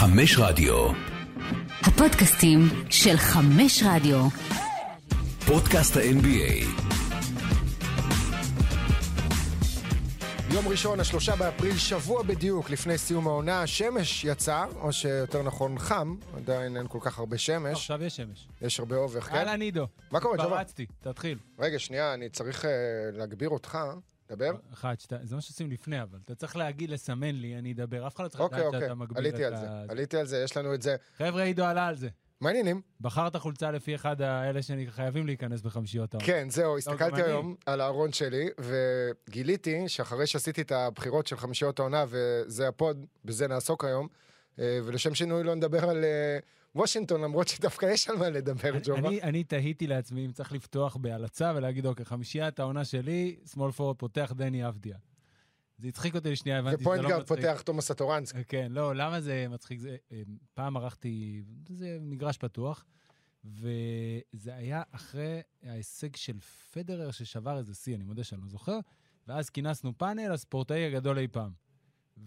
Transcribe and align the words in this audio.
חמש 0.00 0.36
רדיו. 0.38 0.88
הפודקאסטים 1.80 2.58
של 2.90 3.16
חמש 3.16 3.82
רדיו. 3.86 4.28
פודקאסט 5.46 5.96
ה-NBA. 5.96 6.66
יום 10.54 10.68
ראשון, 10.68 11.00
השלושה 11.00 11.36
באפריל, 11.36 11.76
שבוע 11.76 12.22
בדיוק 12.22 12.70
לפני 12.70 12.98
סיום 12.98 13.26
העונה, 13.26 13.62
השמש 13.62 14.24
יצא, 14.24 14.64
או 14.80 14.92
שיותר 14.92 15.42
נכון 15.42 15.78
חם, 15.78 16.16
עדיין 16.36 16.76
אין 16.76 16.86
כל 16.88 16.98
כך 17.02 17.18
הרבה 17.18 17.38
שמש. 17.38 17.72
עכשיו 17.72 18.02
יש 18.02 18.16
שמש. 18.16 18.48
יש 18.62 18.80
הרבה 18.80 18.96
אובך, 18.96 19.24
כן? 19.24 19.36
אהלן 19.36 19.60
עידו. 19.60 19.86
מה 20.10 20.20
קורה, 20.20 20.36
ג'ובה? 20.36 20.56
פרצתי, 20.56 20.86
תתחיל. 21.00 21.38
רגע, 21.58 21.78
שנייה, 21.78 22.14
אני 22.14 22.28
צריך 22.28 22.64
אה, 22.64 22.70
להגביר 23.12 23.48
אותך. 23.48 23.78
דבר. 24.30 24.50
אחד, 24.72 25.00
שתיים, 25.00 25.24
זה 25.24 25.34
מה 25.34 25.40
שעושים 25.40 25.70
לפני, 25.70 26.02
אבל 26.02 26.18
אתה 26.24 26.34
צריך 26.34 26.56
להגיד, 26.56 26.90
לסמן 26.90 27.34
לי, 27.34 27.58
אני 27.58 27.72
אדבר. 27.72 28.06
אף 28.06 28.16
אחד 28.16 28.24
לא 28.24 28.28
צריך 28.28 28.40
אוקיי, 28.40 28.58
לדעת 28.58 28.66
אוקיי, 28.66 28.80
שאתה 28.80 28.94
מגביל 28.94 29.18
עליתי 29.18 29.46
את 29.46 29.52
על 29.52 29.56
זה. 29.56 29.70
ה... 29.70 29.84
עליתי 29.88 30.16
על 30.16 30.26
זה, 30.26 30.42
יש 30.44 30.56
לנו 30.56 30.74
את 30.74 30.82
זה. 30.82 30.96
חבר'ה, 31.16 31.42
עידו 31.42 31.64
עלה 31.64 31.86
על 31.86 31.96
זה. 31.96 32.08
מה 32.40 32.48
העניינים? 32.48 32.80
בחרת 33.00 33.36
חולצה 33.36 33.70
לפי 33.70 33.94
אחד 33.94 34.22
האלה 34.22 34.60
שחייבים 34.62 35.26
להיכנס 35.26 35.60
בחמישיות 35.60 36.14
העונה. 36.14 36.26
כן, 36.26 36.50
זהו, 36.50 36.72
גם 36.72 36.78
הסתכלתי. 36.78 37.22
היום 37.22 37.54
על 37.66 37.80
הארון 37.80 38.12
שלי, 38.12 38.48
וגיליתי 38.58 39.88
שאחרי 39.88 40.26
שעשיתי 40.26 40.62
את 40.62 40.72
הבחירות 40.72 41.26
של 41.26 41.36
חמישיות 41.36 41.78
העונה, 41.78 42.04
וזה 42.08 42.68
ה 42.68 42.76
pod, 42.76 43.06
בזה 43.24 43.48
נעסוק 43.48 43.84
היום, 43.84 44.08
אה, 44.58 44.78
ולשם 44.84 45.14
שינוי 45.14 45.44
לא 45.44 45.54
נדבר 45.54 45.90
על 45.90 46.04
אה, 46.04 46.38
וושינגטון, 46.74 47.20
למרות 47.20 47.48
שדווקא 47.48 47.86
יש 47.86 48.08
על 48.08 48.16
מה 48.16 48.30
לדבר, 48.30 48.78
ג'ובה. 48.84 49.08
אני, 49.08 49.22
אני 49.22 49.44
תהיתי 49.44 49.86
לעצמי 49.86 50.26
אם 50.26 50.32
צריך 50.32 50.52
לפתוח 50.52 50.96
בהלצה 50.96 51.52
ולהגיד, 51.56 51.86
אוקיי, 51.86 52.04
חמישיית 52.04 52.60
העונה 52.60 52.84
שלי, 52.84 53.36
small 53.52 53.72
forward 53.72 53.96
פותח 53.96 54.32
דני 54.36 54.68
אבדיה. 54.68 54.96
זה 55.78 55.88
הצחיק 55.88 56.14
אותי 56.14 56.30
לשנייה, 56.30 56.58
הבנתי 56.58 56.76
שזה 56.76 56.82
ופוינט 56.82 57.10
לא 57.10 57.18
מצחיק. 57.18 57.38
פותח 57.38 57.60
תומאס 57.60 57.90
אטורנסקי. 57.90 58.44
כן, 58.44 58.72
לא, 58.72 58.94
למה 58.94 59.20
זה 59.20 59.46
מצחיק? 59.50 59.78
זה, 59.78 59.96
אה, 60.12 60.22
פעם 60.54 60.76
ערכתי, 60.76 61.42
זה 61.68 61.98
מגרש 62.00 62.38
פתוח, 62.38 62.84
וזה 63.44 64.54
היה 64.54 64.82
אחרי 64.92 65.40
ההישג 65.62 66.16
של 66.16 66.40
פדרר 66.72 67.10
ששבר 67.10 67.58
איזה 67.58 67.74
שיא, 67.74 67.96
אני 67.96 68.04
מודה 68.04 68.24
שאני 68.24 68.42
לא 68.42 68.48
זוכר, 68.48 68.78
ואז 69.28 69.50
כינסנו 69.50 69.98
פאנל, 69.98 70.32
הספורטאי 70.32 70.86
הגדול 70.86 71.18
אי 71.18 71.28
פעם. 71.28 71.50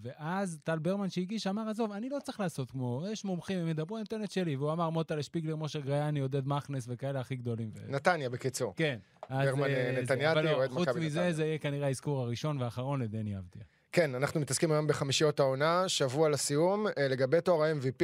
ואז 0.01 0.59
טל 0.63 0.79
ברמן 0.79 1.09
שהגיש 1.09 1.47
אמר, 1.47 1.69
עזוב, 1.69 1.91
אני 1.91 2.09
לא 2.09 2.17
צריך 2.23 2.39
לעשות 2.39 2.71
כמו, 2.71 3.03
יש 3.11 3.25
מומחים, 3.25 3.59
הם 3.59 3.67
ידברו, 3.67 3.97
אני 3.97 4.01
נותן 4.01 4.23
את 4.23 4.31
שלי. 4.31 4.55
והוא 4.55 4.71
אמר, 4.71 4.89
מוטלה 4.89 5.23
שפיגלר, 5.23 5.55
משה 5.55 5.79
גריאני, 5.79 6.19
עודד 6.19 6.47
מכנס 6.47 6.85
וכאלה 6.87 7.19
הכי 7.19 7.35
גדולים. 7.35 7.71
נתניה, 7.87 8.29
בקיצור. 8.29 8.73
כן. 8.75 8.99
ברמן, 9.29 9.63
אה, 9.63 9.99
נתניאתי, 10.03 10.41
לא, 10.41 10.51
אוהד 10.51 10.71
חוץ 10.71 10.87
מכבי 10.87 11.05
מזה, 11.05 11.19
נתניה. 11.19 11.33
זה 11.33 11.45
יהיה 11.45 11.57
כנראה 11.57 11.87
האזכור 11.87 12.21
הראשון 12.21 12.61
והאחרון 12.61 13.01
לדני 13.01 13.37
אבדיה. 13.37 13.63
כן, 13.91 14.15
אנחנו 14.15 14.39
מתעסקים 14.39 14.71
היום 14.71 14.87
בחמישיות 14.87 15.39
העונה, 15.39 15.89
שבוע 15.89 16.29
לסיום. 16.29 16.87
אה, 16.87 17.07
לגבי 17.07 17.41
תואר 17.41 17.63
ה-MVP, 17.63 18.03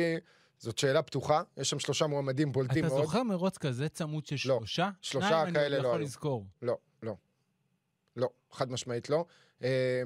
זאת 0.58 0.78
שאלה 0.78 1.02
פתוחה, 1.02 1.42
יש 1.58 1.70
שם 1.70 1.80
שלושה 1.80 2.08
מועמדים 2.08 2.52
בולטים 2.52 2.86
אתה 2.86 2.94
מאוד. 2.94 3.06
זוכר 3.06 3.24
מרוץ 3.24 3.58
כזה 3.58 3.90
צמוד 3.90 4.26
של 4.26 4.36
לא. 4.50 4.58
שלושה? 4.58 4.90
שלושה 5.02 5.28
שניים 5.28 5.46
אני 5.48 5.54
כאלה 5.54 5.78
לא 5.78 5.88
יכול 5.88 5.98
היו. 6.00 6.06
לזכור. 6.06 6.46
לא, 6.62 6.78
לא. 7.04 7.16
לא, 8.16 8.30
חד 8.52 8.72
משמעית 8.72 9.10
לא. 9.10 9.26
אה, 9.64 10.02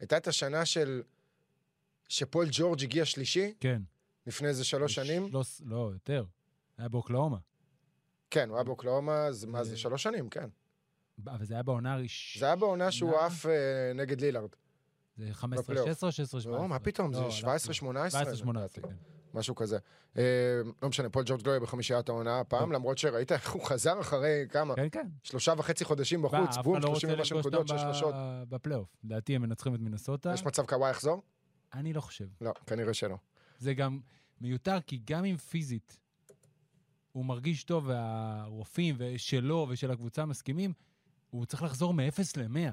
הייתה 0.00 0.16
את 0.16 0.26
השנה 0.28 0.64
של... 0.64 1.02
שפול 2.10 2.46
ג'ורג' 2.50 2.82
הגיע 2.82 3.04
שלישי, 3.04 3.54
כן. 3.60 3.82
לפני 4.26 4.48
איזה 4.48 4.64
שלוש 4.64 4.94
שנים. 4.94 5.28
שלוש, 5.28 5.60
לא, 5.64 5.90
יותר. 5.92 6.24
היה 6.78 6.88
באוקלהומה. 6.88 7.36
כן, 8.30 8.48
הוא 8.48 8.56
היה 8.56 8.64
באוקלהומה, 8.64 9.26
אז 9.26 9.44
מה 9.44 9.64
זה, 9.64 9.70
זה- 9.70 9.76
שלוש 9.76 10.02
שנים, 10.02 10.28
כן. 10.28 10.48
אבל 11.26 11.44
זה 11.44 11.54
היה 11.54 11.62
בעונה 11.62 11.92
הראשונה. 11.94 12.40
זה 12.40 12.46
היה 12.46 12.56
בעונה 12.56 12.90
שהוא? 12.90 13.16
עף 13.16 13.46
אה, 13.46 13.52
נגד 13.94 14.20
לילארד. 14.20 14.48
זה 15.16 15.28
15, 15.32 15.62
בפלייאוף. 15.62 15.88
16, 15.88 16.12
16, 16.12 16.40
17. 16.40 16.62
לא, 16.62 16.68
מה 16.68 16.78
פתאום, 16.78 17.12
זה 17.14 17.20
לא, 17.20 17.30
17, 17.30 17.74
18. 17.74 18.10
17, 18.20 18.36
18, 18.36 18.62
לדעתי. 18.64 18.80
כן. 18.80 18.94
משהו 19.38 19.54
כזה. 19.54 19.78
אה, 20.18 20.22
לא 20.82 20.88
משנה, 20.88 21.10
פול 21.10 21.22
ג'ורג' 21.26 21.46
לא 21.46 21.50
יהיה 21.52 21.60
בחמישיית 21.60 22.08
העונה 22.08 22.40
הפעם, 22.40 22.72
לא. 22.72 22.78
למרות 22.78 22.98
שראית 22.98 23.32
איך 23.32 23.50
הוא 23.52 23.64
חזר 23.64 24.00
אחרי 24.00 24.46
כמה? 24.48 24.74
כן, 24.74 24.88
כן. 24.92 25.06
שלושה 25.22 25.54
וחצי 25.58 25.84
חודשים 25.84 26.22
בחוץ, 26.22 26.56
בום, 26.64 26.76
אחד 26.76 26.84
לא 26.84 26.88
30 26.88 27.10
רוצה 27.10 27.18
ומשהו 27.20 27.38
נקודות, 27.38 27.68
שש 27.68 27.80
שלושות. 27.80 28.14
בפלייאוף. 28.48 28.88
לדעתי 29.04 29.36
הם 29.36 29.42
מנצחים 29.42 29.74
את 29.74 29.80
מינסוטה. 29.80 30.32
יש 30.34 30.44
מצב 30.44 30.66
קוואי 30.66 30.90
יחזור? 30.90 31.22
אני 31.74 31.92
לא 31.92 32.00
חושב. 32.00 32.28
לא, 32.40 32.52
כנראה 32.66 32.94
שלא. 32.94 33.16
זה 33.58 33.74
גם 33.74 34.00
מיותר, 34.40 34.80
כי 34.80 35.00
גם 35.04 35.24
אם 35.24 35.36
פיזית 35.36 35.98
הוא 37.12 37.24
מרגיש 37.24 37.64
טוב 37.64 37.86
והרופאים 37.86 38.96
שלו 39.16 39.66
ושל 39.70 39.90
הקבוצה 39.90 40.24
מסכימים, 40.24 40.72
הוא 41.30 41.46
צריך 41.46 41.62
לחזור 41.62 41.94
מ-0 41.94 42.22
ל-100. 42.36 42.72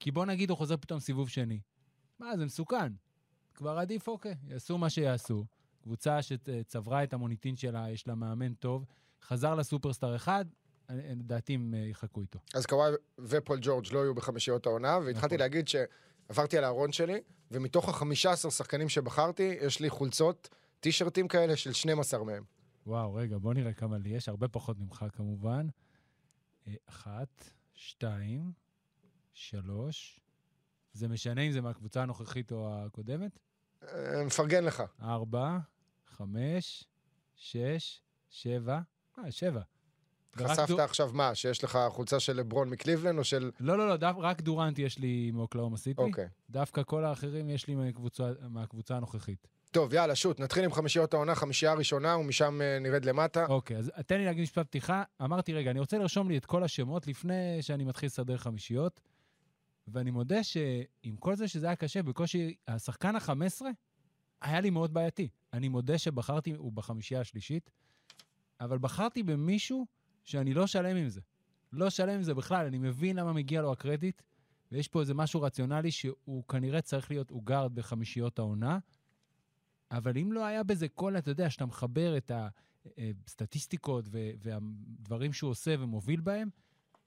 כי 0.00 0.10
בוא 0.10 0.26
נגיד 0.26 0.50
הוא 0.50 0.58
חוזר 0.58 0.76
פתאום 0.76 1.00
סיבוב 1.00 1.28
שני. 1.28 1.60
מה, 2.18 2.36
זה 2.36 2.44
מסוכן. 2.44 2.92
כבר 3.54 3.78
עדיף, 3.78 4.08
אוקיי, 4.08 4.34
יעשו 4.46 4.78
מה 4.78 4.90
שיעשו. 4.90 5.44
קבוצה 5.82 6.22
שצברה 6.22 7.02
את 7.02 7.12
המוניטין 7.12 7.56
שלה, 7.56 7.90
יש 7.90 8.08
לה 8.08 8.14
מאמן 8.14 8.54
טוב, 8.54 8.84
חזר 9.22 9.54
לסופרסטאר 9.54 10.16
אחד, 10.16 10.44
לדעתי 10.88 11.54
הם 11.54 11.74
אה, 11.74 11.78
יחכו 11.78 12.20
איתו. 12.20 12.38
אז 12.54 12.66
קוואי 12.66 12.92
ופול 13.18 13.58
ג'ורג' 13.62 13.86
לא 13.92 13.98
יהיו 13.98 14.14
בחמישיות 14.14 14.66
העונה, 14.66 14.98
והתחלתי 14.98 15.26
נכון. 15.26 15.38
להגיד 15.38 15.68
שעברתי 15.68 16.58
על 16.58 16.64
הארון 16.64 16.92
שלי, 16.92 17.20
ומתוך 17.50 17.88
ה-15 17.88 18.50
שחקנים 18.50 18.88
שבחרתי, 18.88 19.56
יש 19.60 19.80
לי 19.80 19.90
חולצות, 19.90 20.48
טישרטים 20.80 21.28
כאלה 21.28 21.56
של 21.56 21.72
12 21.72 22.24
מהם. 22.24 22.44
וואו, 22.86 23.14
רגע, 23.14 23.38
בוא 23.38 23.54
נראה 23.54 23.72
כמה 23.72 23.98
לי 23.98 24.08
יש, 24.08 24.28
הרבה 24.28 24.48
פחות 24.48 24.78
ממך 24.78 25.04
כמובן. 25.12 25.66
אה, 26.66 26.74
אחת, 26.86 27.44
שתיים, 27.74 28.52
שלוש. 29.32 30.20
זה 30.92 31.08
משנה 31.08 31.40
אם 31.40 31.52
זה 31.52 31.60
מהקבוצה 31.60 32.02
הנוכחית 32.02 32.52
או 32.52 32.74
הקודמת? 32.74 33.38
אה, 33.82 34.24
מפרגן 34.26 34.64
לך. 34.64 34.82
ארבע, 35.02 35.58
חמש, 36.06 36.84
שש, 37.36 38.02
שבע. 38.30 38.80
אה, 39.18 39.30
שבע. 39.30 39.62
חשפת 40.36 40.68
דו- 40.68 40.80
עכשיו 40.80 41.10
מה, 41.14 41.34
שיש 41.34 41.64
לך 41.64 41.78
חולצה 41.88 42.20
של 42.20 42.36
לברון 42.36 42.70
מקליבלן 42.70 43.18
או 43.18 43.24
של... 43.24 43.50
לא, 43.60 43.78
לא, 43.78 43.88
לא, 43.88 43.96
דו... 43.96 44.06
רק 44.18 44.40
דורנט 44.40 44.78
יש 44.78 44.98
לי 44.98 45.30
מאוקלאומה 45.30 45.76
סיטי. 45.76 46.02
אוקיי. 46.02 46.28
דווקא 46.50 46.82
כל 46.82 47.04
האחרים 47.04 47.50
יש 47.50 47.66
לי 47.66 47.74
מהקבוצה, 47.74 48.30
מהקבוצה 48.48 48.96
הנוכחית. 48.96 49.48
טוב, 49.70 49.94
יאללה, 49.94 50.14
שוט, 50.14 50.40
נתחיל 50.40 50.64
עם 50.64 50.72
חמישיות 50.72 51.14
העונה, 51.14 51.34
חמישייה 51.34 51.72
הראשונה, 51.72 52.16
ומשם 52.16 52.60
אה, 52.62 52.78
נרד 52.78 53.04
למטה. 53.04 53.46
אוקיי, 53.46 53.76
אז 53.76 53.92
תן 54.06 54.18
לי 54.18 54.24
להגיד 54.24 54.42
משפט 54.42 54.66
פתיחה. 54.66 55.02
אמרתי, 55.22 55.52
רגע, 55.52 55.70
אני 55.70 55.80
רוצה 55.80 55.98
לרשום 55.98 56.28
לי 56.28 56.38
את 56.38 56.46
כל 56.46 56.62
השמות 56.64 57.06
לפני 57.06 57.58
שאני 57.62 57.84
מתחיל 57.84 58.06
לסדר 58.06 58.36
חמישיות, 58.36 59.00
ואני 59.88 60.10
מודה 60.10 60.44
שעם 60.44 61.16
כל 61.18 61.36
זה 61.36 61.48
שזה 61.48 61.66
היה 61.66 61.76
קשה, 61.76 62.02
בקושי 62.02 62.54
השחקן 62.68 63.16
ה-15 63.16 63.62
היה 64.42 64.60
לי 64.60 64.70
מאוד 64.70 64.94
בעייתי. 64.94 65.28
אני 65.52 65.68
מודה 65.68 65.98
שבחרתי, 65.98 66.54
הוא 66.54 66.72
בחמישייה 66.72 67.20
השלישית, 67.20 67.70
אבל 68.60 68.78
בחרתי 68.78 69.22
במישהו 69.22 69.86
שאני 70.28 70.54
לא 70.54 70.66
שלם 70.66 70.96
עם 70.96 71.08
זה. 71.08 71.20
לא 71.72 71.90
שלם 71.90 72.14
עם 72.14 72.22
זה 72.22 72.34
בכלל, 72.34 72.66
אני 72.66 72.78
מבין 72.78 73.16
למה 73.16 73.32
מגיע 73.32 73.62
לו 73.62 73.72
הקרדיט, 73.72 74.22
ויש 74.72 74.88
פה 74.88 75.00
איזה 75.00 75.14
משהו 75.14 75.42
רציונלי 75.42 75.90
שהוא 75.90 76.44
כנראה 76.44 76.80
צריך 76.80 77.10
להיות 77.10 77.30
עוגרד 77.30 77.74
בחמישיות 77.74 78.38
העונה, 78.38 78.78
אבל 79.90 80.18
אם 80.18 80.32
לא 80.32 80.44
היה 80.44 80.62
בזה 80.62 80.88
כל, 80.88 81.18
אתה 81.18 81.30
יודע, 81.30 81.50
שאתה 81.50 81.66
מחבר 81.66 82.16
את 82.16 82.32
הסטטיסטיקות 83.26 84.04
ו- 84.10 84.30
והדברים 84.38 85.32
שהוא 85.32 85.50
עושה 85.50 85.74
ומוביל 85.78 86.20
בהם, 86.20 86.48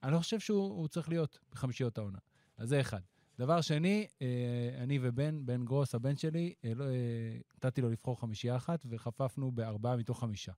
אני 0.04 0.12
לא 0.12 0.20
חושב 0.20 0.40
שהוא 0.40 0.64
הוא 0.64 0.88
צריך 0.88 1.10
להיות 1.10 1.40
בחמישיות 1.52 1.98
העונה. 1.98 2.18
אז 2.58 2.70
זה 2.70 2.82
אחד. 2.82 3.02
דבר 3.40 3.62
שני, 3.62 4.08
אה, 4.22 4.84
אני 4.84 5.00
ובן, 5.02 5.46
בן 5.46 5.66
גרוס, 5.66 5.96
הבן 5.96 6.18
שלי, 6.18 6.54
אה, 6.66 6.74
לא, 6.74 6.86
אה, 6.86 6.90
נתתי 7.56 7.82
לו 7.82 7.90
לבחור 7.90 8.20
חמישייה 8.20 8.56
אחת, 8.56 8.86
וחפפנו 8.90 9.52
בארבעה 9.52 9.98
מתוך 9.98 10.20
חמישה. 10.20 10.52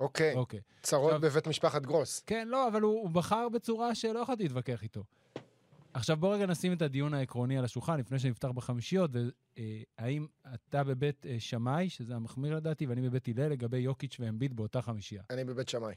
אוקיי, 0.00 0.34
אוקיי. 0.34 0.60
צרות 0.82 1.12
עכשיו- 1.12 1.20
בבית 1.20 1.46
משפחת 1.48 1.82
גרוס. 1.82 2.22
כן, 2.26 2.48
לא, 2.48 2.68
אבל 2.68 2.82
הוא, 2.82 2.92
הוא 3.02 3.10
בחר 3.10 3.48
בצורה 3.48 3.94
שלא 3.94 4.18
יכולתי 4.18 4.42
להתווכח 4.42 4.82
איתו. 4.82 5.04
עכשיו 5.94 6.16
בוא 6.16 6.34
רגע 6.34 6.46
נשים 6.46 6.72
את 6.72 6.82
הדיון 6.82 7.14
העקרוני 7.14 7.58
על 7.58 7.64
השולחן 7.64 7.98
לפני 8.00 8.18
שנפתח 8.18 8.48
בחמישיות, 8.48 9.10
והאם 9.14 10.26
אתה 10.54 10.84
בבית 10.84 11.26
אה, 11.26 11.36
שמאי, 11.38 11.88
שזה 11.88 12.14
המחמיר 12.14 12.56
לדעתי, 12.56 12.86
ואני 12.86 13.02
בבית 13.08 13.28
הלל 13.28 13.48
לגבי 13.48 13.78
יוקיץ' 13.78 14.16
ואמביט 14.20 14.52
באותה 14.52 14.82
חמישייה. 14.82 15.22
אני 15.30 15.44
בבית 15.44 15.68
שמאי. 15.68 15.94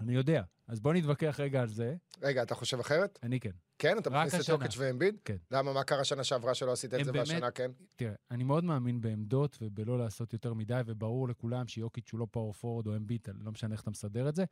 אני 0.00 0.14
יודע. 0.14 0.42
אז 0.68 0.80
בוא 0.80 0.92
נתווכח 0.94 1.36
רגע 1.42 1.60
על 1.62 1.68
זה. 1.68 1.94
רגע, 2.22 2.42
אתה 2.42 2.54
חושב 2.54 2.80
אחרת? 2.80 3.18
אני 3.22 3.40
כן. 3.40 3.50
כן? 3.78 3.98
אתה 3.98 4.10
מכניס 4.10 4.34
את. 4.34 4.48
יוקיץ' 4.48 4.74
ואמביד? 4.78 5.16
כן. 5.24 5.36
למה, 5.50 5.72
מה 5.72 5.84
קרה 5.84 6.04
שנה 6.04 6.24
שעברה 6.24 6.54
שלא 6.54 6.72
עשית 6.72 6.94
את 6.94 7.04
זה 7.04 7.12
באמת- 7.12 7.28
והשנה 7.28 7.50
כן? 7.50 7.70
תראה, 7.96 8.12
אני 8.30 8.44
מאוד 8.44 8.64
מאמין 8.64 9.00
בעמדות 9.00 9.58
ובלא 9.62 9.98
לעשות 9.98 10.32
יותר 10.32 10.54
מדי, 10.54 10.80
וברור 10.86 11.28
לכולם 11.28 11.68
שיוקיץ' 11.68 12.12
הוא 12.12 12.20
לא 12.20 12.26
פאור 12.30 12.52
פורד 12.52 12.86
או 12.86 12.96
אמביט, 12.96 13.28
לא 13.44 13.52
משנה 13.52 13.72
איך 13.72 13.82
אתה 13.82 13.90
מסדר 13.90 14.28
את 14.28 14.34
זה, 14.34 14.44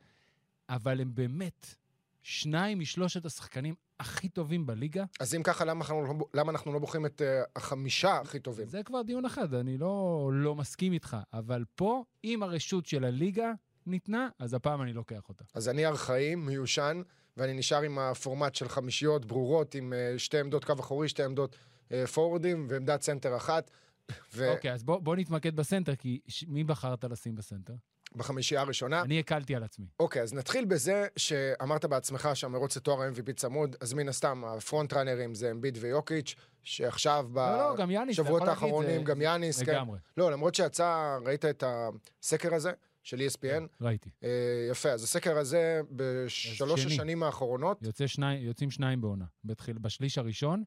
אבל 0.69 1.01
הם 1.01 1.15
באמת 1.15 1.75
שניים 2.23 2.79
משלושת 2.79 3.25
השחקנים 3.25 3.75
הכי 3.99 4.29
טובים 4.29 4.65
בליגה. 4.65 5.03
אז 5.19 5.35
אם 5.35 5.43
ככה, 5.43 5.65
למה 5.65 5.79
אנחנו 5.85 6.03
לא- 6.03 6.25
למה 6.33 6.51
אנחנו 6.51 6.73
לא 6.73 6.79
בוחרים 6.79 7.05
את 7.05 7.21
אה, 7.21 7.43
החמישה 7.55 8.17
הכי 8.17 8.39
טובים? 8.39 8.67
זה 8.67 8.83
כבר 8.83 9.01
דיון 9.01 9.25
אחד, 9.25 9.53
אני 9.53 9.77
לא, 9.77 10.29
לא 10.33 10.55
מסכים 10.55 10.93
איתך, 10.93 11.17
אבל 11.33 11.63
פה, 11.75 12.03
אם 12.23 12.43
הרשות 12.43 12.85
של 12.85 13.05
הליגה 13.05 13.51
ניתנה, 13.87 14.27
אז 14.39 14.53
הפעם 14.53 14.81
אני 14.81 14.93
לוקח 14.93 15.29
אותה. 15.29 15.43
אז 15.53 15.69
אני 15.69 15.85
ארכאי, 15.85 16.35
מיושן, 16.35 17.01
ואני 17.37 17.53
נשאר 17.53 17.81
עם 17.81 17.99
הפורמט 17.99 18.55
של 18.55 18.69
חמישיות 18.69 19.25
ברורות, 19.25 19.75
עם 19.75 19.93
אה, 19.93 20.13
שתי 20.19 20.39
עמדות 20.39 20.65
קו 20.65 20.73
אחורי, 20.79 21.09
שתי 21.09 21.23
עמדות 21.23 21.55
אה, 21.91 22.07
פורורדים 22.07 22.67
ועמדת 22.69 23.01
סנטר 23.01 23.35
אחת. 23.37 23.71
ובחמישייה 24.09 24.51
אוקיי, 24.53 24.73
אז 24.73 24.83
בוא 24.83 24.99
בוא 24.99 25.15
נתמקד 25.15 25.55
בסנטר, 25.55 25.95
כי 25.95 26.19
ש- 26.27 26.45
מי 26.47 26.63
בחרת 26.63 27.03
לשים 27.03 27.35
בסנטר? 27.35 27.73
הראשונה. 28.61 29.01
אני 29.01 29.19
הקלתי 29.19 29.55
על 29.55 29.63
עצמי. 29.63 29.85
אוקיי, 29.99 30.21
אז 30.21 30.33
נתחיל 30.33 30.65
בזה 30.65 31.07
שאמרת 31.17 31.85
בעצמך 31.85 32.29
שהמרוץ 32.33 32.77
לתואר 32.77 33.01
ה-MVP 33.01 33.33
צמוד, 33.35 33.75
אז 33.81 33.93
מן 33.93 34.09
הסתם 34.09 34.43
הפרונט 34.45 34.93
ראנרים 34.93 35.35
זה 35.35 35.51
אמביד 35.51 35.77
ויוקיץ', 35.81 36.35
שעכשיו 36.63 37.29
לא, 37.35 37.57
לא, 37.57 37.75
בשבועות 38.09 38.41
להגיד, 38.41 38.49
האחרונים, 38.63 38.99
זה- 38.99 39.03
גם 39.05 39.21
יאניס, 39.21 39.63
כן. 39.63 39.71
לגמרי. 39.71 39.99
לא, 40.17 40.31
למרות 40.31 40.55
שיצא, 40.55 41.17
ראית 41.25 41.45
את 41.45 41.63
הסקר 41.67 42.53
הזה 42.55 42.71
של 43.05 43.17
ESPN? 43.19 43.63
ראיתי. 43.81 44.09
אה, 44.23 44.29
יפה, 44.71 44.89
אז 44.89 45.03
הסקר 45.03 45.37
הזה 45.37 45.81
בשלוש 45.91 46.81
שני. 46.81 46.93
השנים 46.93 47.23
האחרונות, 47.23 47.77
יוצא 47.81 48.07
שניים, 48.07 48.45
יוצאים 48.45 48.71
שניים 48.71 49.01
בעונה. 49.01 49.25
בתחיל, 49.43 49.77
בשליש 49.77 50.17
הראשון. 50.17 50.63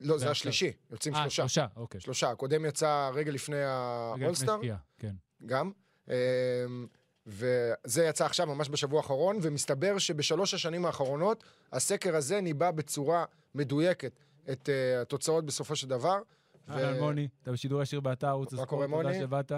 לא, 0.00 0.18
זה. 0.18 0.30
השלישי, 0.30 0.72
יוצאים 0.90 1.14
אה, 1.14 1.20
שלושה. 1.20 1.42
שלושה, 1.42 1.66
אוקיי. 1.76 2.00
שלושה, 2.00 2.30
הקודם 2.30 2.64
יצא 2.64 3.10
רגע 3.14 3.32
לפני 3.32 3.56
רגע 3.56 4.12
לפני 4.12 4.24
האולסטאר, 4.24 4.58
שקיעה, 4.58 4.76
כן. 4.98 5.14
גם. 5.46 5.70
אה, 6.10 6.14
וזה 7.26 8.04
יצא 8.04 8.24
עכשיו, 8.24 8.46
ממש 8.46 8.68
בשבוע 8.68 9.00
האחרון, 9.00 9.38
ומסתבר 9.42 9.98
שבשלוש 9.98 10.54
השנים 10.54 10.86
האחרונות, 10.86 11.44
הסקר 11.72 12.16
הזה 12.16 12.40
ניבא 12.40 12.70
בצורה 12.70 13.24
מדויקת 13.54 14.20
את 14.52 14.68
אה, 14.68 15.00
התוצאות 15.00 15.46
בסופו 15.46 15.76
של 15.76 15.88
דבר. 15.88 16.18
ו- 16.68 16.72
אהלן 16.72 16.98
מוני, 17.00 17.28
אתה 17.42 17.52
בשידור 17.52 17.82
ישיר 17.82 18.00
באתר 18.00 18.28
ערוץ 18.28 18.52
הספורט, 18.52 18.90
תודה? 18.90 19.14
שבאת. 19.14 19.52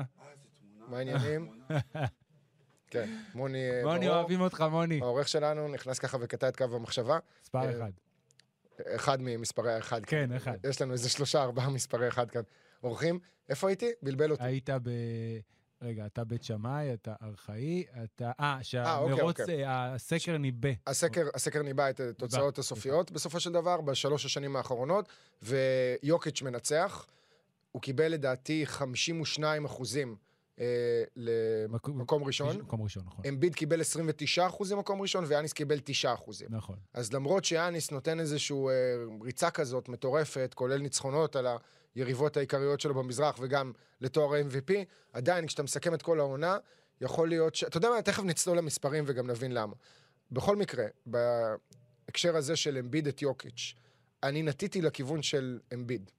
מה 0.88 0.98
העניינים? 0.98 1.60
כן, 2.90 3.18
מוני 3.34 3.70
אה, 3.70 3.82
מוני, 3.84 4.08
אוהבים 4.08 4.40
אותך, 4.40 4.64
מוני. 4.70 5.00
העורך 5.00 5.28
שלנו, 5.28 5.68
נכנס 5.68 5.98
ככה 5.98 6.18
וקטע 6.20 6.48
את 6.48 6.56
קו 6.56 6.64
המחשבה. 6.72 7.18
מספר 7.42 7.58
אה, 7.58 7.70
אחד. 7.70 7.90
אחד 8.80 9.18
ממספרי 9.20 9.72
האחד. 9.72 10.04
כן, 10.06 10.32
אחד. 10.32 10.56
יש 10.70 10.82
לנו 10.82 10.92
איזה 10.92 11.08
שלושה, 11.08 11.42
ארבעה 11.42 11.70
מספרי 11.70 12.08
אחד 12.08 12.30
כאן. 12.30 12.42
אורחים, 12.82 13.18
איפה 13.48 13.68
הייתי? 13.68 13.90
בלבל 14.02 14.30
אותי. 14.30 14.44
היית 14.44 14.70
ב... 14.70 14.90
רגע, 15.82 16.06
אתה 16.06 16.24
בית 16.24 16.42
שמאי, 16.42 16.94
אתה 16.94 17.14
ארכאי, 17.22 17.84
אתה... 18.04 18.30
אה, 18.40 18.52
אוקיי, 18.52 18.64
שהמרוץ, 18.64 19.40
אוקיי. 19.40 19.66
אה, 19.66 19.94
הסקר 19.94 20.38
ניבא. 20.38 20.68
הסקר, 20.86 21.28
הסקר 21.34 21.62
ניבא 21.62 21.90
את 21.90 22.00
התוצאות 22.00 22.58
הסופיות 22.58 23.10
בסופו 23.10 23.40
של 23.40 23.52
דבר, 23.52 23.80
בשלוש 23.80 24.24
השנים 24.24 24.56
האחרונות, 24.56 25.08
ויוקיץ' 25.42 26.42
מנצח. 26.42 27.06
הוא 27.72 27.82
קיבל 27.82 28.08
לדעתי 28.08 28.66
52 28.66 29.64
אחוזים 29.64 30.16
אה, 30.60 31.04
למקום 31.16 32.24
ראשון. 32.24 32.56
מקום 32.56 32.82
ראשון, 32.82 33.02
נכון. 33.06 33.24
אמביד 33.28 33.54
קיבל 33.54 33.80
29 33.80 34.46
אחוזים 34.46 34.78
מקום 34.78 35.02
ראשון, 35.02 35.24
ויאניס 35.28 35.52
קיבל 35.52 35.78
9 35.84 36.14
אחוזים. 36.14 36.48
נכון. 36.50 36.76
אז 36.94 37.12
למרות 37.12 37.44
שיאניס 37.44 37.90
נותן 37.90 38.20
איזושהי 38.20 38.56
אה, 38.56 38.72
ריצה 39.22 39.50
כזאת 39.50 39.88
מטורפת, 39.88 40.54
כולל 40.54 40.78
ניצחונות 40.78 41.36
על 41.36 41.46
היריבות 41.94 42.36
העיקריות 42.36 42.80
שלו 42.80 42.94
במזרח 42.94 43.36
וגם 43.40 43.72
לתואר 44.00 44.34
ה-MVP, 44.34 44.72
עדיין 45.12 45.46
כשאתה 45.46 45.62
מסכם 45.62 45.94
את 45.94 46.02
כל 46.02 46.20
העונה, 46.20 46.58
יכול 47.00 47.28
להיות 47.28 47.54
ש... 47.54 47.64
אתה 47.64 47.76
יודע 47.76 47.88
מה, 47.90 48.02
תכף 48.02 48.22
נצלול 48.22 48.58
למספרים 48.58 49.04
וגם 49.06 49.30
נבין 49.30 49.52
למה. 49.52 49.74
בכל 50.32 50.56
מקרה, 50.56 50.84
בהקשר 51.06 52.36
הזה 52.36 52.56
של 52.56 52.78
אמביד 52.78 53.06
את 53.06 53.22
יוקיץ', 53.22 53.74
אני 54.22 54.42
נטיתי 54.42 54.82
לכיוון 54.82 55.22
של 55.22 55.58
אמביד. 55.74 56.10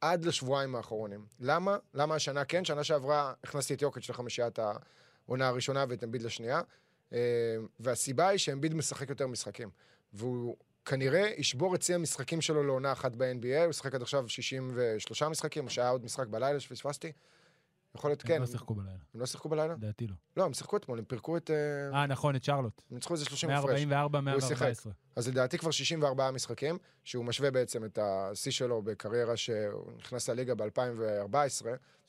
עד 0.00 0.24
לשבועיים 0.24 0.76
האחרונים. 0.76 1.26
למה? 1.40 1.76
למה 1.94 2.14
השנה 2.14 2.44
כן? 2.44 2.64
שנה 2.64 2.84
שעברה 2.84 3.32
הכנסתי 3.44 3.74
את 3.74 3.82
יוקיץ' 3.82 4.10
לחמישיית 4.10 4.58
העונה 4.58 5.48
הראשונה 5.48 5.84
ואת 5.88 6.04
אמביד 6.04 6.22
לשנייה. 6.22 6.60
אה, 7.12 7.18
והסיבה 7.80 8.28
היא 8.28 8.38
שאמביד 8.38 8.74
משחק 8.74 9.10
יותר 9.10 9.26
משחקים. 9.26 9.70
והוא 10.12 10.56
כנראה 10.84 11.30
ישבור 11.36 11.74
את 11.74 11.82
שיא 11.82 11.94
המשחקים 11.94 12.40
שלו 12.40 12.62
לעונה 12.62 12.92
אחת 12.92 13.12
ב-NBA, 13.16 13.64
הוא 13.64 13.72
שיחק 13.72 13.94
עד 13.94 14.02
עכשיו 14.02 14.28
63 14.28 15.22
משחקים, 15.22 15.64
או 15.64 15.70
שהיה 15.70 15.88
עוד 15.88 16.04
משחק 16.04 16.26
בלילה 16.26 16.60
שפספסתי. 16.60 17.12
יכול 17.94 18.10
להיות, 18.10 18.22
הם 18.22 18.28
כן. 18.28 18.40
לא 18.40 18.46
שיחקו 18.46 18.74
בלילה, 18.74 18.98
הם 19.14 19.20
לא 19.20 19.26
שיחקו 19.26 19.48
בלילה? 19.48 19.74
לדעתי 19.74 20.06
לא. 20.06 20.14
לא, 20.36 20.44
הם 20.44 20.52
שיחקו 20.52 20.76
אתמול, 20.76 20.98
הם 20.98 21.04
פירקו 21.04 21.36
את... 21.36 21.50
אה, 21.50 22.00
אה, 22.00 22.06
נכון, 22.06 22.36
את 22.36 22.44
שרלוט. 22.44 22.82
הם 22.90 22.94
ניצחו 22.94 23.14
איזה 23.14 23.24
30 23.24 23.50
הפרש. 23.50 23.64
144, 23.64 24.32
הוא 24.32 24.40
שיחק. 24.40 24.62
114. 24.62 24.92
אז 25.20 25.28
לדעתי 25.28 25.58
כבר 25.58 25.70
64 25.70 26.30
משחקים, 26.30 26.78
שהוא 27.04 27.24
משווה 27.24 27.50
בעצם 27.50 27.84
את 27.84 27.98
השיא 28.02 28.50
שלו 28.50 28.82
בקריירה 28.82 29.36
שהוא 29.36 29.92
נכנס 29.98 30.28
לליגה 30.28 30.54
ב-2014. 30.54 31.66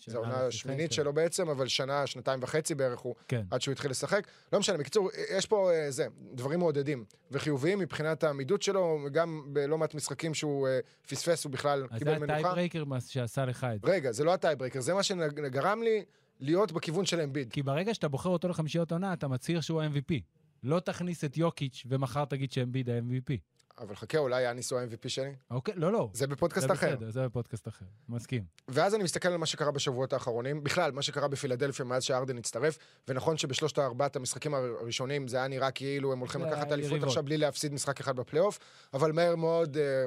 זו 0.07 0.17
העונה 0.17 0.45
השמינית 0.45 0.91
שלו 0.91 1.13
בעצם, 1.13 1.49
אבל 1.49 1.67
שנה, 1.67 2.07
שנתיים 2.07 2.39
וחצי 2.43 2.75
בערך 2.75 2.99
הוא 2.99 3.15
כן. 3.27 3.41
עד 3.51 3.61
שהוא 3.61 3.71
התחיל 3.71 3.91
לשחק. 3.91 4.27
לא 4.53 4.59
משנה, 4.59 4.77
בקיצור, 4.77 5.09
יש 5.37 5.45
פה 5.45 5.71
אה, 5.71 5.91
זה, 5.91 6.07
דברים 6.33 6.59
מעודדים 6.59 7.05
וחיוביים 7.31 7.79
מבחינת 7.79 8.23
העמידות 8.23 8.61
שלו, 8.61 8.99
גם 9.11 9.43
בלא 9.47 9.77
מעט 9.77 9.95
משחקים 9.95 10.33
שהוא 10.33 10.67
אה, 10.67 10.79
פספס, 11.07 11.43
הוא 11.43 11.51
בכלל 11.51 11.87
אז 11.91 11.99
קיבל 11.99 12.13
זה 12.13 12.19
מנוחה. 12.19 12.39
הטייברייקר 12.39 12.85
מה 12.85 13.01
שעשה 13.01 13.45
לך 13.45 13.67
את 13.75 13.81
זה. 13.85 13.91
רגע, 13.91 14.11
זה 14.11 14.23
לא 14.23 14.33
ה 14.33 14.37
tiebreaker, 14.37 14.81
זה 14.81 14.93
מה 14.93 15.03
שגרם 15.03 15.83
לי 15.83 16.03
להיות 16.39 16.71
בכיוון 16.71 17.05
של 17.05 17.21
אמביד. 17.21 17.51
כי 17.51 17.63
ברגע 17.63 17.93
שאתה 17.93 18.07
בוחר 18.07 18.29
אותו 18.29 18.47
לחמישיות 18.47 18.91
עונה, 18.91 19.13
אתה 19.13 19.27
מצהיר 19.27 19.61
שהוא 19.61 19.81
ה-MVP. 19.81 20.40
לא 20.63 20.79
תכניס 20.79 21.23
את 21.23 21.37
יוקיץ' 21.37 21.83
ומחר 21.89 22.25
תגיד 22.25 22.51
שאמביד 22.51 22.89
ה-MVP. 22.89 23.37
אבל 23.79 23.95
חכה, 23.95 24.17
אולי 24.17 24.41
יאניס 24.41 24.71
הוא 24.71 24.79
ה-MVP 24.79 25.09
שלי? 25.09 25.35
אוקיי? 25.51 25.73
לא, 25.77 25.91
לא. 25.91 26.09
זה 26.13 26.27
בפודקאסט 26.27 26.67
זה 26.67 26.73
אחר. 26.73 26.95
בסדר, 26.95 27.11
זה 27.11 27.25
בפודקאסט 27.25 27.67
אחר. 27.67 27.85
מסכים. 28.09 28.43
ואז 28.67 28.95
אני 28.95 29.03
מסתכל 29.03 29.29
על 29.29 29.37
מה 29.37 29.45
שקרה 29.45 29.71
בשבועות 29.71 30.13
האחרונים, 30.13 30.63
בכלל, 30.63 30.91
מה 30.91 31.01
שקרה 31.01 31.27
בפילדלפיה 31.27 31.85
מאז 31.85 32.03
שהארדן 32.03 32.37
הצטרף, 32.37 32.77
ונכון 33.07 33.37
שבשלושת 33.37 33.79
ארבעת 33.79 34.15
המשחקים 34.15 34.53
הראשונים 34.53 35.27
זה 35.27 35.37
היה 35.37 35.47
נראה 35.47 35.71
כאילו 35.71 36.13
הם 36.13 36.19
הולכים 36.19 36.41
לקחת 36.41 36.71
אליפות. 36.71 37.03
עכשיו 37.03 37.23
בלי 37.23 37.37
להפסיד 37.37 37.73
משחק 37.73 37.99
אחד 37.99 38.15
בפלייאוף, 38.15 38.59
אבל 38.93 39.11
מהר 39.11 39.35
מאוד 39.35 39.77
אה, 39.77 40.05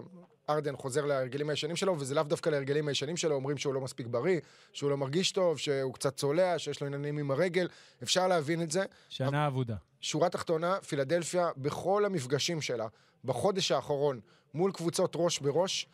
ארדן 0.51 0.77
חוזר 0.77 1.05
להרגלים 1.05 1.51
הישנים 1.51 1.77
שלו, 1.77 2.01
וזה 2.01 2.15
לאו 2.15 2.23
דווקא 2.23 2.51
להרגלים 2.51 2.89
הישנים 2.89 3.17
שלו, 3.17 3.35
אומרים 3.35 3.57
שהוא 3.59 3.75
לא 3.75 3.81
מספיק 3.81 4.07
בריא, 4.07 4.41
שהוא 4.73 4.91
לא 4.91 4.97
מרגיש 4.97 5.33
טוב, 5.33 5.59
שהוא 5.59 5.95
קצת 5.95 6.17
צולע, 6.17 6.59
שיש 6.59 6.81
לו 6.81 6.87
עניינים 6.87 7.19
עם 7.19 7.31
הרגל, 7.31 7.69
אפשר 8.03 8.29
להבין 8.29 8.63
את 8.63 8.71
זה. 8.71 8.85
שנה 9.09 9.47
אבודה. 9.47 9.77
שורה 10.05 10.29
תחתונה, 10.29 10.79
פילדלפיה, 10.81 11.51
בכל 11.57 12.05
המפגשים 12.05 12.61
שלה, 12.61 12.87
בחודש 13.25 13.73
האחרון, 13.73 14.21
מול 14.55 14.73
קבוצות 14.73 15.13
ראש 15.17 15.39
בראש, 15.39 15.89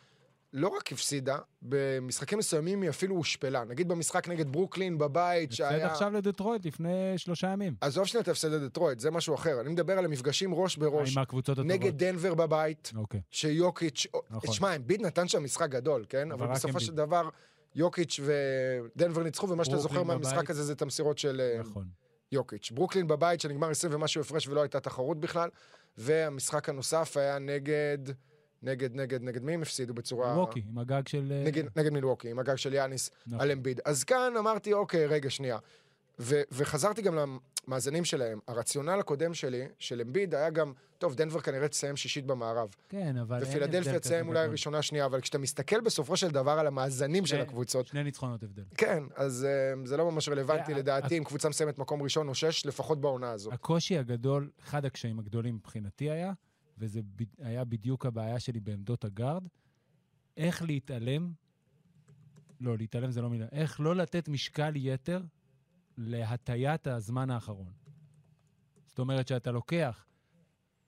לא 0.53 0.69
רק 0.69 0.93
הפסידה, 0.93 1.39
במשחקים 1.63 2.39
מסוימים 2.39 2.83
היא 2.83 2.91
אפילו 2.91 3.15
הושפלה. 3.17 3.65
נגיד 3.65 3.89
במשחק 3.89 4.29
נגד 4.29 4.53
ברוקלין 4.53 4.99
בבית, 4.99 5.49
הפסד 5.51 5.57
שהיה... 5.57 5.87
עכשיו 5.87 6.13
לדטרויט 6.13 6.67
לפני 6.67 7.13
שלושה 7.17 7.49
ימים. 7.49 7.75
עזוב 7.81 8.07
שנייה 8.07 8.23
את 8.23 8.29
ההפסד 8.29 8.53
לדטרויט, 8.53 8.99
זה 8.99 9.11
משהו 9.11 9.35
אחר. 9.35 9.61
אני 9.61 9.71
מדבר 9.71 9.99
על 9.99 10.05
המפגשים 10.05 10.55
ראש 10.55 10.77
בראש, 10.77 11.17
עם 11.17 11.23
הקבוצות 11.23 11.59
הטובות. 11.59 11.73
נגד 11.73 11.99
דנבר 11.99 12.35
בבית, 12.35 12.93
אוקיי. 12.97 13.21
שיוקיץ'... 13.31 14.07
נכון. 14.31 14.51
תשמע, 14.51 14.77
אמביד 14.77 15.01
נתן 15.01 15.29
שם 15.29 15.45
משחק 15.45 15.71
גדול, 15.71 16.05
כן? 16.09 16.33
אבל 16.33 16.47
בסופו. 16.47 16.81
של 16.81 16.95
דבר, 16.95 17.29
יוקיץ' 17.75 18.21
ודנבר 18.25 19.23
ניצחו, 19.23 19.49
ומה 19.49 19.65
שאתה 19.65 19.77
זוכר 19.77 20.03
מהמשחק. 20.03 20.51
הזה 20.51 20.63
זה 20.63 20.73
את 20.73 20.83
המסירות 20.83 21.19
של... 21.19 21.41
אה, 21.41 21.61
נכון. 21.61 22.00
יוקיץ'. 22.33 22.71
ברוקלין 22.71 23.07
בבית 23.07 23.41
שנגמר 23.41 23.71
20 23.71 23.95
ומשהו 23.95 24.21
הפרש 24.21 24.49
ולא 24.49 24.63
הייתה 24.63 24.81
תחרות 24.81 25.21
בכלל, 25.21 25.49
והמשחק 25.99 26.69
הנוסף 26.69 27.17
היה 27.17 27.39
נגד, 27.39 27.99
נגד, 28.63 28.95
נגד, 28.95 29.23
נגד 29.23 29.43
מי 29.43 29.55
הם 29.55 29.63
הפסידו 29.63 29.95
בצורה... 29.95 30.39
ווקי, 30.39 30.63
עם 30.69 30.79
הגג 30.79 31.09
של... 31.09 31.33
אה, 31.33 31.45
נגד, 31.45 31.65
נגד 31.77 31.93
מילווקי, 31.93 32.31
עם 32.31 32.39
הגג 32.39 32.57
של 32.57 32.75
יאניס 32.75 33.11
נכון. 33.27 33.41
על 33.41 33.51
אמביד. 33.51 33.81
אז 33.85 34.05
כאן 34.05 34.33
אמרתי, 34.39 34.73
אוקיי, 34.73 35.07
רגע, 35.07 35.31
שנייה. 35.31 35.59
ו- 36.21 36.43
וחזרתי 36.53 37.03
גם 37.03 37.19
למאזנים 37.67 38.05
שלהם. 38.05 38.39
הרציונל 38.49 39.01
הקודם 39.01 39.35
שלי, 39.35 39.69
של 39.79 40.01
אמביד, 40.01 40.35
היה 40.35 40.51
גם, 40.51 40.73
טוב, 40.99 41.15
דנבר 41.15 41.41
כנראה 41.41 41.69
תסיים 41.69 41.97
שישית 41.97 42.27
במערב. 42.27 42.75
כן, 42.89 43.17
אבל... 43.17 43.43
ופילדלפיה 43.43 43.99
תסיים 43.99 44.29
אולי. 44.29 44.47
ראשונה, 44.47 44.83
שנייה, 44.83 45.07
אבל 45.07 45.21
כשאתה 45.21 45.39
מסתכל 45.39 45.81
בסופו 45.81 46.17
של 46.17 46.31
דבר 46.31 46.51
על 46.51 46.67
המאזנים 46.67 47.27
של 47.27 47.37
שני- 47.37 47.43
הקבוצות, 47.43 47.87
שני 47.87 48.05
ניצחונות 48.05 48.43
הבדל. 48.43 48.65
כן, 48.77 49.03
אז 49.17 49.47
uh, 49.83 49.89
זה 49.89 49.97
לא 49.97 50.11
ממש 50.11 50.29
רלוונטי 50.29 50.73
אה, 50.73 50.79
לדעתי 50.79 51.15
אה, 51.15 51.19
אם 51.19 51.25
קבוצה 51.25 51.49
מסיימת 51.49 51.79
מקום 51.79 52.03
ראשון 52.03 52.29
או 52.29 52.35
שש, 52.35 52.67
לפחות 52.67 53.01
בעונה 53.01 53.31
הזו. 53.31 53.53
הקושי 53.53 53.99
הגדול, 53.99 54.51
אחד 54.63 54.85
הקשיים 54.85 55.19
הגדולים 55.19 55.55
מבחינתי 55.55 56.11
היה, 56.11 56.33
וזה 56.79 57.01
היה 57.39 57.65
בדיוק 57.65 58.07
הבעיה 58.07 58.41
שלי 58.41 58.61
בעמדות 58.61 59.05
הגארד, 59.05 59.43
איך 60.37 60.63
להתעלם, 60.63 61.33
לא, 62.61 62.79
להתעלם 62.79 63.11
זה 63.11 63.23
לא 63.23 63.31
מילה, 63.31 63.47
איך 63.53 63.81
לא 63.81 63.97
לתת 63.97 64.29
משקל 64.29 64.73
יתר 64.77 65.21
להטיית 65.97 66.87
הזמן 66.87 67.31
האחרון. 67.31 67.73
זאת 68.87 68.99
אומרת 68.99 69.29
שאתה 69.29 69.51
לוקח 69.51 70.07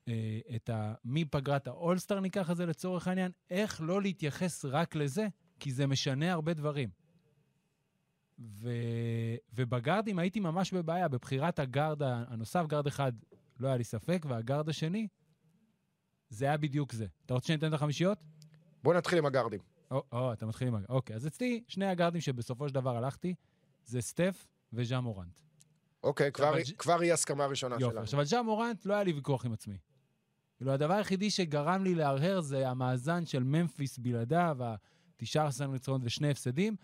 אה, 0.09 0.41
את 0.57 0.71
ה... 0.71 0.95
מפגרת 1.05 1.67
האולסטאר, 1.67 2.21
ניקח 2.21 2.51
את 2.51 2.57
זה 2.57 2.67
לצורך 2.67 3.09
העניין, 3.09 3.33
איך 3.51 3.81
לא 3.85 4.03
להתייחס 4.03 4.65
רק 4.65 4.95
לזה, 4.95 5.29
כי 5.61 5.73
זה 5.73 5.87
משנה 5.87 6.33
הרבה 6.33 6.55
דברים. 6.55 6.89
ו... 8.39 8.71
ובגארדים 9.55 10.19
הייתי 10.19 10.41
ממש 10.41 10.73
בבעיה, 10.73 11.09
בבחירת 11.09 11.59
הגארד 11.59 12.03
הנוסף, 12.03 12.65
גארד 12.67 12.87
אחד, 12.87 13.13
לא 13.61 13.69
היה 13.69 13.77
לי 13.77 13.85
ספק, 13.85 14.25
והגארד 14.29 14.69
השני, 14.69 15.09
זה 16.29 16.45
היה 16.45 16.57
בדיוק 16.57 16.93
זה. 16.93 17.07
אתה 17.27 17.35
רוצה 17.35 17.47
שניתן 17.47 17.69
את 17.69 17.73
החמישיות? 17.73 18.25
בואו 18.83 18.97
נתחיל 18.97 19.19
עם 19.19 19.27
הגארדים. 19.27 19.61
או, 19.91 20.03
או, 20.13 20.33
אתה 20.33 20.47
מתחיל 20.47 20.69
עם... 20.69 20.75
הגארד. 20.75 20.91
אוקיי, 20.91 21.17
אז 21.17 21.27
אצלי, 21.27 21.65
שני 21.69 21.87
הגארדים 21.87 22.21
שבסופו 22.21 22.69
של 22.69 22.75
דבר 22.75 22.97
הלכתי, 22.97 23.35
זה 23.85 24.01
סטף 24.01 24.47
וג'ה 24.73 25.01
מורנט. 25.01 25.41
אוקיי, 26.03 26.33
כבר, 26.79 27.01
היא 27.01 27.13
הסכמה 27.13 27.47
ראשונה 27.47 27.75
יופי. 27.75 27.85
שלנו. 27.85 28.01
עכשיו, 28.01 28.21
על 28.21 28.27
ג'ה 28.27 28.43
מורנט 28.43 28.87
לא 28.87 28.95
היה 28.95 29.05
לי 29.05 29.13
ויכוח 29.13 29.47
עם 29.47 29.53
עצמי. 29.53 29.79
כאילו, 30.57 30.73
הדבר 30.73 30.95
היחידי 30.95 31.31
שגרם 31.31 31.85
לי 31.85 31.95
להרהר 31.95 32.41
זה 32.41 32.69
המאזן 32.69 33.27
של 33.27 33.43
ממפיס 33.43 33.99
בלעדיו, 33.99 34.57
ה-19 34.65 35.67
ניצחונות 35.67 36.01
ושני 36.05 36.31
הפסדים. 36.31 36.77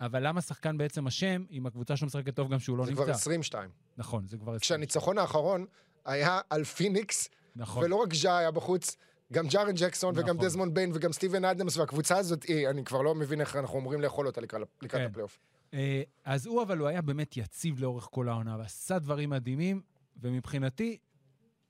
אבל 0.00 0.26
למה 0.26 0.40
שחקן 0.40 0.78
בעצם 0.78 1.06
אשם 1.06 1.44
אם 1.50 1.66
הקבוצה 1.66 1.96
שלו 1.96 2.06
משחקת 2.06 2.36
טוב 2.36 2.52
גם 2.52 2.58
שהוא 2.58 2.78
לא 2.78 2.84
זה 2.84 2.90
נמצא? 2.90 3.02
כבר 3.02 3.12
22. 3.12 3.70
נכון, 3.96 4.26
זה 4.28 4.36
כבר... 4.38 4.58
כשהניצחון 4.58 5.18
האחרון 5.18 5.66
היה 6.04 6.40
על 6.50 6.64
פיניקס, 6.64 7.28
נכון. 7.56 7.84
ולא 7.84 7.96
רק 7.96 8.14
ג'ה 8.14 8.38
היה 8.38 8.50
בחוץ, 8.50 8.96
גם 9.32 9.46
ג'ארן 9.46 9.74
ג'קסון 9.74 10.14
וגם 10.18 10.36
נכון. 10.36 10.46
דזמונד 10.46 10.74
ביין 10.74 10.90
וגם 10.94 11.12
סטיבן 11.12 11.44
אדמס, 11.44 11.76
והקבוצה 11.76 12.18
הזאת, 12.18 12.42
היא, 12.42 12.68
אני 12.68 12.84
כבר 12.84 13.02
לא 13.02 13.14
מבין 13.14 13.40
איך 13.40 13.56
אנחנו 13.56 13.78
אמורים 13.78 14.00
לאכול 14.00 14.26
אותה 14.26 14.40
לקראת 14.40 14.68
כן. 14.88 15.00
הפלייאוף. 15.00 15.38
אה, 15.74 16.02
אז 16.24 16.46
הוא, 16.46 16.62
אבל 16.62 16.78
הוא 16.78 16.88
היה 16.88 17.02
באמת 17.02 17.36
יציב 17.36 17.80
לאורך 17.80 18.08
כל 18.10 18.28
העונה, 18.28 18.56
ועשה 18.58 18.98
דברים 18.98 19.30
מדהימים, 19.30 19.82
ומבחינתי, 20.16 20.98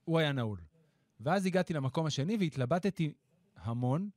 הוא 0.05 0.19
היה 0.19 0.31
נעול. 0.31 0.59
ואז 1.19 1.45
הגעתי 1.45 1.73
למקום 1.73 2.05
השני 2.05 2.37
והתלבטתי 2.39 3.13
המון. 3.55 4.09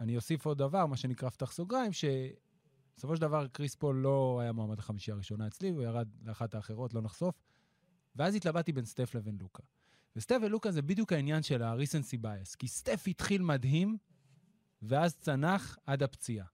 אני 0.00 0.16
אוסיף 0.16 0.46
עוד 0.46 0.58
דבר, 0.58 0.86
מה 0.86 0.96
שנקרא 0.96 1.28
פתח 1.28 1.52
סוגריים, 1.52 1.92
שבסופו 1.92 3.16
של 3.16 3.20
דבר 3.22 3.46
קריס 3.46 3.74
פול 3.74 3.96
לא 3.96 4.38
היה 4.42 4.52
מועמד 4.52 4.78
לחמישייה 4.78 5.14
הראשונה 5.14 5.46
אצלי, 5.46 5.68
הוא 5.68 5.82
ירד 5.82 6.08
לאחת 6.22 6.54
האחרות, 6.54 6.94
לא 6.94 7.02
נחשוף. 7.02 7.34
ואז 8.16 8.34
התלבטתי 8.34 8.72
בין 8.72 8.84
סטף 8.84 9.14
לבין 9.14 9.36
לוקה. 9.40 9.62
וסטף 10.16 10.36
ולוקה 10.42 10.70
זה 10.70 10.82
בדיוק 10.82 11.12
העניין 11.12 11.42
של 11.42 11.62
ה-recency 11.62 12.24
bias, 12.24 12.56
כי 12.58 12.68
סטף 12.68 13.04
התחיל 13.06 13.42
מדהים, 13.42 13.96
ואז 14.82 15.16
צנח 15.16 15.78
עד 15.86 16.02
הפציעה. 16.02 16.46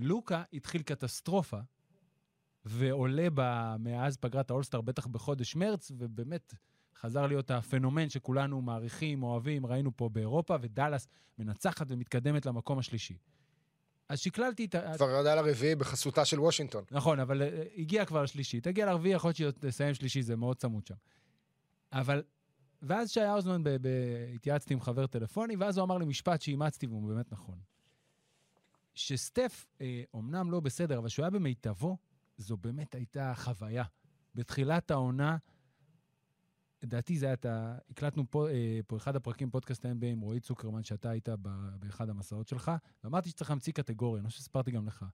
לוקה 0.00 0.42
התחיל 0.52 0.82
קטסטרופה, 0.82 1.58
ועולה 2.64 3.28
ב- 3.34 3.76
מאז 3.78 4.16
פגרת 4.16 4.50
האולסטאר, 4.50 4.80
בטח 4.80 5.06
בחודש 5.06 5.56
מרץ, 5.56 5.92
ובאמת 5.98 6.54
חזר 6.96 7.26
להיות 7.26 7.50
הפנומן 7.50 8.08
שכולנו 8.08 8.62
מעריכים, 8.62 9.22
אוהבים, 9.22 9.66
ראינו 9.66 9.96
פה 9.96 10.08
באירופה, 10.08 10.56
ודאלאס 10.60 11.08
מנצחת 11.38 11.86
ומתקדמת 11.90 12.46
למקום 12.46 12.78
השלישי. 12.78 13.18
אז 14.08 14.18
שקללתי 14.18 14.64
את 14.64 14.74
ה... 14.74 14.96
כבר 14.96 15.10
ירדה 15.10 15.34
לרביעי 15.34 15.74
בחסותה 15.74 16.24
של 16.24 16.40
וושינגטון. 16.40 16.84
נכון, 16.90 17.20
אבל 17.20 17.42
אה, 17.42 17.62
הגיע 17.76 18.04
כבר 18.04 18.22
לשלישי. 18.22 18.60
תגיע 18.60 18.86
לרביעי, 18.86 19.14
יכול 19.14 19.32
להיות 19.38 19.56
שתסיים 19.56 19.94
שלישי, 19.94 20.22
זה 20.22 20.36
מאוד 20.36 20.56
צמוד 20.56 20.86
שם. 20.86 20.94
אבל, 21.92 22.22
ואז 22.82 23.10
שי 23.10 23.20
האוזמן, 23.20 23.64
ב- 23.64 23.68
ב- 23.80 24.32
התייעצתי 24.34 24.74
עם 24.74 24.80
חבר 24.80 25.06
טלפוני, 25.06 25.56
ואז 25.56 25.78
הוא 25.78 25.84
אמר 25.84 25.98
לי 25.98 26.04
משפט 26.04 26.42
שאימצתי, 26.42 26.86
והוא 26.86 27.08
באמת 27.08 27.32
נכון. 27.32 27.58
שסטף, 28.98 29.66
אה, 29.80 30.02
אומנם 30.14 30.50
לא 30.50 30.60
בסדר, 30.60 30.98
אבל 30.98 31.08
כשהוא 31.08 31.22
היה 31.22 31.30
במיטבו, 31.30 31.96
זו 32.36 32.56
באמת 32.56 32.94
הייתה 32.94 33.32
חוויה. 33.36 33.84
בתחילת 34.34 34.90
העונה, 34.90 35.36
לדעתי 36.82 37.18
זה 37.18 37.26
היה 37.26 37.32
את 37.32 37.46
ה... 37.46 37.78
הקלטנו 37.90 38.24
פה, 38.30 38.48
אה, 38.48 38.80
פה 38.86 38.96
אחד 38.96 39.16
הפרקים, 39.16 39.50
פודקאסט 39.50 39.84
ה-NBA 39.84 40.06
עם 40.06 40.20
רועי 40.20 40.40
צוקרמן, 40.40 40.82
שאתה 40.82 41.10
היית 41.10 41.28
באחד 41.78 42.08
המסעות 42.08 42.48
שלך, 42.48 42.72
ואמרתי 43.04 43.28
שצריך 43.28 43.50
להמציא 43.50 43.72
קטגוריה, 43.72 44.20
אני 44.20 44.28
חושב 44.28 44.40
שסיפרתי 44.40 44.70
גם 44.70 44.86
לך. 44.86 45.04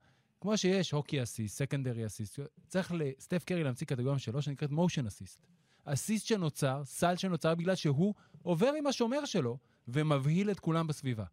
כמו 0.40 0.58
שיש 0.58 0.90
הוקי 0.90 1.22
אסיסט, 1.22 1.58
סקנדרי 1.58 2.06
אסיסט, 2.06 2.38
צריך 2.68 2.92
לסטף 2.94 3.44
קרי 3.44 3.64
להמציא 3.64 3.86
קטגוריה 3.86 4.18
שלו 4.18 4.42
שנקראת 4.42 4.70
מושן 4.70 5.06
אסיסט. 5.06 5.46
אסיסט 5.84 6.26
שנוצר, 6.26 6.82
סל 6.84 7.16
שנוצר 7.16 7.54
בגלל 7.54 7.74
שהוא 7.74 8.14
עובר 8.42 8.72
עם 8.78 8.86
השומר 8.86 9.24
שלו 9.24 9.58
ומבהיל 9.88 10.50
את 10.50 10.60
כולם 10.60 10.86
בסביבה. 10.86 11.24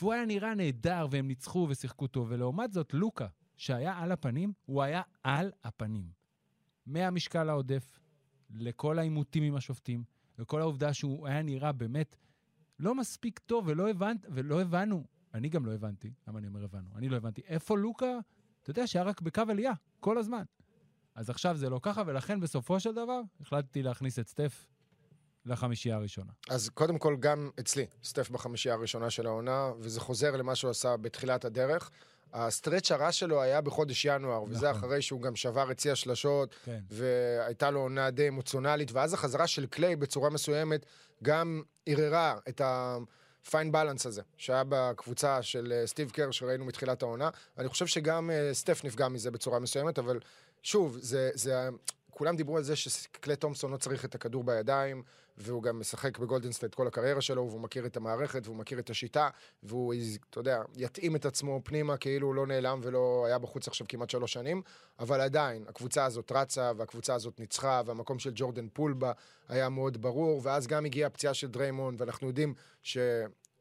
והוא 0.00 0.12
היה 0.12 0.24
נראה 0.24 0.54
נהדר 0.54 1.06
והם 1.10 1.28
ניצחו 1.28 1.66
ושיחקו 1.70 2.06
טוב, 2.06 2.26
ולעומת 2.30 2.72
זאת 2.72 2.94
לוקה, 2.94 3.26
שהיה 3.56 3.98
על 3.98 4.12
הפנים, 4.12 4.52
הוא 4.66 4.82
היה 4.82 5.02
על 5.22 5.52
הפנים. 5.64 6.10
מהמשקל 6.86 7.48
העודף, 7.48 7.98
לכל 8.50 8.98
העימותים 8.98 9.42
עם 9.42 9.56
השופטים, 9.56 10.04
לכל 10.38 10.60
העובדה 10.60 10.94
שהוא 10.94 11.26
היה 11.28 11.42
נראה 11.42 11.72
באמת 11.72 12.16
לא 12.78 12.94
מספיק 12.94 13.38
טוב, 13.38 13.64
ולא, 13.66 13.90
הבנת, 13.90 14.26
ולא 14.30 14.60
הבנו, 14.60 15.04
אני 15.34 15.48
גם 15.48 15.66
לא 15.66 15.74
הבנתי, 15.74 16.12
למה 16.28 16.38
אני 16.38 16.46
אומר 16.46 16.64
הבנו? 16.64 16.90
אני 16.96 17.08
לא 17.08 17.16
הבנתי, 17.16 17.42
איפה 17.46 17.78
לוקה, 17.78 18.18
אתה 18.62 18.70
יודע, 18.70 18.86
שהיה 18.86 19.04
רק 19.04 19.20
בקו 19.20 19.42
עלייה, 19.48 19.72
כל 20.00 20.18
הזמן. 20.18 20.42
אז 21.14 21.30
עכשיו 21.30 21.56
זה 21.56 21.70
לא 21.70 21.80
ככה, 21.82 22.02
ולכן 22.06 22.40
בסופו 22.40 22.80
של 22.80 22.92
דבר 22.92 23.20
החלטתי 23.40 23.82
להכניס 23.82 24.18
את 24.18 24.28
סטף 24.28 24.66
לחמישייה 25.46 25.96
הראשונה. 25.96 26.32
אז 26.48 26.68
קודם 26.68 26.98
כל, 26.98 27.16
גם 27.20 27.50
אצלי, 27.60 27.86
סטף 28.04 28.30
בחמישייה 28.30 28.74
הראשונה 28.74 29.10
של 29.10 29.26
העונה, 29.26 29.72
וזה 29.78 30.00
חוזר 30.00 30.36
למה 30.36 30.54
שהוא 30.54 30.70
עשה 30.70 30.96
בתחילת 30.96 31.44
הדרך. 31.44 31.90
ה 32.32 32.39
stretch 32.39 32.90
הרע 32.90 33.12
שלו 33.12 33.42
היה 33.42 33.60
בחודש 33.60 34.04
ינואר, 34.04 34.42
וזה 34.42 34.70
נכון. 34.70 34.80
אחרי 34.80 35.02
שהוא 35.02 35.22
גם 35.22 35.36
שבר 35.36 35.70
את 35.70 35.80
שיא 35.80 35.92
השלשות, 35.92 36.54
כן. 36.64 36.80
והייתה 36.90 37.70
לו 37.70 37.80
עונה 37.80 38.10
די 38.10 38.28
אמוציונלית, 38.28 38.92
ואז 38.92 39.14
החזרה 39.14 39.46
של 39.46 39.66
קליי 39.66 39.96
בצורה 39.96 40.30
מסוימת 40.30 40.86
גם 41.22 41.62
ערערה 41.86 42.38
את 42.48 42.60
ה 42.64 42.86
fine 42.86 43.72
balance 43.72 44.06
הזה, 44.06 44.22
שהיה 44.36 44.62
בקבוצה 44.68 45.42
של 45.42 45.72
אה, 45.76 45.86
סטיב 45.86 46.10
קר 46.10 46.30
שראינו 46.30 46.64
מתחילת 46.64 47.02
העונה. 47.02 47.30
אני 47.58 47.68
חושב 47.68 47.86
שגם 47.86 48.30
אה, 48.30 48.50
סטף 48.52 48.84
נפגע 48.84 49.08
מזה 49.08 49.30
בצורה 49.30 49.58
מסוימת, 49.58 49.98
אבל 49.98 50.18
שוב, 50.62 50.98
זה, 51.00 51.30
זה, 51.34 51.68
כולם 52.10 52.36
דיברו 52.36 52.56
על 52.56 52.62
זה 52.62 52.76
שקליי 52.76 53.36
תומפסון 53.36 53.72
לא 53.72 53.76
צריך 53.76 54.04
את 54.04 54.14
הכדור 54.14 54.44
בידיים, 54.44 55.02
והוא 55.36 55.62
גם 55.62 55.80
משחק 55.80 56.18
בגולדן 56.18 56.48
סטייט 56.48 56.74
כל 56.74 56.86
הקריירה 56.86 57.20
שלו, 57.20 57.48
והוא 57.48 57.60
מכיר 57.60 57.86
את 57.86 57.96
המערכת, 57.96 58.46
והוא 58.46 58.56
מכיר 58.56 58.78
את 58.78 58.90
השיטה, 58.90 59.28
והוא, 59.62 59.94
אתה 60.30 60.40
יודע, 60.40 60.62
יתאים 60.76 61.16
את 61.16 61.26
עצמו 61.26 61.60
פנימה 61.64 61.96
כאילו 61.96 62.26
הוא 62.26 62.34
לא 62.34 62.46
נעלם 62.46 62.80
ולא 62.82 63.24
היה 63.26 63.38
בחוץ 63.38 63.68
עכשיו 63.68 63.86
כמעט 63.88 64.10
שלוש 64.10 64.32
שנים, 64.32 64.62
אבל 64.98 65.20
עדיין, 65.20 65.64
הקבוצה 65.68 66.04
הזאת 66.04 66.32
רצה, 66.32 66.72
והקבוצה 66.76 67.14
הזאת 67.14 67.40
ניצחה, 67.40 67.82
והמקום 67.86 68.18
של 68.18 68.30
ג'ורדן 68.34 68.66
פול 68.72 68.92
בה 68.92 69.12
היה 69.48 69.68
מאוד 69.68 70.02
ברור, 70.02 70.40
ואז 70.44 70.66
גם 70.66 70.84
הגיעה 70.84 71.06
הפציעה 71.06 71.34
של 71.34 71.46
דריימון, 71.46 71.94
ואנחנו 71.98 72.26
יודעים 72.26 72.54
ש... 72.82 72.98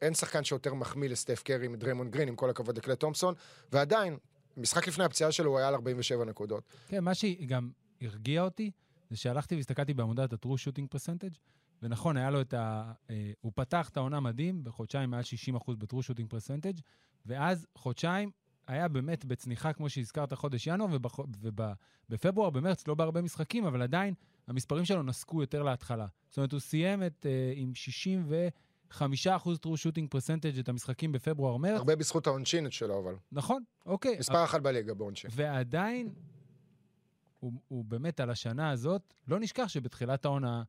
אין 0.01 0.13
שחקן 0.13 0.43
שיותר 0.43 0.73
מחמיא 0.73 1.09
לסטף 1.09 1.43
קרי 1.43 1.67
מדריימון 1.67 2.11
גרין, 2.11 2.27
עם 2.27 2.35
כל 2.35 2.49
הכבוד 2.49 2.77
לקליי 2.77 2.95
תומפסון, 2.95 3.33
ועדיין, 3.71 4.17
משחק 4.57 4.87
לפני 4.87 5.03
הפציעה 5.03 5.31
שלו 5.31 5.57
היה 5.57 5.67
על 5.67 5.73
47 5.73 6.25
נקודות. 6.25 6.63
כן, 6.87 7.03
מה 7.03 7.15
שגם 7.15 7.69
הרגיע 8.01 8.41
אותי, 8.41 8.71
זה 9.09 9.17
שהלכתי 9.17 9.55
והסתכלתי 9.55 9.93
בעמודת 9.93 10.33
ה-true 10.33 10.47
shooting 10.47 10.95
percentage, 10.95 11.37
ונכון, 11.81 12.17
היה 12.17 12.29
לו 12.29 12.41
את 12.41 12.53
ה... 12.53 12.91
אה, 13.09 13.31
הוא 13.41 13.51
פתח 13.55 13.89
את 13.89 13.97
העונה 13.97 14.19
מדהים, 14.19 14.63
בחודשיים 14.63 15.09
מעל 15.09 15.23
60% 15.55 15.71
ב-true 15.77 15.95
shooting 15.95 16.33
percentage, 16.33 16.81
ואז 17.25 17.67
חודשיים 17.75 18.31
היה 18.67 18.87
באמת 18.87 19.25
בצניחה, 19.25 19.73
כמו 19.73 19.89
שהזכרת, 19.89 20.33
חודש 20.33 20.67
ינואר, 20.67 20.97
ובפברואר, 21.41 22.49
במרץ, 22.49 22.87
לא 22.87 22.95
בהרבה 22.95 23.21
משחקים, 23.21 23.65
אבל 23.65 23.81
עדיין 23.81 24.13
המספרים 24.47 24.85
שלו 24.85 25.03
נסקו 25.03 25.41
יותר 25.41 25.63
להתחלה. 25.63 26.07
זאת 26.29 26.37
אומרת, 26.37 26.51
הוא 26.51 26.59
סיים 26.59 27.03
את, 27.03 27.25
אה, 27.25 27.53
עם 27.55 27.71
65% 27.75 28.93
true 29.59 29.77
shooting 29.77 30.15
percentage 30.15 30.59
את 30.59 30.69
המשחקים 30.69 31.11
בפברואר-מרץ. 31.11 31.77
הרבה 31.77 31.95
בזכות 31.95 32.27
העונשין 32.27 32.71
שלו, 32.71 32.99
אבל. 32.99 33.15
נכון, 33.31 33.63
אוקיי. 33.85 34.17
מספר 34.19 34.43
אחת 34.43 34.61
בליגה 34.61 34.93
בעונשין. 34.93 35.29
ועדיין, 35.33 36.13
הוא, 37.39 37.53
הוא 37.67 37.85
באמת 37.85 38.19
על 38.19 38.29
השנה 38.29 38.69
הזאת, 38.69 39.13
לא 39.27 39.39
נשכח 39.39 39.67
שבתחילת 39.67 40.25
העונה, 40.25 40.63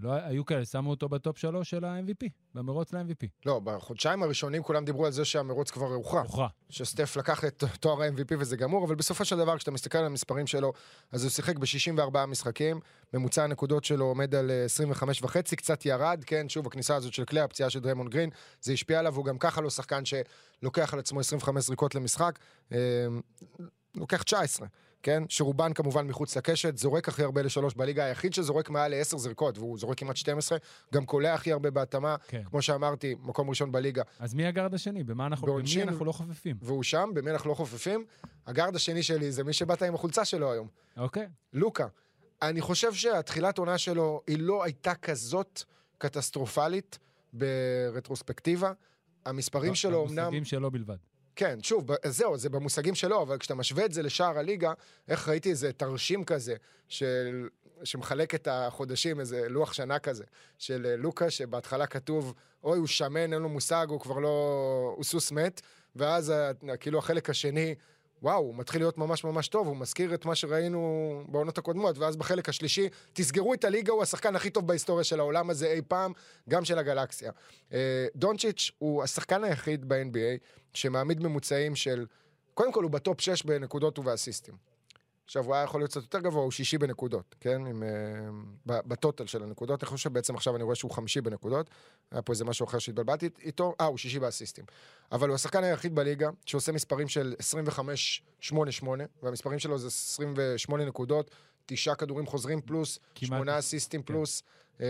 לא 0.00 0.12
היו 0.12 0.44
כאלה, 0.44 0.64
שמו 0.64 0.90
אותו 0.90 1.08
בטופ 1.08 1.38
שלוש 1.38 1.70
של 1.70 1.84
ה-MVP, 1.84 2.28
במרוץ 2.54 2.92
ל-MVP. 2.92 3.26
לא, 3.46 3.60
בחודשיים 3.64 4.22
הראשונים 4.22 4.62
כולם 4.62 4.84
דיברו 4.84 5.06
על 5.06 5.12
זה 5.12 5.24
שהמרוץ 5.24 5.70
כבר 5.70 5.86
הוכרע. 5.86 6.20
הוכרע. 6.20 6.48
שסטף 6.70 7.16
לקח 7.16 7.44
את 7.44 7.64
תואר 7.80 8.02
ה-MVP 8.02 8.34
וזה 8.38 8.56
גמור, 8.56 8.84
אבל 8.84 8.94
בסופו 8.94 9.24
של 9.24 9.36
דבר, 9.36 9.56
כשאתה 9.56 9.70
מסתכל 9.70 9.98
על 9.98 10.04
המספרים 10.04 10.46
שלו, 10.46 10.72
אז 11.12 11.22
הוא 11.22 11.30
שיחק 11.30 11.58
ב-64 11.58 12.26
משחקים, 12.26 12.80
ממוצע 13.14 13.44
הנקודות 13.44 13.84
שלו 13.84 14.04
עומד 14.04 14.34
על 14.34 14.50
אה, 14.50 14.64
25 14.64 15.22
וחצי, 15.22 15.56
קצת 15.56 15.86
ירד, 15.86 16.24
כן, 16.26 16.48
שוב, 16.48 16.66
הכניסה 16.66 16.96
הזאת 16.96 17.12
של 17.12 17.24
קליי, 17.24 17.42
הפציעה 17.42 17.70
של 17.70 17.80
דריימון 17.80 18.08
גרין, 18.08 18.30
זה 18.60 18.72
השפיע 18.72 18.98
עליו, 18.98 19.14
הוא 19.16 19.24
גם 19.24 19.38
ככה 19.38 19.60
לא 19.60 19.70
שחקן 19.70 20.02
שלוקח 20.04 20.94
על 20.94 21.00
עצמו 21.00 21.20
25 21.20 21.64
זריקות 21.64 21.94
למשחק, 21.94 22.38
אה, 22.72 22.78
לוקח 23.94 24.22
19. 24.22 24.66
כן? 25.02 25.22
שרובן 25.28 25.72
כמובן 25.72 26.06
מחוץ 26.06 26.36
לקשת, 26.36 26.76
זורק 26.76 27.08
הכי 27.08 27.22
הרבה 27.22 27.42
לשלוש 27.42 27.74
בליגה, 27.74 28.04
היחיד 28.04 28.34
שזורק 28.34 28.70
מעל 28.70 28.90
לעשר 28.90 29.18
זריקות, 29.18 29.58
והוא 29.58 29.78
זורק 29.78 29.98
כמעט 29.98 30.16
12, 30.16 30.58
גם 30.94 31.06
קולע 31.06 31.34
הכי 31.34 31.52
הרבה 31.52 31.70
בהתאמה, 31.70 32.16
כן. 32.28 32.42
כמו 32.44 32.62
שאמרתי, 32.62 33.14
מקום 33.22 33.48
ראשון 33.50 33.72
בליגה. 33.72 34.02
אז 34.18 34.34
מי 34.34 34.46
הגארד 34.46 34.74
השני? 34.74 35.04
במה 35.04 35.26
אנחנו, 35.26 35.46
בעונשין- 35.46 35.80
במי 35.82 35.90
אנחנו 35.90 36.04
לא 36.04 36.12
חופפים? 36.12 36.56
והוא 36.62 36.82
שם, 36.82 37.10
במי 37.14 37.30
אנחנו 37.30 37.50
לא 37.50 37.54
חופפים. 37.54 38.04
הגארד 38.46 38.76
השני 38.76 39.02
שלי 39.02 39.32
זה 39.32 39.44
מי 39.44 39.52
שבאת 39.52 39.82
עם 39.82 39.94
החולצה 39.94 40.24
שלו 40.24 40.52
היום, 40.52 40.68
אוקיי. 40.96 41.26
לוקה. 41.52 41.86
אני 42.42 42.60
חושב 42.60 42.94
שהתחילת 42.94 43.58
עונה 43.58 43.78
שלו 43.78 44.22
היא 44.26 44.38
לא 44.40 44.64
הייתה 44.64 44.94
כזאת 44.94 45.62
קטסטרופלית 45.98 46.98
ברטרוספקטיבה. 47.32 48.72
המספרים 49.26 49.74
שלו 49.74 50.06
אמנם... 50.06 50.16
במושגים 50.16 50.44
שלו 50.44 50.70
בלבד. 50.70 50.96
כן, 51.38 51.58
שוב, 51.62 51.86
זהו, 52.04 52.36
זה 52.36 52.48
במושגים 52.48 52.94
שלו, 52.94 53.22
אבל 53.22 53.38
כשאתה 53.38 53.54
משווה 53.54 53.84
את 53.84 53.92
זה 53.92 54.02
לשאר 54.02 54.38
הליגה, 54.38 54.72
איך 55.08 55.28
ראיתי 55.28 55.50
איזה 55.50 55.72
תרשים 55.72 56.24
כזה, 56.24 56.54
של... 56.88 57.48
שמחלק 57.84 58.34
את 58.34 58.48
החודשים, 58.50 59.20
איזה 59.20 59.48
לוח 59.48 59.72
שנה 59.72 59.98
כזה, 59.98 60.24
של 60.58 60.86
אה, 60.86 60.96
לוקה, 60.96 61.30
שבהתחלה 61.30 61.86
כתוב, 61.86 62.34
אוי, 62.64 62.78
הוא 62.78 62.86
שמן, 62.86 63.32
אין 63.32 63.42
לו 63.42 63.48
מושג, 63.48 63.86
הוא 63.90 64.00
כבר 64.00 64.18
לא... 64.18 64.92
הוא 64.96 65.04
סוס 65.04 65.32
מת, 65.32 65.60
ואז 65.96 66.30
ה- 66.30 66.76
כאילו 66.80 66.98
החלק 66.98 67.30
השני, 67.30 67.74
וואו, 68.22 68.38
הוא 68.38 68.54
מתחיל 68.54 68.80
להיות 68.80 68.98
ממש 68.98 69.24
ממש 69.24 69.48
טוב, 69.48 69.66
הוא 69.66 69.76
מזכיר 69.76 70.14
את 70.14 70.24
מה 70.24 70.34
שראינו 70.34 71.22
בעונות 71.28 71.58
הקודמות, 71.58 71.98
ואז 71.98 72.16
בחלק 72.16 72.48
השלישי, 72.48 72.88
תסגרו 73.12 73.54
את 73.54 73.64
הליגה, 73.64 73.92
הוא 73.92 74.02
השחקן 74.02 74.36
הכי 74.36 74.50
טוב 74.50 74.66
בהיסטוריה 74.66 75.04
של 75.04 75.20
העולם 75.20 75.50
הזה 75.50 75.66
אי 75.66 75.82
פעם, 75.88 76.12
גם 76.48 76.64
של 76.64 76.78
הגלקסיה. 76.78 77.32
אה, 77.72 78.06
דונצ'יץ' 78.16 78.70
הוא 78.78 79.02
השחקן 79.02 79.44
היחיד 79.44 79.88
ב-NBA 79.88 80.44
שמעמיד 80.74 81.22
ממוצעים 81.22 81.76
של 81.76 82.06
קודם 82.54 82.72
כל 82.72 82.82
הוא 82.82 82.90
בטופ 82.90 83.20
6 83.20 83.42
בנקודות 83.42 83.98
ובאסיסטים. 83.98 84.77
עכשיו, 85.28 85.44
הוא 85.44 85.54
היה 85.54 85.64
יכול 85.64 85.80
להיות 85.80 85.90
קצת 85.90 86.02
יותר 86.02 86.20
גבוה, 86.20 86.42
הוא 86.42 86.50
שישי 86.50 86.78
בנקודות, 86.78 87.34
כן? 87.40 87.66
עם, 87.66 87.82
uh, 87.82 88.72
בטוטל 88.86 89.26
של 89.26 89.42
הנקודות. 89.42 89.82
אני 89.82 89.88
חושב 89.88 90.02
שבעצם 90.10 90.34
עכשיו 90.34 90.56
אני 90.56 90.64
רואה 90.64 90.74
שהוא 90.74 90.90
חמישי 90.90 91.20
בנקודות. 91.20 91.70
היה 92.10 92.22
פה 92.22 92.32
איזה 92.32 92.44
משהו 92.44 92.66
אחר 92.66 92.78
שהתבלבלתי 92.78 93.28
איתו. 93.42 93.74
אה, 93.80 93.86
הוא 93.86 93.98
שישי 93.98 94.18
באסיסטים. 94.18 94.64
אבל 95.12 95.28
הוא 95.28 95.34
השחקן 95.34 95.64
היחיד 95.64 95.94
בליגה 95.94 96.30
שעושה 96.46 96.72
מספרים 96.72 97.08
של 97.08 97.34
25-8-8, 98.50 98.52
והמספרים 99.22 99.58
שלו 99.58 99.78
זה 99.78 99.86
28 99.86 100.84
נקודות, 100.84 101.30
תשעה 101.66 101.94
כדורים 101.94 102.26
חוזרים 102.26 102.60
פלוס. 102.60 102.98
שמונה 103.14 103.58
אסיסטים 103.58 104.02
כן. 104.02 104.12
פלוס. 104.12 104.42
אה, 104.80 104.86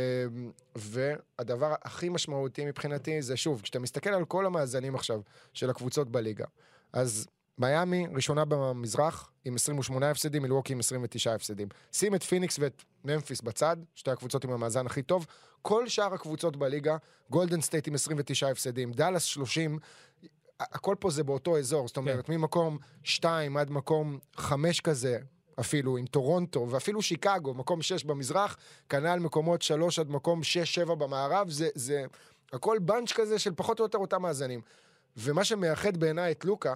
והדבר 0.77 1.75
הכי 1.83 2.09
משמעותי 2.09 2.65
מבחינתי 2.65 3.23
זה, 3.23 3.37
שוב, 3.37 3.61
כשאתה 3.63 3.79
מסתכל 3.79 4.11
על 4.11 4.25
כל 4.25 4.47
המאזנים 4.47 4.95
עכשיו 4.95 5.21
של 5.53 5.71
הקבוצות 5.71 6.11
בליגה, 6.11 6.45
אז 6.93 7.27
מיאמי 7.59 8.07
ראשונה 8.15 8.45
במזרח 8.45 9.31
עם 9.45 9.55
28 9.55 10.11
הפסדים, 10.11 10.43
מילווקי 10.43 10.73
עם 10.73 10.79
29 10.79 11.35
הפסדים. 11.35 11.69
שים 11.93 12.15
את 12.15 12.23
פיניקס 12.23 12.57
ואת 12.59 12.83
ממפיס 13.05 13.41
בצד, 13.41 13.77
שתי 13.95 14.11
הקבוצות 14.11 14.45
עם 14.45 14.51
המאזן 14.51 14.87
הכי 14.87 15.03
טוב. 15.03 15.27
כל 15.63 15.89
שאר 15.89 16.15
הקבוצות 16.15 16.57
בליגה, 16.57 16.97
גולדן 17.31 17.61
סטייט 17.61 17.89
עם 17.89 17.95
29 17.95 18.51
הפסדים, 18.51 18.93
דאלאס 18.93 19.23
30, 19.23 19.79
הכל 20.61 20.95
פה 21.01 21.11
זה 21.11 21.25
באותו 21.25 21.59
אזור, 21.59 21.89
זאת 21.89 21.97
אומרת, 21.97 22.29
ממקום 22.29 22.79
2 23.03 23.57
עד 23.57 23.71
מקום 23.71 24.19
5 24.37 24.81
כזה, 24.81 25.19
אפילו 25.61 25.97
עם 25.97 26.07
טורונטו, 26.07 26.67
ואפילו 26.71 27.03
שיקגו, 27.03 27.55
מקום 27.55 27.83
6 27.83 28.05
במזרח, 28.05 28.57
כנ"ל 28.89 29.19
מקומות 29.19 29.63
3 29.63 29.99
עד 29.99 30.11
מקום 30.11 30.41
6-7 30.87 30.95
במערב, 30.95 31.51
זה, 31.51 31.69
זה 31.75 32.05
הכל 32.53 32.79
bunch 32.79 33.13
כזה 33.13 33.39
של 33.39 33.55
פחות 33.57 33.81
או 33.81 33.85
יותר 33.85 33.99
אותם 33.99 34.23
מאזנים. 34.23 34.61
ומה 35.17 35.45
שמייחד 35.45 35.97
בעיניי 35.97 36.33
את 36.33 36.45
לוקה, 36.45 36.75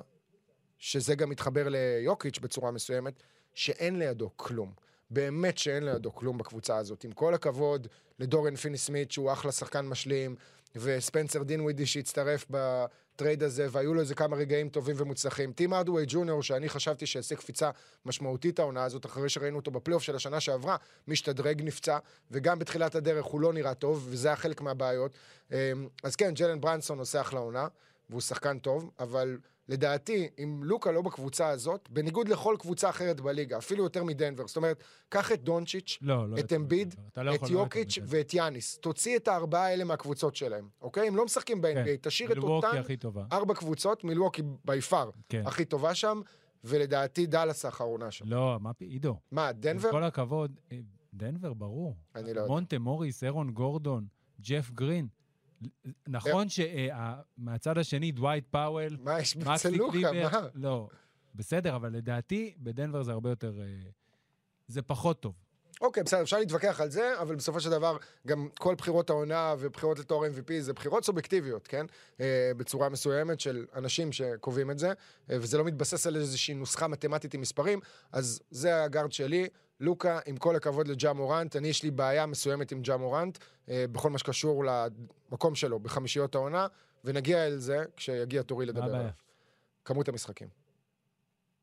שזה 0.82 1.14
גם 1.14 1.30
מתחבר 1.30 1.68
ליוקיץ' 1.68 2.38
בצורה 2.38 2.70
מסוימת, 2.70 3.22
שאין 3.54 3.98
לידו 3.98 4.30
כלום. 4.36 4.72
באמת 5.10 5.58
שאין 5.58 5.84
לידו 5.84 6.14
כלום 6.14 6.38
בקבוצה 6.38 6.76
הזאת. 6.76 7.04
עם 7.04 7.12
כל 7.12 7.34
הכבוד 7.34 7.88
לדורן 8.18 8.56
פיני 8.56 8.78
סמית, 8.78 9.12
שהוא 9.12 9.32
אחלה 9.32 9.52
שחקן 9.52 9.86
משלים, 9.86 10.36
וספנסר 10.76 11.42
דינווידי 11.42 11.86
שהצטרף 11.86 12.46
ב 12.50 12.65
trade 12.65 13.42
הזה, 13.42 13.66
והיו 13.70 13.94
לו 13.94 14.00
איזה 14.00 14.14
כמה 14.14 14.36
רגעים 14.36 14.68
טובים 14.68 14.96
ומוצלחים. 14.98 15.52
טים 15.52 15.74
הארדוויי 15.74 16.04
ג'וניור, 16.08 16.42
שאני 16.42 16.68
חשבתי 16.68 17.06
שיעשה 17.06 17.36
קפיצה 17.36 17.70
משמעותית 18.06 18.58
העונה 18.58 18.84
הזאת, 18.84 19.06
אחרי 19.06 19.28
שראינו 19.28 19.56
אותו 19.56 19.70
בפלייאוף 19.70 20.02
של 20.02 20.16
השנה 20.16 20.40
שעברה, 20.40 20.76
משתדרג 21.08 21.62
נפצע, 21.62 21.98
וגם 22.30 22.58
בתחילת 22.58 22.94
הדרך 22.94 23.24
הוא 23.24 23.40
לא 23.40 23.52
נראה 23.52 23.74
טוב, 23.74 24.06
וזה 24.10 24.28
היה 24.28 24.36
חלק 24.36 24.60
מהבעיות. 24.60 25.12
אמ, 25.52 25.56
אז 26.02 26.16
כן, 26.16 26.34
ג'לן 26.34 26.60
ברנסון 26.60 26.98
עושה 26.98 27.20
אחלה 27.20 27.40
עונה, 27.40 27.66
והוא 28.10 28.20
שחקן 28.20 28.58
טוב, 28.58 28.90
אבל 28.98 29.38
לדעתי, 29.72 30.28
אם 30.38 30.60
לוקה 30.64 30.92
לא 30.92 31.02
בקבוצה 31.02 31.48
הזאת, 31.48 31.88
בניגוד 31.90 32.28
לכל 32.28 32.56
קבוצה 32.58 32.90
אחרת 32.90 33.20
בליגה, 33.20 33.58
אפילו 33.58 33.84
יותר 33.84 34.04
מדנבר, 34.04 34.46
זאת 34.46 34.56
אומרת, 34.56 34.84
קח 35.08 35.32
את 35.32 35.42
דונצ'יץ', 35.44 35.98
לא, 36.02 36.28
לא. 36.28 36.38
את 36.38 36.52
אמביד, 36.52 36.94
לא 37.16 37.34
את 37.34 37.42
לא 37.42 37.48
יוקיץ' 37.48 37.98
מדנבר. 37.98 38.16
ואת 38.16 38.34
יאניס. 38.34 38.78
תוציא 38.78 39.16
את 39.16 39.28
הארבעה 39.28 39.66
האלה 39.66 39.84
מהקבוצות 39.84 40.36
שלהם, 40.36 40.68
אוקיי? 40.80 41.08
הם 41.08 41.16
לא 41.16 41.24
משחקים 41.24 41.60
ב-NBA, 41.60 41.74
כן, 41.74 41.96
תשאיר 42.00 42.32
את 42.32 42.38
אותן. 42.38 42.82
ארבע 43.32 43.54
קבוצות, 43.54 44.04
מילווקי 44.04 44.42
by 44.64 44.80
far 44.80 45.10
כן. 45.28 45.42
הכי 45.46 45.64
טובה 45.64 45.94
שם, 45.94 46.20
ולדעתי 46.64 47.26
דאלאס 47.26 47.64
האחרונה 47.64 48.10
שם. 48.10 48.24
לא, 48.28 48.58
מה. 48.60 48.70
עידו. 48.78 49.16
מה, 49.30 49.48
עם 49.48 49.56
דנבר? 49.56 49.90
כל 49.90 50.04
הכבוד, 50.04 50.60
אה, 50.72 50.78
דנבר, 51.14 51.54
ברור. 51.54 51.96
אני 52.16 52.34
לא 52.34 52.40
יודע. 52.40 52.46
מונטה 52.46 52.78
מוריס, 52.78 53.24
אירון 53.24 53.50
גורדון, 53.50 54.06
ג'ף 54.40 54.70
גרין. 54.70 55.06
נכון 56.08 56.46
שמהצד 56.48 57.78
השני, 57.78 58.12
דווייט 58.12 58.44
פאוול, 58.50 58.96
מה 59.00 59.20
יש? 59.20 59.36
קליבר, 59.90 60.12
מה? 60.12 60.48
לא, 60.54 60.88
בסדר, 61.34 61.76
אבל 61.76 61.92
לדעתי, 61.92 62.54
בדנבר 62.58 63.02
זה 63.02 63.12
הרבה 63.12 63.30
יותר... 63.30 63.60
אה, 63.60 63.90
זה 64.68 64.82
פחות 64.82 65.20
טוב. 65.20 65.34
אוקיי, 65.80 66.02
בסדר, 66.02 66.22
אפשר 66.22 66.38
להתווכח 66.38 66.80
על 66.80 66.90
זה, 66.90 67.20
אבל 67.20 67.34
בסופו 67.36 67.60
של 67.60 67.70
דבר, 67.70 67.96
גם 68.26 68.48
כל 68.58 68.74
בחירות 68.74 69.10
העונה 69.10 69.54
ובחירות 69.58 69.98
לתואר 69.98 70.28
MVP 70.28 70.52
זה 70.60 70.72
בחירות 70.72 71.04
סובייקטיביות, 71.04 71.66
כן? 71.66 71.86
אה, 72.20 72.52
בצורה 72.56 72.88
מסוימת 72.88 73.40
של 73.40 73.66
אנשים 73.74 74.12
שקובעים 74.12 74.70
את 74.70 74.78
זה, 74.78 74.88
אה, 74.88 75.36
וזה 75.40 75.58
לא 75.58 75.64
מתבסס 75.64 76.06
על 76.06 76.16
איזושהי 76.16 76.54
נוסחה 76.54 76.88
מתמטית 76.88 77.34
עם 77.34 77.40
מספרים, 77.40 77.80
אז 78.12 78.40
זה 78.50 78.84
הגארד 78.84 79.12
שלי. 79.12 79.48
לוקה, 79.82 80.18
עם 80.26 80.36
כל 80.36 80.56
הכבוד 80.56 80.88
לג'ה 80.88 81.12
מורנט, 81.12 81.56
אני 81.56 81.68
יש 81.68 81.82
לי 81.82 81.90
בעיה 81.90 82.26
מסוימת 82.26 82.72
עם 82.72 82.82
ג'ה 82.82 82.96
מורנט, 82.96 83.38
אה, 83.68 83.84
בכל 83.92 84.10
מה 84.10 84.18
שקשור 84.18 84.64
למקום 84.64 85.54
שלו 85.54 85.78
בחמישיות 85.78 86.34
העונה, 86.34 86.66
ונגיע 87.04 87.46
אל 87.46 87.58
זה 87.58 87.84
כשיגיע 87.96 88.42
תורי 88.42 88.66
לדבר? 88.66 88.84
עליו. 88.84 89.10
כמות 89.84 90.08
המשחקים. 90.08 90.48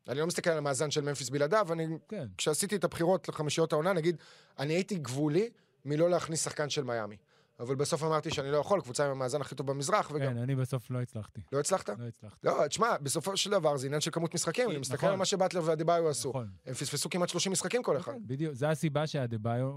אני 0.08 0.20
לא 0.20 0.28
מסתכל 0.28 0.50
על 0.50 0.58
המאזן 0.58 0.92
של 0.92 1.02
ממפיס 1.02 1.30
בלעדיו, 1.30 1.74
אני 1.74 1.88
כן. 2.08 2.28
כשעשיתי 2.38 2.76
את 2.76 2.84
הבחירות 2.84 3.30
לחמישיות 3.30 3.74
העונה, 3.74 3.94
נגיד, 3.94 4.18
אני 4.60 4.74
הייתי 4.74 4.98
גבולי 4.98 5.50
מלא 5.86 6.10
להכניס 6.10 6.44
שחקן 6.44 6.70
של 6.70 6.84
מיאמי. 6.84 7.18
אבל 7.60 7.76
בסוף 7.76 8.04
אמרתי 8.04 8.32
שאני 8.32 8.52
לא 8.52 8.58
יכול, 8.58 8.82
קבוצה 8.82 9.06
עם 9.06 9.12
המאזן 9.12 9.42
הכי 9.42 9.56
טוב 9.56 9.68
במזרח, 9.68 10.12
וגם... 10.14 10.34
כן, 10.34 10.38
אני 10.38 10.56
בסוף 10.56 10.92
לא 10.92 11.02
הצלחתי. 11.02 11.42
לא 11.52 11.60
הצלחת? 11.60 11.90
לא 11.90 12.08
הצלחתי. 12.08 12.48
לא, 12.48 12.68
תשמע, 12.68 12.98
בסופו 12.98 13.38
של 13.38 13.52
דבר 13.52 13.78
זה 13.78 13.88
עניין 13.88 14.02
של 14.02 14.12
כמות 14.12 14.34
משחקים, 14.34 14.70
אני 14.70 14.78
מסתכל 14.78 14.98
נכון. 14.98 15.10
על 15.10 15.16
מה 15.16 15.26
שבטלר 15.26 15.62
ואדיבאיו 15.66 16.10
עשו. 16.10 16.30
נכון. 16.30 16.50
הם 16.66 16.74
פספסו 16.74 17.10
כמעט 17.10 17.30
30 17.30 17.52
משחקים 17.52 17.84
כל 17.84 17.98
אחד. 17.98 18.12
כן, 18.12 18.20
בדיוק, 18.26 18.54
זו 18.54 18.66
הסיבה 18.66 19.08
שהדה-ביו, 19.08 19.72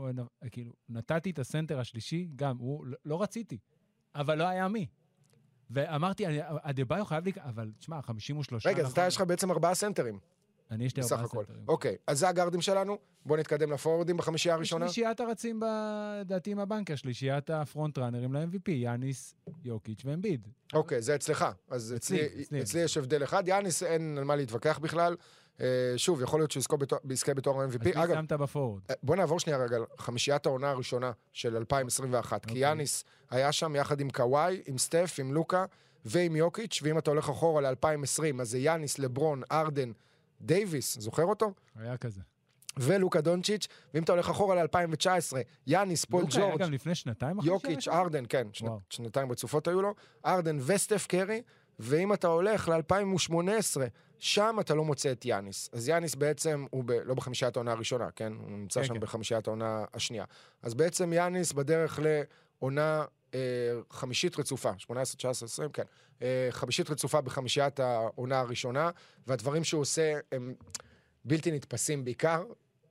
כאילו, 0.51 0.73
נתתי 0.88 1.31
את 1.31 1.38
הסנטר 1.38 1.79
השלישי, 1.79 2.29
גם, 2.37 2.57
הוא, 2.57 2.87
לא- 2.87 2.97
לא 3.05 3.23
רציתי, 3.23 3.59
אבל 4.14 4.38
לא 4.38 4.45
היה 4.45 4.68
מי. 4.68 4.87
ואמרתי, 5.71 6.25
הדה-ביו 6.62 7.05
חייב 7.05 7.25
לי, 7.25 7.33
אבל 7.37 7.71
תשמע, 7.79 8.03
53... 8.03 8.66
רגע, 8.66 8.79
אז 8.79 8.85
נכון. 8.85 8.92
אתה 8.92 9.07
יש 9.07 9.16
לך 9.16 9.23
בעצם 9.23 9.51
ארבעה 9.51 9.75
סנטרים, 9.75 10.18
אני 10.73 10.85
יש 10.85 10.97
לי 10.97 11.03
בסך 11.03 11.13
ארבעה 11.13 11.27
הכל. 11.27 11.45
סנטרים. 11.47 11.65
אוקיי, 11.69 11.97
אז 12.07 12.19
זה 12.19 12.29
הגארדים 12.29 12.61
שלנו, 12.61 12.99
בואו 13.27 13.39
נתקדם 13.41 13.73
לפורורדים 13.73 14.17
בחמישייה 14.17 14.55
הראשונה. 14.55 14.87
שלישיית 14.89 15.21
הרצים, 15.21 15.61
לדעתי, 16.21 16.51
עם 16.53 16.59
הבנקר, 16.59 16.95
שלישיית 16.95 17.51
הפרונט 17.51 17.99
ראנרים 17.99 18.33
ל-MVP, 18.35 18.71
יאניס, 18.71 19.35
יוקיץ' 19.65 20.03
ואמביד. 20.05 20.49
אוקיי, 20.75 21.03
זה 21.03 21.15
אצלך. 21.15 21.47
אז 21.71 21.95
אצלי, 21.97 22.27
אצלי, 22.27 22.43
אצלי. 22.43 22.61
אצלי 22.63 22.81
יש 22.81 22.97
הבדל 22.97 23.25
אחד. 23.25 23.49
יאניס, 23.49 23.83
אין 23.83 24.19
על 24.19 24.25
מה 24.25 24.37
להתווכח 24.37 24.79
בכלל. 24.79 25.17
אה, 25.61 25.67
שוב, 25.97 26.23
יכול 26.23 26.41
להיות 26.41 26.51
שהוא 26.51 26.79
בתואר- 26.79 27.01
יזכה 27.11 27.35
בתואר 27.35 27.63
אז 27.65 27.75
ה-MVP. 27.75 27.85
מי 27.85 28.05
אגב, 28.05 28.15
שמת 28.15 28.33
בפורוד? 28.33 28.83
אה, 28.91 28.95
בוא 29.03 29.17
נעבור 29.17 29.41
שנייה 29.41 29.59
רגע 29.59 29.77
חמישיית 29.99 30.47
העונה 30.47 30.71
הראשונה 30.71 31.13
של 31.33 31.57
2021. 31.57 32.45
כי 32.47 32.51
אוקיי. 32.51 32.63
יאניס 32.63 33.05
היה 33.31 33.53
שם 33.53 33.77
יחד 33.77 34.01
עם 34.01 34.11
קוואי, 34.11 34.63
עם 34.67 34.79
סטף, 34.79 35.17
עם 35.19 35.33
לוקה 35.35 35.65
ועם 36.05 36.37
יוקיץ', 36.37 36.81
ואם 36.83 36.99
אתה 36.99 37.11
הולך 37.11 37.29
אחורה 37.29 37.61
ל-2020, 37.63 38.41
אז 38.41 38.51
זה 38.51 38.59
יאניס, 38.59 38.99
לברון, 38.99 39.43
ארדן, 39.53 39.93
דייוויס, 40.42 40.98
זוכר 41.00 41.24
אותו? 41.24 41.52
היה 41.76 41.96
כזה. 41.96 42.20
ולוקה 42.76 43.20
דונצ'יץ', 43.20 43.68
ואם 43.94 44.02
אתה 44.02 44.12
הולך 44.12 44.31
אחורה 44.31 44.62
ל-2019, 44.62 45.37
יאניס, 45.66 46.05
פול 46.05 46.20
לוקה 46.20 46.37
היה 46.38 46.48
ג'ורג', 46.48 46.61
גם 46.62 46.72
לפני 46.72 46.94
שנתיים 46.94 47.37
יוקיץ'? 47.44 47.88
הארדן, 47.88 48.25
כן, 48.28 48.46
שנת, 48.52 48.68
וואו. 48.68 48.81
שנתיים 48.90 49.33
רצופות 49.33 49.68
היו 49.68 49.83
לו, 49.83 49.94
הארדן 50.27 50.59
וסטף 50.66 51.07
קרי, 51.07 51.42
ואם 51.78 52.12
אתה 52.12 52.26
הולך 52.26 52.68
ל-2018, 52.68 53.81
שם 54.18 54.57
אתה 54.61 54.74
לא 54.74 54.85
מוצא 54.85 55.12
את 55.12 55.24
יאניס. 55.24 55.70
אז 55.72 55.88
יאניס 55.88 56.14
בעצם, 56.14 56.66
הוא 56.70 56.85
ב, 56.85 56.92
לא 56.92 57.14
בחמישיית 57.14 57.57
העונה 57.57 57.72
הראשונה, 57.72 58.11
כן? 58.11 58.33
הוא 58.33 58.50
נמצא 58.50 58.81
כן, 58.81 58.87
שם 58.87 58.94
כן. 58.94 59.00
בחמישיית 59.00 59.46
העונה 59.46 59.85
השנייה. 59.94 60.24
אז 60.62 60.74
בעצם 60.74 61.12
יאניס 61.12 61.52
בדרך 61.52 62.00
לעונה 62.02 63.05
חמישית 63.90 64.38
רצופה, 64.38 64.71
18, 64.79 65.16
19, 65.16 65.47
20, 65.47 65.71
כן. 65.71 65.83
אה, 66.23 66.49
חמישית 66.51 66.90
רצופה 66.90 67.21
בחמישיית 67.21 67.81
העונה 67.81 68.40
הראשונה, 68.40 68.90
והדברים 69.27 69.64
שהוא 69.64 69.81
עושה 69.81 70.18
הם 70.33 70.55
בלתי 71.25 71.53
נתפסים 71.53 72.05
בעיקר. 72.05 72.45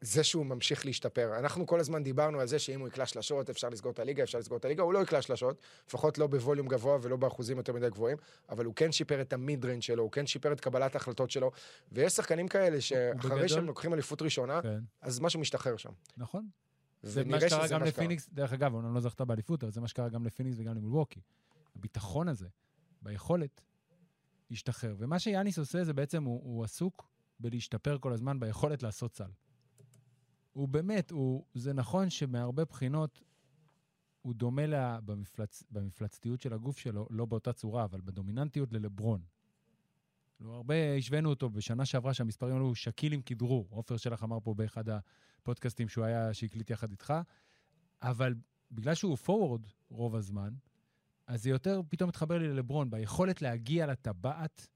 זה 0.04 0.24
שהוא 0.24 0.46
ממשיך 0.46 0.86
להשתפר. 0.86 1.40
אנחנו 1.40 1.68
כל 1.68 1.80
הזמן 1.80 2.04
דיברנו 2.04 2.40
על 2.40 2.48
זה 2.48 2.60
שאם 2.60 2.80
הוא 2.80 2.88
יקלע 2.88 3.06
שלשות, 3.06 3.50
אפשר 3.50 3.70
לסגור 3.70 3.92
את 3.92 4.00
הליגה, 4.00 4.24
אפשר 4.24 4.38
לסגור 4.38 4.58
את 4.58 4.66
הליגה, 4.66 4.84
הוא 4.84 4.94
לא 4.94 5.00
יקלע 5.00 5.22
שלשות, 5.22 5.62
לפחות 5.88 6.18
לא 6.18 6.28
ב 6.28 6.33
volume 6.33 6.68
גבוה 6.68 6.98
ולא 7.02 7.16
באחוזים 7.16 7.58
יותר 7.58 7.74
מדי 7.74 7.90
גבוהים, 7.90 8.18
אבל 8.50 8.66
הוא 8.66 8.74
כן 8.76 8.92
שיפר 8.92 9.22
את 9.22 9.34
ה 9.34 9.66
mid-range 9.66 9.82
שלו, 9.82 10.04
הוא 10.04 10.12
כן 10.12 10.28
שיפר 10.28 10.52
את 10.52 10.60
קבלת 10.60 10.96
ההחלטות 10.96 11.32
שלו, 11.32 11.52
ויש 11.92 12.14
שחקנים 12.14 12.48
כאלה 12.48 12.82
שאחרי 12.82 13.50
שהם 13.50 13.66
לוקחים 13.66 13.94
אליפות 13.94 14.22
ראשונה, 14.22 14.62
כן, 14.62 14.80
אז 15.02 15.20
משהו 15.20 15.40
משתחרר 15.40 15.78
שם. 15.78 15.92
נכון. 16.18 16.48
זה 17.04 17.24
מה 17.24 17.40
שקרה 17.40 17.68
גם. 17.68 17.84
לפיניקס, 17.84 18.30
דרך 18.34 18.54
אגב, 18.54 18.74
אומנם 18.74 18.94
לא 18.94 19.00
זכתה 19.00 19.26
באליפות, 19.26 19.64
אבל 19.64 19.72
זה 19.72 19.82
מה 19.82 19.88
שקרה 19.88 20.10
גם 20.10 20.26
לפיניקס 20.26 20.58
וגם 20.60 20.76
למילווקי. 20.76 21.22
הביטחון 21.76 22.28
הזה, 22.28 22.48
ביכולת, 23.02 23.62
השתחרר. 24.52 24.96
ומה 24.98 25.20
שיאניס 25.20 25.60
עושה 25.60 25.84
זה 25.84 25.94
בעצם, 25.94 26.24
הוא, 26.24 26.42
הוא 26.44 26.64
עסוק 26.64 27.10
בלהשתפר 27.40 27.98
כל 27.98 28.14
הזמן 28.14 28.40
ביכולת 28.40 28.84
לעשות 28.84 29.16
סל. 29.16 29.32
הוא 30.54 30.68
באמת, 30.68 31.12
הוא, 31.12 31.46
זה 31.54 31.74
נכון 31.74 32.10
שמהרבה 32.10 32.66
בחינות 32.66 33.22
הוא 34.22 34.34
דומה 34.34 34.66
לה, 34.66 35.00
במפלצ, 35.06 35.64
במפלצתיות 35.72 36.42
של 36.42 36.54
הגוף 36.54 36.78
שלו, 36.78 37.08
לא 37.10 37.26
באותה 37.26 37.54
צורה, 37.54 37.84
אבל 37.84 38.02
בדומיננטיות 38.02 38.74
ללברון. 38.74 39.22
לא, 40.40 40.56
הרבה 40.56 40.96
השווינו 40.98 41.30
אותו 41.30 41.50
בשנה 41.50 41.86
שעברה 41.86 42.14
שהמספרים 42.14 42.54
האלו 42.54 42.76
שקיל 42.76 43.14
עם 43.14 43.22
כדרור. 43.22 43.68
עופר 43.70 43.98
שלח 43.98 44.24
אמר 44.24 44.40
פה 44.44 44.54
באחד 44.54 44.90
הפודקאסטים 45.42 45.90
שהוא 45.90 46.06
היה, 46.06 46.34
שהקליט 46.34 46.70
יחד 46.70 46.92
איתך, 46.92 47.14
אבל 48.02 48.36
בגלל 48.72 48.94
שהוא 48.94 49.16
פורוורד 49.16 49.66
רוב 49.90 50.16
הזמן, 50.16 50.54
אז 51.28 51.44
זה 51.44 51.50
יותר 51.50 51.82
פתאום 51.90 52.08
מתחבר 52.08 52.38
לי 52.38 52.48
ללברון, 52.48 52.90
ביכולת 52.90 53.42
להגיע 53.42 53.88
לטבעת 53.88 54.68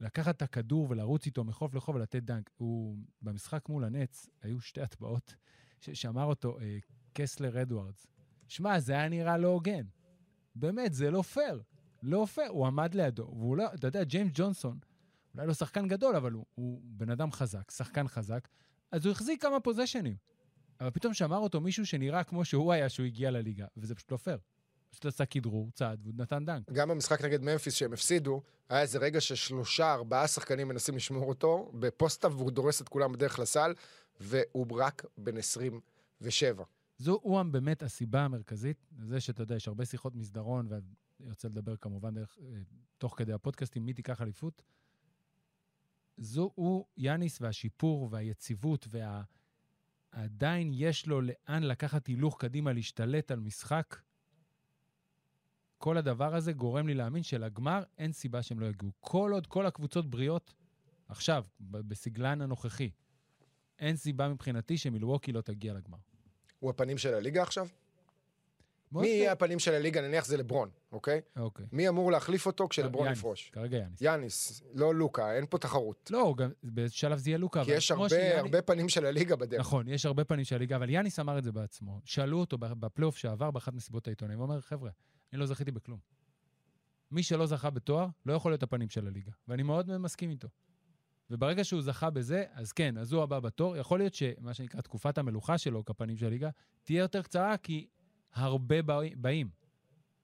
לקחת 0.00 0.36
את 0.36 0.42
הכדור 0.42 0.86
ולרוץ 0.90 1.26
איתו 1.26 1.44
מחוף 1.44 1.74
לחוף 1.74 1.96
ולתת 1.96 2.22
dunk. 2.22 2.50
הוא, 2.56 2.98
במשחק 3.22 3.68
מול 3.68 3.84
הנץ, 3.84 4.26
היו 4.42 4.60
שתי 4.60 4.80
הטבעות 4.80 5.34
שאמר 5.80 6.24
אותו 6.24 6.60
אה, 6.60 6.78
קסלר 7.12 7.62
אדוארדס. 7.62 8.06
שמע, 8.48 8.80
זה 8.80 8.92
היה 8.92 9.08
נראה 9.08 9.38
לא 9.38 9.48
הוגן. 9.48 9.86
באמת, 10.54 10.94
זה 10.94 11.10
לא 11.10 11.22
פייר. 11.22 11.62
לא 12.02 12.26
פייר. 12.34 12.50
הוא 12.50 12.66
עמד 12.66 12.94
לידו, 12.94 13.22
והוא 13.22 13.56
לא, 13.56 13.74
אתה 13.74 13.86
יודע, 13.86 14.04
ג'יימס 14.04 14.30
ג'ונסון, 14.34 14.78
אולי 15.34 15.46
לא 15.46 15.54
שחקן 15.54 15.88
גדול, 15.88 16.16
אבל 16.16 16.32
הוא, 16.32 16.46
הוא 16.54 16.80
בן 16.84 17.10
אדם 17.10 17.32
חזק, 17.32 17.70
שחקן 17.70 18.08
חזק, 18.08 18.48
אז 18.94 19.06
הוא 19.06 19.12
החזיק 19.12 19.42
כמה 19.42 19.60
position 19.60 20.01
ים. 20.01 20.16
אבל 20.80 20.90
פתאום 20.90 21.14
שמר 21.14 21.36
אותו 21.36 21.60
מישהו 21.60 21.86
שנראה 21.86 22.24
כמו 22.24 22.44
שהוא 22.44 22.72
היה 22.72 22.88
שהוא 22.88 23.06
הגיע 23.06 23.30
לליגה, 23.30 23.66
וזה 23.76 23.94
פשוט 23.94 24.12
לא 24.12 24.16
פייר. 24.16 24.38
פשוט 24.90 25.06
עשה 25.06 25.26
כדרור, 25.26 25.70
צעד, 25.70 26.00
והוא 26.02 26.14
נתן 26.16 26.44
דנק. 26.44 26.70
גם 26.72 26.88
במשחק 26.88 27.24
נגד 27.24 27.42
ממפיס 27.42 27.74
שהם 27.74 27.92
הפסידו, 27.92 28.42
היה 28.68 28.82
איזה 28.82 28.98
רגע 28.98 29.20
ששלושה, 29.20 29.92
ארבעה 29.92 30.28
שחקנים 30.28 30.68
מנסים 30.68 30.96
לשמור 30.96 31.28
אותו 31.28 31.72
ב 31.74 31.80
post-up, 31.80 32.32
והוא 32.32 32.50
דורס 32.50 32.82
את 32.82 32.88
כולם 32.88 33.12
בדרך 33.12 33.38
לסל, 33.38 33.74
והוא 34.20 34.80
רק 34.80 35.04
בן 35.18 35.36
27. 35.36 36.64
זו 36.98 37.42
באמת 37.42 37.82
הסיבה 37.82 38.20
המרכזית, 38.20 38.86
זה 38.98 39.20
שאתה 39.20 39.42
יודע, 39.42 39.56
יש 39.56 39.68
הרבה 39.68 39.84
שיחות 39.84 40.14
מסדרון, 40.14 40.66
ואני 40.70 41.30
רוצה 41.30 41.48
לדבר 41.48 41.76
כמובן 41.76 42.14
דרך, 42.14 42.38
אה, 42.42 42.46
תוך 42.98 43.14
כדי 43.18 43.32
הפודקאסטים, 43.32 43.86
מי 43.86 43.92
תיקח 43.92 44.22
אליפות. 44.22 44.62
זו 46.16 46.50
הוא, 46.54 46.86
יאניס, 46.96 47.40
והשיפור 47.40 48.08
והיציבות, 48.10 48.88
ועדיין 50.14 50.70
יש 50.74 51.06
לו 51.06 51.20
לאן 51.20 51.62
לקחת 51.62 52.06
הילוך 52.06 52.40
קדימה, 52.40 52.72
להשתלט 52.72 53.30
על 53.30 53.40
משחק. 53.40 54.00
כל 55.78 55.96
הדבר 55.96 56.34
הזה 56.34 56.52
גורם 56.52 56.86
לי 56.86 56.94
להאמין 56.94 57.22
שלגמר 57.22 57.82
אין 57.98 58.12
סיבה 58.12 58.42
שהם 58.42 58.60
לא 58.60 58.66
יגיעו. 58.66 58.92
כל 59.00 59.30
עוד 59.32 59.46
כל 59.46 59.66
הקבוצות 59.66 60.10
בריאות, 60.10 60.54
עכשיו, 61.08 61.44
בסגלן 61.60 62.40
הנוכחי, 62.40 62.90
אין 63.78 63.96
סיבה 63.96 64.28
מבחינתי 64.28 64.78
שמילווקי 64.78 65.32
לא 65.32 65.40
תגיע 65.40 65.74
לגמר. 65.74 65.98
הוא 66.58 66.70
הפנים 66.70 66.98
של 66.98 67.14
הליגה 67.14 67.42
עכשיו? 67.42 67.68
מי. 69.00 69.08
יהיה 69.08 69.32
הפנים 69.32 69.58
של 69.58 69.74
הליגה? 69.74 70.00
נניח 70.00 70.24
זה 70.24 70.36
לברון, 70.36 70.70
אוקיי? 70.92 71.20
אוקיי. 71.36 71.66
מי 71.72 71.88
אמור 71.88 72.12
להחליף 72.12 72.46
אותו 72.46 72.68
כשלברון 72.68 73.12
יפרוש? 73.12 73.50
כרגע 73.50 73.76
יאניס. 73.78 74.00
יאניס, 74.00 74.62
לא 74.74 74.94
לוקה, 74.94 75.36
אין 75.36 75.46
פה 75.50 75.58
תחרות. 75.58 76.10
לא, 76.10 76.34
גם 76.36 76.50
באיזשהו 76.62 77.00
שלב 77.00 77.18
זה 77.18 77.30
יהיה 77.30 77.38
לוקה. 77.38 77.64
כי 77.64 77.72
יש 77.72 77.90
הרבה, 77.90 78.38
הרבה 78.38 78.62
פנים 78.62 78.88
של 78.88 79.06
הליגה 79.06 79.36
בדרך. 79.36 79.60
נכון, 79.60 79.88
יש 79.88 80.06
הרבה 80.06 80.24
פנים 80.24 80.44
של 80.44 80.56
הליגה, 80.56 80.76
אבל 80.76 80.90
יאניס 80.90 81.18
אמר 81.18 81.38
את 81.38 81.44
זה 81.44 81.52
בעצמו. 81.52 82.00
שאלו 82.04 82.40
אותו 82.40 82.58
בפלייאוף 82.58 83.16
שעבר 83.16 83.50
באחת 83.50 83.72
מסיבות 83.72 84.06
העיתונאים, 84.06 84.38
הוא 84.38 84.46
אומר, 84.46 84.60
חבר'ה, 84.60 84.90
אני 85.32 85.40
לא 85.40 85.46
זכיתי 85.46 85.70
בכלום. 85.70 85.98
מי 87.10 87.22
שלא 87.22 87.46
זכה 87.46 87.70
בתואר, 87.70 88.06
לא 88.26 88.32
יכול 88.32 88.52
להיות 88.52 88.62
הפנים 88.62 88.88
של 88.90 89.06
הליגה. 89.06 89.30
ואני 89.48 89.62
מאוד 89.62 89.96
מסכים 89.96 90.30
איתו. 90.30 90.48
וברגע 91.30 91.64
שהוא 91.64 91.82
זכה 91.82 92.10
בזה, 92.10 92.44
אז 92.52 92.72
כן, 92.72 92.98
אז 92.98 93.12
הוא 93.12 93.22
הבא 93.22 93.40
בתור. 93.40 93.76
יכול 93.76 93.98
להיות 93.98 94.14
שמה 94.14 94.54
שנקרא 94.54 94.80
תקופת 94.80 95.18
המלוכה 95.18 95.58
שלו 95.58 95.84
כפנים 95.84 96.16
של 96.16 96.26
הליגה, 96.26 96.50
תהיה 96.84 97.00
יותר 97.00 97.22
קצרה, 97.22 97.56
כי 97.56 97.86
הרבה 98.34 98.82
בא- 98.82 99.00
באים. 99.16 99.48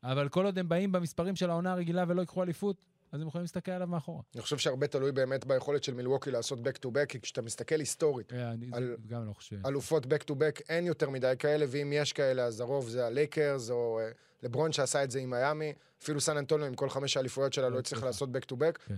אבל 0.04 0.28
כל 0.28 0.44
עוד 0.44 0.58
הם 0.58 0.68
באים 0.68 0.92
במספרים 0.92 1.36
של 1.36 1.50
העונה 1.50 1.72
הרגילה 1.72 2.04
ולא 2.08 2.20
ייקחו 2.20 2.42
אליפות, 2.42 2.84
אז 3.12 3.20
הם 3.20 3.28
יכולים 3.28 3.42
להסתכל 3.42 3.70
עליו 3.72 3.86
מאחורה. 3.88 4.22
אני 4.34 4.42
חושב 4.42 4.58
שהרבה 4.58 4.86
תלוי 4.86 5.12
באמת 5.12 5.44
ביכולת 5.44 5.84
של 5.84 5.94
מילווקי 5.94 6.30
לעשות 6.30 6.58
back 6.58 6.78
to 6.86 6.88
back, 6.88 7.06
כי 7.08 7.20
כשאתה 7.20 7.42
מסתכל 7.42 7.80
היסטורית, 7.80 8.32
אה, 8.32 8.50
אני 8.52 8.70
על- 8.72 8.96
לא 9.10 9.32
חושב. 9.32 9.66
אלופות 9.66 10.06
back 10.06 10.24
to 10.30 10.34
back, 10.34 10.62
אין 10.68 10.86
יותר 10.86 11.10
מדי 11.10 11.32
כאלה, 11.38 11.66
ואם 11.68 11.92
יש 11.94 12.12
כאלה, 12.12 12.44
אז 12.44 12.60
הרוב 12.60 12.88
זה 12.88 13.06
הלייקרס, 13.06 13.70
או 13.70 14.00
אה, 14.00 14.10
לברון 14.42 14.72
שעשה 14.72 15.04
את 15.04 15.10
זה 15.10 15.18
עם 15.18 15.30
מיאמי, 15.30 15.72
אפילו 16.02 16.20
סן 16.20 16.36
אנטוניו 16.36 16.66
עם 16.66 16.74
כל 16.74 16.88
חמש 16.90 17.16
האליפויות 17.16 17.52
שלה 17.52 17.68
לא 17.68 17.74
לא 17.74 17.78
הצליח. 17.78 18.02
לעשות 18.04 18.28
back 18.28 18.52
to 18.52 18.56
back. 18.56 18.78
כן. 18.86 18.94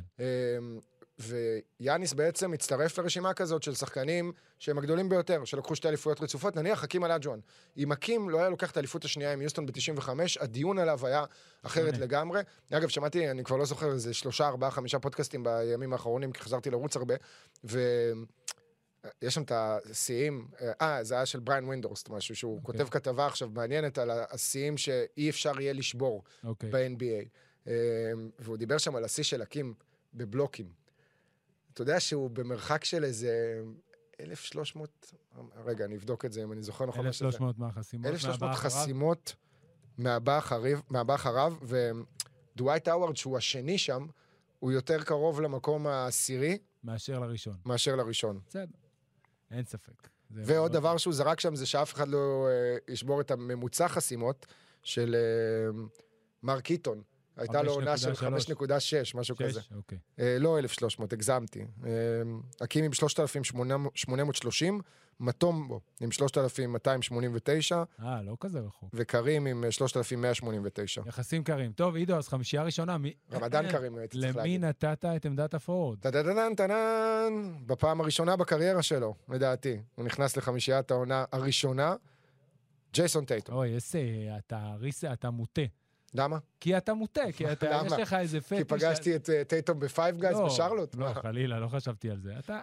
ויאניס 1.23 2.13
בעצם 2.13 2.51
מצטרף 2.51 2.99
לרשימה 2.99 3.35
כזאת 3.35 3.63
של 3.63 3.75
שחקנים 3.75 4.33
שהם 4.59 4.79
הגדולים 4.79 5.09
ביותר, 5.09 5.45
שלקחו 5.45 5.77
שתי 5.77 5.89
אליפויות 5.89 6.21
רצופות, 6.21 6.57
נניח 6.57 6.81
חכים 6.81 7.05
אלאג'ואן. 7.05 7.39
אם 7.77 7.93
חכים 7.95 8.31
לא 8.31 8.39
היה 8.39 8.49
לוקח 8.49 8.71
את 8.71 8.77
האליפות 8.77 9.05
השנייה 9.05 9.33
עם 9.33 9.43
יוסטון 9.43 9.67
ב-95, 9.67 10.09
הדיון 10.41 10.79
עליו 10.79 11.07
היה 11.07 11.25
אחרת. 11.63 11.99
לגמרי. 11.99 12.41
אגב, 12.73 12.89
שמעתי, 12.89 13.31
אני 13.31 13.45
כבר 13.45 13.57
לא 13.57 13.65
זוכר, 13.65 13.93
איזה 13.93 14.15
שלושה, 14.15 14.49
ארבעה, 14.49 14.71
חמישה 14.71 14.99
פודקאסטים 14.99 15.45
בימים 15.45 15.93
האחרונים, 15.93 16.33
כי 16.33 16.41
חזרתי 16.41 16.71
לרוץ 16.71 16.97
הרבה, 16.97 17.15
ו... 17.65 17.81
יש 19.23 19.35
שם 19.35 19.43
את 19.43 19.53
השיאים, 19.55 20.49
אה, 20.81 21.05
זה 21.05 21.15
היה 21.15 21.27
של 21.27 21.41
בריין 21.41 21.65
ווינדורסט, 21.65 22.09
משהו 22.09 22.37
שהוא 22.37 22.57
אוקיי. 22.57 22.79
כותב 22.79 22.91
כתבה 22.91 23.27
עכשיו 23.27 23.51
מעניינת 23.55 23.99
על 23.99 24.11
השיאים 24.11 24.77
שאי 24.77 25.31
אפשר 25.31 25.61
יהיה 25.61 25.73
לשבור 25.73 26.23
אוקיי. 26.45 26.71
ב-NBA. 26.71 27.29
אה, 27.67 27.73
והוא 28.39 28.57
דיבר 28.57 28.79
שם 28.79 28.97
על 28.97 29.05
השיא 29.05 29.23
של 29.23 29.43
חכים 29.43 29.75
בבלוקים. 30.15 30.82
אתה 31.73 31.83
יודע 31.83 32.01
שהוא 32.01 32.31
במרחק 32.31 32.85
של 32.85 33.05
איזה 33.05 33.63
1,300, 34.21 35.13
רגע, 35.65 35.85
אני 35.85 35.97
אבדוק 35.97 36.25
את 36.25 36.33
זה 36.33 36.43
אם 36.43 36.53
אני 36.53 36.63
זוכר 36.63 36.87
נכון. 36.87 37.07
מה 37.07 37.13
שזה. 37.13 37.27
1,300 37.27 37.59
מהחסימות. 37.59 38.07
1,300 38.07 38.43
מהבא 39.99 40.39
אחריו. 40.39 40.79
חסימות 40.79 40.91
מהבא 40.91 41.15
אחריו, 41.15 41.55
ודווייט 41.63 42.89
האווארד, 42.89 43.17
שהוא 43.17 43.37
השני 43.37 43.79
שם, 43.79 44.07
הוא 44.59 44.73
יותר 44.73 45.03
קרוב 45.03 45.41
למקום 45.41 45.87
העשירי 45.87 46.59
מאשר 46.85 47.19
לראשון. 47.19 47.57
מאשר 47.67 47.97
לראשון. 47.97 48.41
בסדר. 48.49 48.65
אין 49.51 49.65
ספק. 49.65 50.09
ועוד 50.31 50.75
לא- 50.75 50.81
דבר 50.81 50.97
שהוא 50.97 51.15
זרק 51.15 51.41
שם 51.41 51.55
זה 51.55 51.67
שאף 51.67 51.95
אחד 51.95 52.09
לא 52.09 52.49
אה, 52.51 52.77
ישבור 52.95 53.21
את 53.21 53.31
הממוצע 53.31 53.89
חסימות 53.89 54.47
של 54.83 55.15
אה, 55.15 55.83
מר 56.43 56.61
קיטון. 56.61 57.03
הייתה 57.37 57.63
לו 57.63 57.73
עונה 57.73 57.97
של 57.97 58.13
5.3. 58.13 58.17
5.6, 58.17 58.25
משהו 59.15 59.37
כזה. 59.37 59.61
שש, 59.63 59.73
אוקיי. 59.75 59.99
אה, 60.19 60.37
לא 60.41 60.59
1,300, 60.59 61.13
הגזמתי. 61.13 61.65
אה, 61.85 61.91
הקים 62.61 62.85
עם 62.85 62.93
3,830, 62.93 64.81
מטומבו 65.21 65.81
עם 66.01 66.11
3,289, 66.11 67.83
אה, 68.03 68.23
לא 68.23 68.37
כזה 68.41 68.61
רחוק. 68.61 68.91
וקרים 68.95 69.47
עם 69.47 69.65
אה, 69.65 69.73
3,189. 69.73 71.03
יחסים 71.07 71.45
קרים. 71.45 71.73
טוב, 71.73 71.95
עידו, 71.97 72.17
אז 72.17 72.29
חמישייה 72.29 72.63
ראשונה. 72.63 72.99
מי- 72.99 73.15
רמדאן 73.33 73.71
קרים, 73.71 73.97
הייתי 73.97 74.19
צריך 74.21 74.37
למי 74.37 74.59
להגיד. 74.59 74.65
נתת 74.65 75.05
את 75.05 75.27
עמדת 75.27 75.55
הפורוד? 75.55 75.99
טה-טה-טה-טן, 76.01 76.55
טנן, 76.55 77.53
בפעם 77.67 78.01
הראשונה 78.01 78.37
בקריירה 78.37 78.83
שלו, 78.83 79.15
לדעתי. 79.29 79.81
הוא 79.95 80.05
נכנס 80.05 80.37
לחמישיית 80.37 80.91
העונה 80.91 81.25
הראשונה, 81.33 81.95
ג'ייסון 82.95 83.25
טייטום. 83.25 83.55
אוי, 83.55 83.75
איזה... 83.75 84.01
אתה 85.13 85.31
מוטה. 85.31 85.63
למה? 86.15 86.39
כי 86.61 86.77
אתה 86.77 86.95
מוטה, 86.95 87.33
כי 87.37 87.53
אתה... 87.53 87.83
יש 87.87 87.93
לך 87.93 88.13
איזה 88.13 88.41
פטיש... 88.41 88.59
כי 88.59 88.65
פגשתי 88.65 89.17
את 89.17 89.31
אה, 89.31 89.45
טייטום 89.45 89.81
ב 89.81 89.89
Five 89.89 90.21
Guys 90.21 90.37
לא, 90.37 90.47
בשרלוט? 90.47 90.95
לא, 90.95 91.13
חלילה, 91.13 91.61
לא 91.61 91.69
חשבתי 91.69 92.11
על 92.11 92.19
זה. 92.21 92.39
אתה 92.39 92.61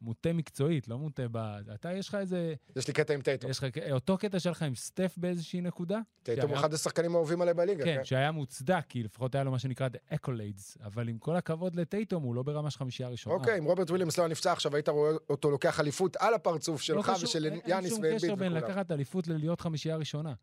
מוטה 0.00 0.32
מקצועית, 0.32 0.88
לא 0.88 0.98
מוטה 0.98 1.22
ב... 1.32 1.36
אתה, 1.74 1.92
יש 1.92 2.08
לך 2.08 2.14
איזה... 2.14 2.54
יש 2.76 2.88
לי 2.88 2.94
קטע 2.94 3.14
עם 3.14 3.20
טייטום. 3.20 3.50
יש 3.50 3.58
לך... 3.58 3.78
אותו 3.90 4.18
קטע 4.18 4.38
שלך 4.40 4.62
עם 4.62 4.74
סטף 4.74 5.14
באיזושהי 5.16 5.60
נקודה? 5.60 6.00
טייטום 6.22 6.50
הוא 6.50 6.58
אחד 6.58 6.74
השחקנים 6.74 7.14
האהובים 7.14 7.42
עליי 7.42 7.54
בליגה. 7.54 7.84
כן, 7.84 7.96
כן. 7.96 8.04
שהיה 8.04 8.32
מוצדק, 8.32 8.84
כי 8.88 9.02
לפחות 9.02 9.34
היה 9.34 9.44
לו 9.44 9.50
מה 9.50 9.58
שנקרא 9.58 9.88
The 9.88 10.14
Accolades, 10.14 10.84
אבל 10.84 11.08
עם 11.08 11.18
כל 11.18 11.36
הכבוד 11.36 11.74
לטייטום, 11.74 12.22
הוא 12.22 12.34
לא 12.34 12.42
ברמה 12.42 12.70
של 12.70 12.78
חמישייה 12.78 13.08
ראשונה. 13.08 13.36
אוקיי, 13.36 13.58
אם 13.58 13.64
רוברט 13.64 13.90
וויליאמס 13.90 14.18
לא 14.18 14.22
היה 14.22 14.30
נפצע 14.30 14.52
עכשיו, 14.52 14.74
היית 14.74 14.88
רואה 14.88 15.12
אותו 15.30 15.50
לוקח 15.50 15.80
אליפות 15.80 16.16
על 16.16 16.34
הפרצוף 16.34 16.80
לא 16.80 17.02
שלך 17.02 17.12
ושל 17.22 17.44
אין- 17.44 17.60
יאניס 17.66 17.92
אין 17.92 18.02
ואמביט 18.04 18.20
שום 18.20 18.28
קשר 18.30 18.34
בין 18.34 18.52
וכולם. 18.52 18.70
לקחת 18.70 18.90
אליפות 18.92 19.28
ללהיות 19.28 19.60
חמישייה 19.60 19.96
ראשונה. 19.96 20.34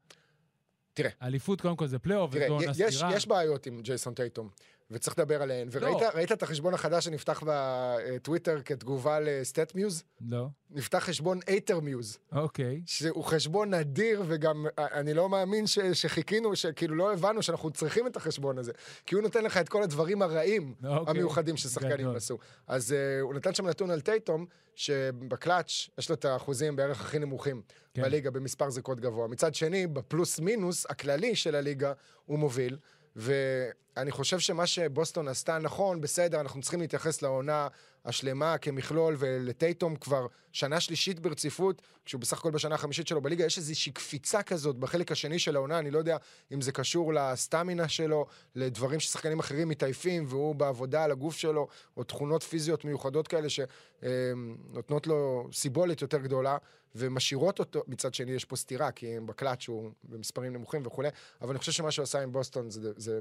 תראה. 0.96 1.10
אליפות, 1.22 1.62
קודם 1.62 1.76
כל, 1.76 1.88
זה 1.88 2.00
פלייאוף, 2.00 2.32
וזו 2.34 2.54
עונה 2.54 2.74
סבירה. 2.74 3.16
יש 3.16 3.28
בעיות 3.28 3.66
עם 3.66 3.82
ג'ייסון 3.82 4.14
טייטום, 4.14 4.50
וצריך 4.92 5.20
לדבר 5.20 5.42
עליהן. 5.42 5.68
וראית 5.72 6.02
לא. 6.02 6.08
ראית 6.14 6.32
את 6.32 6.44
החשבון 6.44 6.74
החדש 6.74 7.06
שנפתח 7.06 7.44
בטוויטר 7.46 8.62
כתגובה 8.66 9.20
ל 9.20 9.76
StatMuse? 9.76 10.04
לא, 10.22 10.48
נפתח 10.70 10.98
חשבון 10.98 11.40
HaterMuse, 11.48 12.18
אוקיי. 12.32 12.82
שהוא 12.86 13.24
חשבון 13.24 13.74
נדיר, 13.74 14.24
וגם 14.28 14.66
אה, 14.80 14.88
אני 14.92 15.14
לא 15.14 15.30
מאמין 15.30 15.68
ש, 15.68 15.80
שחיכינו, 15.80 16.56
שכאילו 16.56 16.96
לא 16.96 17.14
הבנו 17.14 17.42
שאנחנו 17.42 17.72
צריכים 17.72 18.08
את 18.08 18.16
החשבון 18.16 18.58
הזה. 18.58 18.72
כי 19.06 19.16
הוא 19.16 19.24
נותן 19.24 19.44
לך 19.44 19.58
את 19.58 19.70
כל 19.70 19.84
הדברים 19.84 20.22
הרעים 20.22 20.74
אוקיי. 20.84 21.12
המיוחדים 21.12 21.58
ששחקנים. 21.58 22.16
עשו. 22.16 22.38
אז 22.68 22.92
אה, 22.92 23.22
הוא 23.22 23.34
נתן 23.34 23.54
שם 23.54 23.68
נתון 23.68 23.92
על 23.92 24.02
טייטום, 24.02 24.46
שבקלאץ' 24.76 25.90
יש 25.98 26.10
לו 26.10 26.16
את 26.16 26.26
האחוזים 26.26 26.76
בערך 26.76 27.02
הכי 27.02 27.20
נמוכים 27.20 27.62
כן. 27.94 28.02
בליגה 28.02 28.32
במספר 28.32 28.70
זריקות 28.70 29.00
גבוה. 29.00 29.28
מצד 29.28 29.56
שני, 29.56 29.88
בפלוס 29.88 30.40
מינוס 30.40 30.86
הכללי 30.90 31.36
של 31.36 31.56
הליגה 31.56 31.94
הוא 32.26 32.40
מוביל. 32.40 32.78
ואני 33.16 34.12
חושב 34.12 34.40
שמה 34.40 34.68
שבוסטון 34.68 35.28
עשתה 35.28 35.58
נכון, 35.58 36.02
בסדר, 36.02 36.42
אנחנו 36.42 36.62
צריכים 36.62 36.82
להתייחס 36.82 37.22
לעונה 37.22 37.68
השלמה 38.06 38.58
כמכלול, 38.58 39.16
ולטייטום 39.20 39.96
כבר 39.96 40.28
שנה 40.52 40.80
שלישית 40.80 41.20
ברציפות, 41.20 41.82
כשהוא 42.06 42.22
בסך 42.22 42.38
הכל 42.38 42.52
בשנה 42.52 42.76
החמישית 42.76 43.08
שלו 43.08 43.22
בליגה, 43.22 43.46
יש 43.46 43.58
איזושהי 43.58 43.92
קפיצה 43.92 44.44
כזאת 44.44 44.76
בחלק 44.76 45.12
השני 45.12 45.40
של 45.40 45.56
העונה, 45.56 45.80
אני 45.80 45.92
לא 45.92 45.98
יודע 45.98 46.18
אם 46.54 46.62
זה 46.62 46.72
קשור 46.72 47.14
לסטמינה 47.14 47.88
שלו, 47.88 48.26
לדברים 48.56 49.00
ששחקנים 49.00 49.40
אחרים 49.40 49.70
מתעייפים, 49.70 50.26
והוא 50.28 50.56
בעבודה 50.56 51.04
על 51.04 51.12
הגוף 51.12 51.36
שלו, 51.36 51.68
או 51.98 52.04
תכונות 52.04 52.44
פיזיות 52.44 52.86
מיוחדות 52.86 53.28
כאלה 53.28 53.48
שנותנות 53.50 55.08
לו 55.08 55.48
סיבולת 55.54 56.02
יותר 56.02 56.18
גדולה, 56.18 56.58
ומשאירות 56.96 57.60
אותו, 57.60 57.84
מצד 57.88 58.14
שני 58.14 58.32
יש 58.32 58.46
פה 58.46 58.56
סתירה, 58.56 58.92
כי 58.92 59.20
בקלאץ' 59.26 59.68
הוא 59.68 59.92
במספרים 60.04 60.54
נמוכים 60.54 60.82
וכולי, 60.86 61.10
אבל 61.42 61.50
אני 61.50 61.60
חושב 61.60 61.72
שמה 61.72 61.92
שהוא 61.92 62.04
עשה 62.04 62.24
עם 62.24 62.32
בוסטון 62.32 62.70
זה, 62.70 62.92
זה 62.98 63.20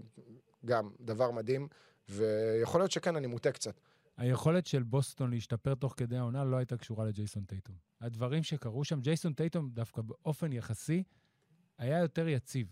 גם 0.65 0.91
דבר 1.01 1.31
מדהים, 1.31 1.69
ויכול 2.09 2.81
להיות 2.81 2.91
שכן, 2.91 3.17
אני 3.17 3.27
מוטה 3.27 3.53
קצת. 3.53 3.81
היכולת 4.17 4.67
של 4.67 4.83
בוסטון 4.83 5.31
להשתפר 5.31 5.75
תוך 5.75 5.95
כדי 5.97 6.17
העונה 6.17 6.45
לא 6.45 6.57
הייתה 6.57 6.77
קשורה 6.77 7.05
לג'ייסון 7.05 7.45
טייטום. 7.45 7.77
הדברים 8.01 8.43
שקרו 8.43 8.85
שם, 8.85 9.01
ג'ייסון 9.01 9.33
טייטום 9.33 9.71
דווקא 9.71 10.03
באופן 10.03 10.53
יחסי 10.53 11.03
היה 11.79 11.99
יותר 11.99 12.29
יציב. 12.29 12.67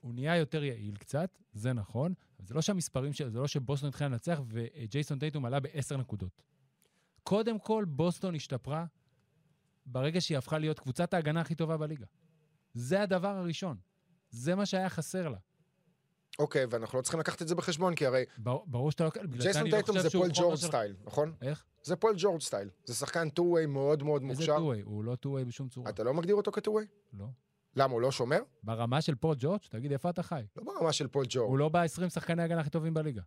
הוא 0.00 0.14
נהיה 0.14 0.36
יותר 0.36 0.64
יעיל 0.64 0.96
קצת, 0.96 1.38
זה 1.52 1.72
נכון, 1.72 2.14
אבל 2.38 2.46
זה 2.46 2.54
לא 2.54 2.62
שהמספרים 2.62 3.12
של... 3.12 3.30
זה 3.30 3.38
לא 3.38 3.46
שבוסטון 3.46 3.88
התחילה 3.88 4.08
לנצח 4.08 4.40
וג'ייסון 4.48 5.18
טייטום 5.18 5.44
עלה 5.44 5.60
בעשר 5.60 5.96
נקודות. 5.96 6.42
קודם 7.22 7.58
כל, 7.58 7.84
בוסטון 7.88 8.34
השתפרה 8.34 8.86
ברגע 9.86 10.20
שהיא 10.20 10.38
הפכה 10.38 10.58
להיות 10.58 10.78
קבוצת 10.78 11.14
ההגנה 11.14 11.40
הכי 11.40 11.54
טובה 11.54 11.76
בליגה. 11.76 12.06
זה 12.72 13.02
הדבר 13.02 13.28
הראשון. 13.28 13.76
זה 14.30 14.54
מה 14.54 14.66
שהיה 14.66 14.88
חסר 14.88 15.28
לה. 15.28 15.38
אוקיי, 16.38 16.66
ואנחנו 16.70 16.98
לא 16.98 17.02
צריכים 17.02 17.20
לקחת 17.20 17.42
את 17.42 17.48
זה 17.48 17.54
בחשבון, 17.54 17.94
כי 17.94 18.06
הרי 18.06 18.24
ברור, 18.38 18.90
שאתה 18.90 19.04
לא... 19.04 19.10
ג'ייסון 19.26 19.66
לא 19.66 19.70
טייטום 19.70 19.98
זה 19.98 20.10
פול 20.10 20.28
ג'ורג' 20.34 20.56
style, 20.56 20.96
נכון? 21.04 21.34
איך? 21.42 21.64
זה 21.82 21.96
פול 21.96 22.14
ג'ורג' 22.18 22.40
style. 22.40 22.70
זה 22.84 22.94
שחקן 22.94 23.28
two-way 23.28 23.66
מאוד 23.66 24.02
מאוד 24.02 24.22
איזה 24.22 24.34
מוכשר. 24.34 24.56
two-way? 24.56 24.80
הוא 24.80 25.04
לא 25.04 25.16
two-way 25.16 25.44
בשום 25.44 25.68
צורה. 25.68 25.90
אתה 25.90 26.02
לא 26.02 26.14
מגדיר 26.14 26.34
אותו 26.34 26.52
כ 26.52 26.59
two-way? 26.59 26.86
לא. 27.12 27.26
למה, 27.76 27.92
הוא 27.92 28.00
לא 28.00 28.12
שומר? 28.12 28.38
ברמה 28.62 29.02
של 29.02 29.14
פול 29.14 29.36
ג'ורג', 29.38 29.60
תגיד, 29.68 29.92
איפה 29.92 30.10
אתה 30.10 30.22
חי? 30.22 30.42
לא 30.56 30.62
ברמה 30.64 30.92
של 30.92 31.08
פול 31.08 31.24
ג'ורג'. 31.28 31.50
הוא 31.50 31.58
לא 31.58 31.68
ב-20 31.68 32.08
שחקני 32.08 32.42
הגנה 32.42 32.60
הכי 32.60 32.70
טובים 32.70 32.94
בליגה. 32.94 33.22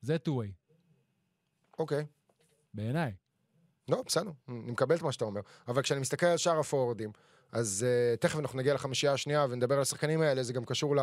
זה 0.00 0.18
טו-ווי, 0.18 0.52
אוקיי. 1.78 2.06
בעיניי. 2.74 3.14
לא, 3.88 4.02
בסדר, 4.06 4.30
אני 4.48 4.70
מקבל 4.70 4.96
את 4.96 5.02
מה 5.02 5.12
שאתה 5.12 5.24
אומר. 5.24 5.40
אבל 5.68 5.82
כשאני 5.82 6.00
מסתכל 6.00 6.26
על 6.26 6.36
שאר 6.36 6.58
הפורורדים, 6.58 7.10
אז 7.52 7.86
uh, 7.86 8.20
תכף 8.20 8.38
אנחנו 8.38 8.58
נגיע 8.58 8.74
לחמישייה 8.74 9.12
השנייה 9.12 9.46
ונדבר 9.50 9.74
על 9.74 9.82
השחקנים 9.82 10.20
האלה, 10.20 10.42
זה 10.42 10.52
גם 10.52 10.64
קשור 10.64 10.96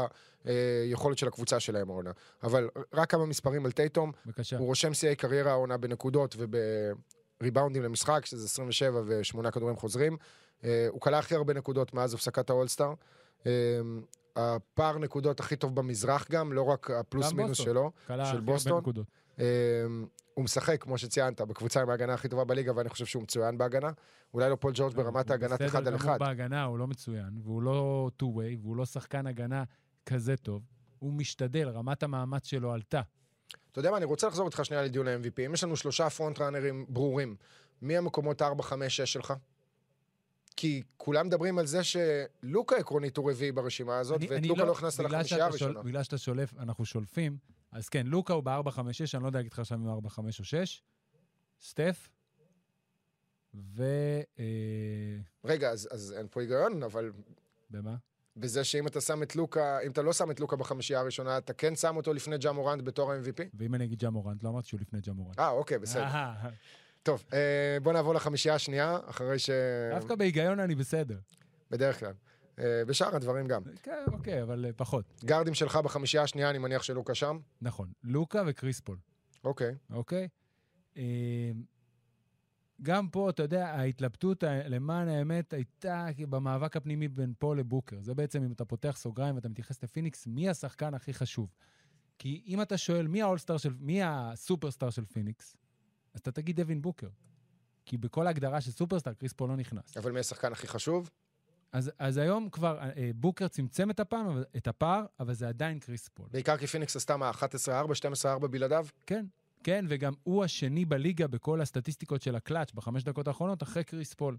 ליכולת 0.45 1.17
של 1.17 1.27
הקבוצה 1.27 1.59
שלהם 1.59 1.89
העונה. 1.89 2.11
אבל 2.43 2.69
רק 2.93 3.11
כמה 3.11 3.25
מספרים 3.25 3.65
על 3.65 3.71
טייטום, 3.71 4.11
בבקשה. 4.25 4.57
הוא 4.57 4.67
רושם 4.67 4.93
שיאי 4.93 5.15
קריירה 5.15 5.51
העונה 5.51 5.77
בנקודות 5.77 6.35
ובריבאונדים 6.39 7.83
למשחק, 7.83 8.25
שזה 8.25 8.45
27 8.45 9.01
ו-8 9.05 9.51
כדורים 9.51 9.75
חוזרים. 9.75 10.17
Uh, 10.61 10.65
הוא 10.89 11.01
כלה 11.01 11.19
הכי 11.19 11.35
הרבה 11.35 11.53
נקודות 11.53 11.93
מאז 11.93 12.13
הפסקת 12.13 12.49
האולסטאר. 12.49 12.93
Uh, 13.43 13.45
הפער 14.35 14.97
נקודות 14.97 15.39
הכי 15.39 15.55
טוב 15.55 15.75
במזרח 15.75 16.27
גם, 16.31 16.53
לא 16.53 16.61
רק 16.61 16.91
הפלוס 16.91 17.33
מינוס 17.33 17.49
בוסטון. 17.49 17.65
שלו. 17.65 17.91
של 18.31 18.39
בוסטון? 18.39 18.83
אמ, 19.39 19.43
הוא 20.33 20.43
משחק, 20.43 20.83
כמו 20.83 20.97
שציינת, 20.97 21.41
בקבוצה 21.41 21.81
עם 21.81 21.89
ההגנה 21.89 22.13
הכי 22.13 22.29
טובה 22.29 22.43
בליגה, 22.43 22.75
ואני 22.75 22.89
חושב 22.89 23.05
שהוא 23.05 23.23
מצוין 23.23 23.57
בהגנה. 23.57 23.91
אולי 24.33 24.49
לא 24.49 24.55
פול 24.55 24.71
ג'ורג' 24.75 24.95
ברמת 24.95 25.25
הוא 25.25 25.31
ההגנת 25.31 25.51
בסדר 25.51 25.67
אחד 25.67 25.77
על 25.77 25.85
גמור 25.85 25.95
אחד. 25.95 26.19
בהגנה, 26.19 26.63
הוא 26.63 26.79
לא 26.79 26.87
מצוין, 26.87 27.39
והוא 27.43 27.61
לא 27.61 28.09
two-way, 28.17 28.57
והוא 28.61 28.75
לא 28.75 28.85
שחקן 28.85 29.27
הגנה 29.27 29.63
כזה 30.05 30.37
טוב. 30.37 30.63
הוא 30.99 31.13
משתדל, 31.13 31.69
רמת 31.69 32.03
המאמץ 32.03 32.45
שלו 32.47 32.71
עלתה. 32.73 33.01
אתה 33.71 33.79
יודע 33.79 33.91
מה, 33.91 33.97
אני 33.97 34.05
רוצה 34.05 34.27
לחזור 34.27 34.45
איתך 34.45 34.65
שנייה 34.65 34.83
לדיון 34.83 35.07
ה-MVP. 35.07 35.45
אם 35.45 35.53
יש 35.53 35.63
לנו 35.63 35.77
שלושה 35.77 36.09
front 36.09 36.39
runner 36.39 36.74
ים 36.74 36.85
ברורים, 36.89 37.35
מי 37.81 37.97
המקומות 37.97 38.41
4, 38.41 38.63
5, 38.63 38.95
6 38.95 39.13
שלך? 39.13 39.33
כי 40.55 40.83
כולם 40.97 41.27
מדברים 41.27 41.57
על 41.57 41.65
זה 41.65 41.81
שלוקה 41.83 42.75
עקרונית 42.75 43.17
הוא 43.17 43.31
רביעי 43.31 43.51
ברשימה 43.51 43.99
הזאת, 43.99 44.21
ואת 44.29 44.45
לוקה 44.45 44.63
לא 44.63 44.71
הכנסת 44.71 44.99
בגלל 44.99 45.19
לחמישייה 45.19 45.45
הראשונה. 45.45 45.81
בגלל 45.81 46.03
שאתה 46.03 46.17
שולף, 46.17 46.53
אנחנו 46.59 46.85
שולפים, 46.85 47.37
אז 47.73 47.89
כן, 47.89 48.07
לוקה 48.07 48.33
הוא 48.33 48.43
ב-4, 48.43 48.71
5, 48.71 48.97
6, 48.97 49.15
אני 49.15 49.23
לא 49.23 49.27
יודע 49.27 49.39
להגיד 49.39 49.53
לך 49.53 49.59
עכשיו 49.59 49.77
אם 49.77 49.83
הוא 49.83 49.93
4, 49.93 50.09
5 50.09 50.39
או 50.39 50.45
6. 50.45 50.83
סטף, 51.61 52.09
ו... 53.55 53.83
אה, 54.39 54.45
רגע, 55.43 55.69
אז, 55.69 55.89
אז 55.91 56.15
אין 56.17 56.27
פה 56.31 56.41
היגיון, 56.41 56.83
אבל 56.83 57.11
במה? 57.69 57.95
בזה 58.37 58.63
שאם 58.63 58.87
אתה 58.87 59.01
שם 59.01 59.23
את 59.23 59.35
לוקה, 59.35 59.79
אם 59.79 59.91
אתה 59.91 60.01
לא 60.01 60.13
שם 60.13 60.31
את 60.31 60.39
לוקה 60.39 60.55
בחמישייה 60.55 60.99
הראשונה, 60.99 61.37
אתה 61.37 61.53
כן 61.53 61.75
שם 61.75 61.97
אותו 61.97 62.13
לפני 62.13 62.37
ג'ה 62.37 62.51
מורנט 62.51 62.83
בתור 62.83 63.11
ה-MVP? 63.11 63.43
ואם 63.53 63.75
אני 63.75 63.85
אגיד 63.85 63.99
ג'ה 63.99 64.09
מורנט, 64.09 64.43
לא 64.43 64.49
אמרתי 64.49 64.67
שהוא 64.67 64.79
לפני 64.79 65.01
ג'ה 65.01 65.13
מורנט. 65.13 65.39
אה, 65.39 65.49
אוקיי, 65.49 65.79
בסדר. 65.79 66.03
אה, 66.03 66.49
טוב, 67.03 67.23
אה, 67.33 67.77
בוא 67.83 67.93
נעבור 67.93 68.13
לחמישייה 68.13 68.55
השנייה, 68.55 68.97
אחרי 69.05 69.39
ש... 69.39 69.49
דווקא 69.91 70.15
בהיגיון 70.15 70.59
אני 70.59 70.75
בסדר. 70.75 71.19
בדרך 71.71 71.99
כלל. 71.99 72.13
אה, 72.59 72.85
בשאר 72.87 73.15
הדברים 73.15 73.47
גם. 73.47 73.61
כן, 73.83 74.05
אוקיי, 74.11 74.41
אבל 74.41 74.65
אה, 74.65 74.73
פחות. 74.73 75.05
guard 75.25 75.45
ים 75.45 75.53
שלך 75.53 75.75
בחמישייה 75.75 76.23
השנייה, 76.23 76.49
אני 76.49 76.57
מניח 76.57 76.83
שלוקה 76.83 77.15
שם? 77.15 77.39
נכון, 77.61 77.91
לוקה 78.03 78.43
וקריס 78.47 78.79
פול. 78.79 78.97
אוקיי. 79.43 79.75
אוקיי? 79.89 80.27
אה, 80.97 81.51
גם 82.81 83.07
פה, 83.09 83.29
אתה 83.29 83.43
יודע, 83.43 83.67
ההתלבטות, 83.67 84.43
למען 84.47 85.07
האמת, 85.07 85.53
הייתה 85.53 86.07
במאבק 86.29 86.77
הפנימי 86.77 87.07
בין 87.07 87.33
פול 87.39 87.59
לבוקר. 87.59 88.01
זה 88.01 88.13
בעצם, 88.13 88.43
אם 88.43 88.51
אתה 88.51 88.65
פותח 88.65 88.95
סוגריים 88.97 89.35
ואתה 89.35 89.49
מתייחס 89.49 89.83
לפיניקס, 89.83 90.27
מי 90.27 90.49
השחקן 90.49 90.93
הכי 90.93 91.13
חשוב? 91.13 91.49
כי 92.19 92.43
אם 92.47 92.61
אתה 92.61 92.77
שואל 92.77 93.07
מי 93.07 93.21
ה 93.21 93.25
all-star 93.25 93.57
של, 93.57 93.73
מי 93.79 94.03
הסופרסטאר 94.03 94.89
של 94.89 95.05
פיניקס, 95.05 95.57
אז 96.13 96.19
אתה 96.19 96.31
תגיד 96.31 96.55
דווין 96.55 96.81
בוקר. 96.81 97.09
כי 97.85 97.97
בכל 97.97 98.27
ההגדרה 98.27 98.61
של 98.61 98.71
סופרסטאר, 98.71 99.13
קריס 99.13 99.33
פול 99.33 99.49
לא 99.49 99.55
נכנס. 99.55 99.97
אבל 99.97 100.11
מי 100.11 100.19
השחקן 100.19 100.51
הכי 100.51 100.67
חשוב? 100.67 101.09
אז, 101.73 101.91
אז 101.99 102.17
היום 102.17 102.49
כבר 102.49 102.79
אה, 102.79 103.11
בוקר 103.15 103.47
צמצם 103.47 103.89
את 103.89 103.99
הפעם, 103.99 104.27
אבל- 104.27 104.43
את 104.57 104.67
הפער, 104.67 105.05
אבל 105.19 105.33
זה 105.33 105.47
עדיין 105.47 105.79
קריס 105.79 106.07
פול. 106.07 106.27
בעיקר 106.31 106.57
כי 106.57 106.67
פיניקס 106.67 106.95
עשתה 106.95 107.17
מה, 107.17 107.31
11-4, 107.31 107.39
12-4 108.43 108.47
בלעדיו? 108.47 108.85
כן, 109.05 109.25
כן, 109.63 109.85
וגם 109.89 110.13
הוא 110.23 110.43
השני 110.43 110.85
בליגה 110.85 111.27
בכל 111.27 111.61
הסטטיסטיקות 111.61 112.21
של 112.21 112.35
הקלאץ' 112.35 112.71
בחמש 112.71 113.03
דקות 113.03 113.27
האחרונות, 113.27 113.63
אחרי 113.63 113.83
קריס 113.83 114.13
פול. 114.13 114.37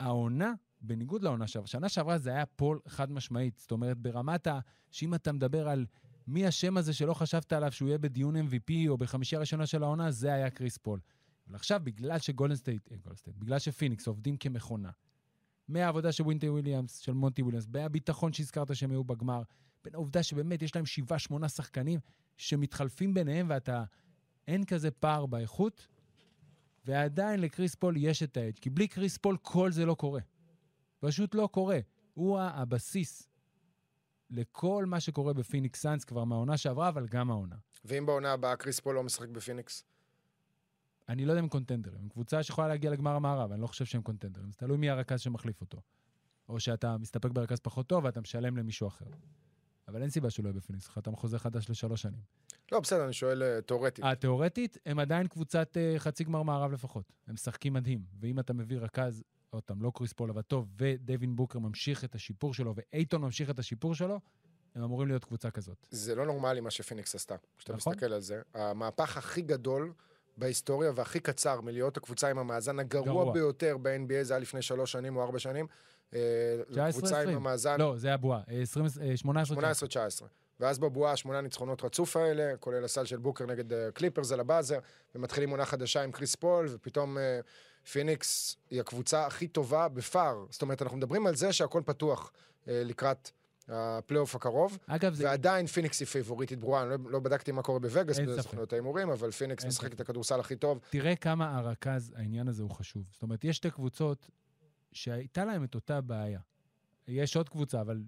והעונה, 0.00 0.52
בניגוד 0.80 1.22
לעונה 1.22 1.46
שעברה, 1.46 1.66
שנה 1.66 1.88
שעברה 1.88 2.18
זה 2.18 2.30
היה 2.30 2.46
פול 2.46 2.80
חד 2.88 3.12
משמעית. 3.12 3.58
זאת 3.58 3.70
אומרת, 3.70 3.98
ברמת 3.98 4.46
ה... 4.46 4.58
שאם 4.90 5.14
אתה 5.14 5.32
מדבר 5.32 5.68
על 5.68 5.86
מי 6.26 6.46
השם 6.46 6.76
הזה 6.76 6.92
שלא 6.92 7.14
חשבת 7.14 7.52
עליו 7.52 7.72
שהוא 7.72 7.88
יהיה 7.88 7.98
בדיון 7.98 8.36
MVP 8.36 8.72
או 8.88 8.98
בחמישייה 8.98 9.38
הראשונה 9.38 9.66
של 9.66 9.82
העונה, 9.82 10.10
זה 10.10 10.32
היה 10.32 10.50
קריס 10.50 10.78
פול. 10.78 11.00
אבל 11.46 11.54
עכשיו, 11.56 11.80
בגלל 11.84 12.18
שגולדן 12.18 12.54
סטייט, 12.56 12.92
אה, 12.92 12.96
בגלל 13.38 13.58
שפיניקס 13.58 14.06
עובדים 14.06 14.36
כמכונה, 14.36 14.90
מהעבודה 15.70 16.12
של 16.12 16.22
ווינטי 16.22 16.48
וויליאמס, 16.48 16.98
של 16.98 17.12
מונטי 17.12 17.42
וויליאמס, 17.42 17.66
מהביטחון 17.72 18.32
שהזכרת 18.32 18.76
שהם 18.76 18.90
היו 18.90 19.04
בגמר, 19.04 19.42
בין 19.84 19.94
העובדה 19.94 20.22
שבאמת 20.22 20.62
יש 20.62 20.76
להם 20.76 20.86
שבעה, 20.86 21.18
שמונה 21.18 21.48
שחקנים 21.48 22.00
שמתחלפים 22.36 23.14
ביניהם 23.14 23.46
ואתה... 23.50 23.84
אין 24.48 24.64
כזה 24.64 24.90
פער 24.90 25.26
באיכות, 25.26 25.86
ועדיין 26.84 27.40
לקריס 27.40 27.74
פול 27.74 27.96
יש 27.96 28.22
את 28.22 28.36
ה 28.36 28.40
edge, 28.40 28.58
כי 28.58 28.70
בלי 28.70 28.88
קריס 28.88 29.18
פול 29.18 29.36
כל 29.42 29.72
זה 29.72 29.86
לא 29.86 29.94
קורה. 29.94 30.20
פשוט 31.00 31.34
לא 31.34 31.48
קורה. 31.52 31.78
הוא 32.14 32.40
הבסיס 32.40 33.28
לכל 34.30 34.84
מה 34.86 35.00
שקורה 35.00 35.32
בפיניקס 35.32 35.80
סאנס 35.80 36.04
כבר 36.04 36.24
מהעונה 36.24 36.56
שעברה, 36.56 36.88
אבל 36.88 37.06
גם 37.06 37.30
העונה. 37.30 37.56
ואם 37.84 38.06
בעונה 38.06 38.32
הבאה 38.32 38.56
קריס 38.56 38.80
פול 38.80 38.94
לא 38.94 39.02
משחק 39.02 39.28
בפיניקס? 39.28 39.84
אני 41.10 41.24
לא 41.24 41.32
יודע 41.32 41.40
אם 41.40 41.44
הם 41.44 41.48
contender 41.48 41.87
ים. 41.87 42.00
הם 42.02 42.08
קבוצה 42.08 42.42
שיכולה 42.42 42.68
להגיע 42.68 42.90
לגמר 42.90 43.10
המערב, 43.10 43.52
אני 43.52 43.60
לא 43.60 43.66
חושב 43.66 43.84
שהם 43.84 44.02
contender 44.02 44.38
ים. 44.38 44.50
זה 44.50 44.56
תלוי 44.56 44.76
מי 44.76 44.90
הרכז 44.90 45.20
שמחליף 45.20 45.60
אותו. 45.60 45.78
או 46.48 46.60
שאתה 46.60 46.96
מסתפק 46.98 47.30
ברכז 47.30 47.60
פחות 47.60 47.86
טוב 47.86 48.04
ואתה 48.04 48.20
משלם 48.20 48.56
למישהו 48.56 48.88
אחר. 48.88 49.06
אבל 49.88 50.02
אין 50.02 50.10
סיבה 50.10 50.30
שהוא 50.30 50.44
לא 50.44 50.48
יהיה 50.48 50.56
בפיניקס, 50.56 50.88
חתם 50.88 51.16
חוזה 51.16 51.38
חדש 51.38 51.70
לשלוש 51.70 52.02
שנים. 52.02 52.20
לא, 52.72 52.80
בסדר, 52.80 53.04
אני 53.04 53.12
שואל 53.12 53.42
אה, 53.42 53.60
תיאורטית. 53.60 54.04
אה, 54.04 54.14
תיאורטית, 54.14 54.78
הם 54.86 54.98
עדיין 54.98 55.26
קבוצת 55.26 55.76
אה, 55.76 55.94
חצי 55.98 56.24
גמר 56.24 56.42
מערב 56.42 56.72
לפחות. 56.72 57.12
הם 57.26 57.34
משחקים 57.34 57.72
מדהים. 57.72 58.04
ואם 58.20 58.40
אתה 58.40 58.52
מביא 58.52 58.78
רכז, 58.78 59.22
עוד 59.50 59.62
פעם, 59.62 59.82
לא 59.82 59.92
קריס 59.94 60.12
פול, 60.12 60.30
אבל 60.30 60.42
טוב, 60.42 60.68
ודייווין 60.78 61.36
בוקר 61.36 61.58
ממשיך 61.58 62.04
את 62.04 62.14
השיפור 62.14 62.54
שלו, 62.54 62.74
ואייטון 62.74 63.20
ממשיך 63.20 63.50
את 63.50 63.58
השיפור 63.58 63.94
שלו, 63.94 64.20
הם 64.74 64.82
אמורים 64.82 65.08
להיות 65.08 65.24
קבוצה 65.24 65.50
כזאת. 65.50 65.86
זה 65.90 66.14
לא 66.14 66.26
נורמלי 66.26 66.60
מה 66.60 66.70
שפיניקס 66.70 67.14
עשתה, 67.14 67.36
כשאתה 67.58 67.72
נכון. 67.72 67.92
מסתכל 67.92 68.12
על 68.12 68.20
זה. 68.20 68.42
המהפך 68.54 69.16
הכי 69.16 69.42
גדול 69.42 69.92
בהיסטוריה 70.40 70.92
והכי 70.94 71.20
קצר 71.20 71.60
מלהיות 71.60 71.96
הקבוצה 71.96 72.28
עם 72.28 72.38
המאזן 72.38 72.78
הגרוע 72.78 73.04
גרוע. 73.04 73.32
ביותר 73.32 73.76
ב-NBA, 73.82 74.22
זה 74.22 74.34
היה 74.34 74.40
לפני 74.40 74.62
שלוש 74.62 74.92
שנים 74.92 75.16
או 75.16 75.22
ארבע 75.22 75.38
שנים. 75.38 75.66
אה, 76.14 76.20
19, 76.70 76.88
לקבוצה 76.88 77.16
עם 77.16 77.22
20. 77.22 77.36
המאזן 77.36 77.76
לא, 77.78 77.94
זה 77.96 78.14
הבועה. 78.14 78.40
אה, 78.50 78.62
20, 78.62 78.86
אה, 79.02 79.16
18, 79.16 79.56
18-19. 79.56 80.26
ואז 80.60 80.78
בבועה 80.78 81.12
השמונה 81.12 81.40
ניצחונות 81.40 81.84
רצוף 81.84 82.16
האלה, 82.16 82.56
כולל 82.60 82.84
הסל 82.84 83.04
של 83.04 83.16
בוקר 83.16 83.46
נגד 83.46 83.72
אה, 83.72 83.90
קליפרס 83.90 84.32
על 84.32 84.40
ה 84.40 84.45
buzzer, 84.45 84.78
ומתחילים 85.14 85.50
עונה 85.50 85.64
חדשה 85.64 86.02
עם 86.02 86.12
קריס 86.12 86.34
פול, 86.34 86.66
ופתאום 86.70 87.18
אה, 87.18 87.40
פיניקס 87.92 88.56
היא 88.70 88.80
הקבוצה 88.80 89.26
הכי 89.26 89.48
טובה 89.48 89.88
בפער. 89.88 90.44
זאת 90.50 90.62
אומרת, 90.62 90.82
אנחנו 90.82 90.96
מדברים 90.96 91.26
על 91.26 91.34
זה 91.34 91.52
שהכל 91.52 91.82
פתוח 91.84 92.32
אה, 92.68 92.82
לקראת 92.84 93.30
הפלייאוף 93.72 94.34
הקרוב, 94.34 94.78
אגב, 94.86 95.14
זה... 95.14 95.24
ועדיין 95.24 95.66
פיניקס 95.66 96.00
היא 96.00 96.08
פייבוריטית 96.08 96.58
ברורה, 96.58 96.82
אני 96.82 96.90
לא, 96.90 97.10
לא 97.10 97.20
בדקתי 97.20 97.52
מה 97.52 97.62
קורה 97.62 97.78
בווגאס. 97.78 98.18
בסוכנות 98.18 98.72
ההימורים, 98.72 99.10
אבל 99.10 99.30
פיניקס 99.30 99.64
משחק. 99.64 99.92
את 99.92 100.00
הכדורסל 100.00 100.40
הכי 100.40 100.56
טוב. 100.56 100.80
תראה 100.90 101.16
כמה 101.16 101.58
הרכז, 101.58 102.12
העניין 102.16 102.48
הזה 102.48 102.62
הוא 102.62 102.70
חשוב. 102.70 103.04
זאת 103.12 103.22
אומרת, 103.22 103.44
יש 103.44 103.56
שתי 103.56 103.70
קבוצות 103.70 104.30
שהייתה 104.92 105.44
להם 105.44 105.64
את 105.64 105.74
אותה 105.74 106.00
בעיה. 106.00 106.40
יש 107.08 107.36
עוד 107.36 107.48
קבוצה, 107.48 107.80
אבל 107.80 108.02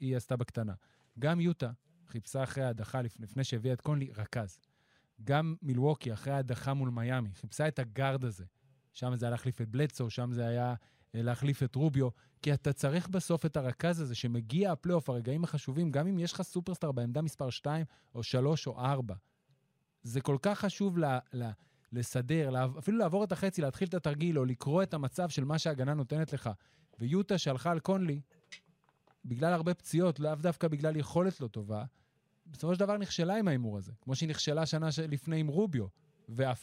היא 0.00 0.16
עשתה 0.16 0.36
בקטנה. 0.36 0.72
גם 1.18 1.40
יוטה 1.40 1.70
חיפשה 2.08 2.42
אחרי 2.42 2.64
ההדחה 2.64 3.02
לפני, 3.02 3.24
לפני 3.24 3.44
שהביאה 3.44 3.74
את 3.74 3.80
קונלי 3.80 4.10
רכז. 4.16 4.58
גם 5.24 5.54
מילווקי 5.62 6.12
אחרי 6.12 6.32
ההדחה 6.32 6.74
מול 6.74 6.90
מיאמי, 6.90 7.30
חיפשה 7.34 7.68
את 7.68 7.78
הגארד 7.78 8.24
הזה. 8.24 8.44
שם 8.92 9.16
זה 9.16 9.26
היה 9.26 9.30
להחליף 9.30 9.60
את 9.60 9.68
בלדסו, 9.68 10.10
שם 10.10 10.32
זה 10.32 10.46
היה 10.46 10.74
להחליף 11.14 11.62
את 11.62 11.74
רוביו, 11.74 12.08
כי 12.42 12.54
אתה 12.54 12.72
צריך 12.72 13.08
בסוף 13.08 13.46
את 13.46 13.56
הרכז 13.56 14.00
הזה 14.00 14.14
שמגיע 14.14 14.72
הפלייאוף, 14.72 15.10
הרגעים 15.10 15.44
החשובים, 15.44 15.90
גם 15.90 16.06
אם 16.06 16.18
יש 16.18 16.32
לך 16.32 16.42
סופרסטאר 16.42 16.92
בעמדה 16.92 17.22
מספר 17.22 17.50
2 17.50 17.86
או 18.14 18.22
3 18.22 18.66
או 18.66 18.78
4. 18.78 19.14
זה 20.02 20.20
כל 20.20 20.36
כך 20.42 20.58
חשוב 20.58 20.98
ל, 20.98 21.04
ל, 21.32 21.50
לסדר, 21.92 22.50
אפילו 22.78 22.98
לעבור 22.98 23.24
את 23.24 23.32
החצי, 23.32 23.62
להתחיל 23.62 23.88
את 23.88 23.94
התרגיל, 23.94 24.38
או 24.38 24.44
לקרוא 24.44 24.82
את 24.82 24.94
המצב 24.94 25.28
של 25.28 25.44
מה 25.44 25.58
שההגנה 25.58 25.94
נותנת 25.94 26.32
לך. 26.32 26.50
ויוטה 26.98 27.38
שהלכה 27.38 27.70
על 27.70 27.80
קונלי, 27.80 28.20
בגלל 29.24 29.52
הרבה 29.52 29.74
פציעות, 29.74 30.20
לאו 30.20 30.34
דווקא 30.34 30.68
בגלל 30.68 30.96
יכולת 30.96 31.40
לא 31.40 31.48
טובה, 31.48 31.84
בסופו 32.46 32.74
של 32.74 32.80
דבר 32.80 32.96
נכשלה 32.96 33.36
עם 33.36 33.48
ההימור 33.48 33.78
הזה. 33.78 33.92
כמו 34.00 34.14
שהיא 34.14 34.28
נכשלה 34.28 34.66
שנה 34.66 34.88
לפני 35.08 35.40
עם 35.40 35.46
רוביו, 35.46 35.86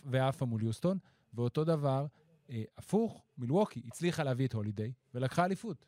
ועפה 0.06 0.46
מול 0.46 0.64
יוסטון, 0.64 0.98
ואותו 1.34 1.64
דבר, 1.64 2.06
אה, 2.50 2.64
הפוך, 2.78 3.24
מילווקי 3.38 3.82
הצליחה 3.88 4.24
להביא 4.24 4.48
את 4.48 4.54
הולידיי, 4.54 4.94
ולקחה 5.14 5.46
אליפות. 5.46 5.86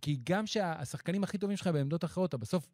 כי 0.00 0.20
גם 0.24 0.46
שהשחקנים 0.46 1.24
הכי 1.24 1.38
טובים 1.38 1.56
שלך 1.56 1.66
בעמדות 1.66 2.04
אחרות, 2.04 2.28
אתה 2.28 2.36
בסוף, 2.36 2.68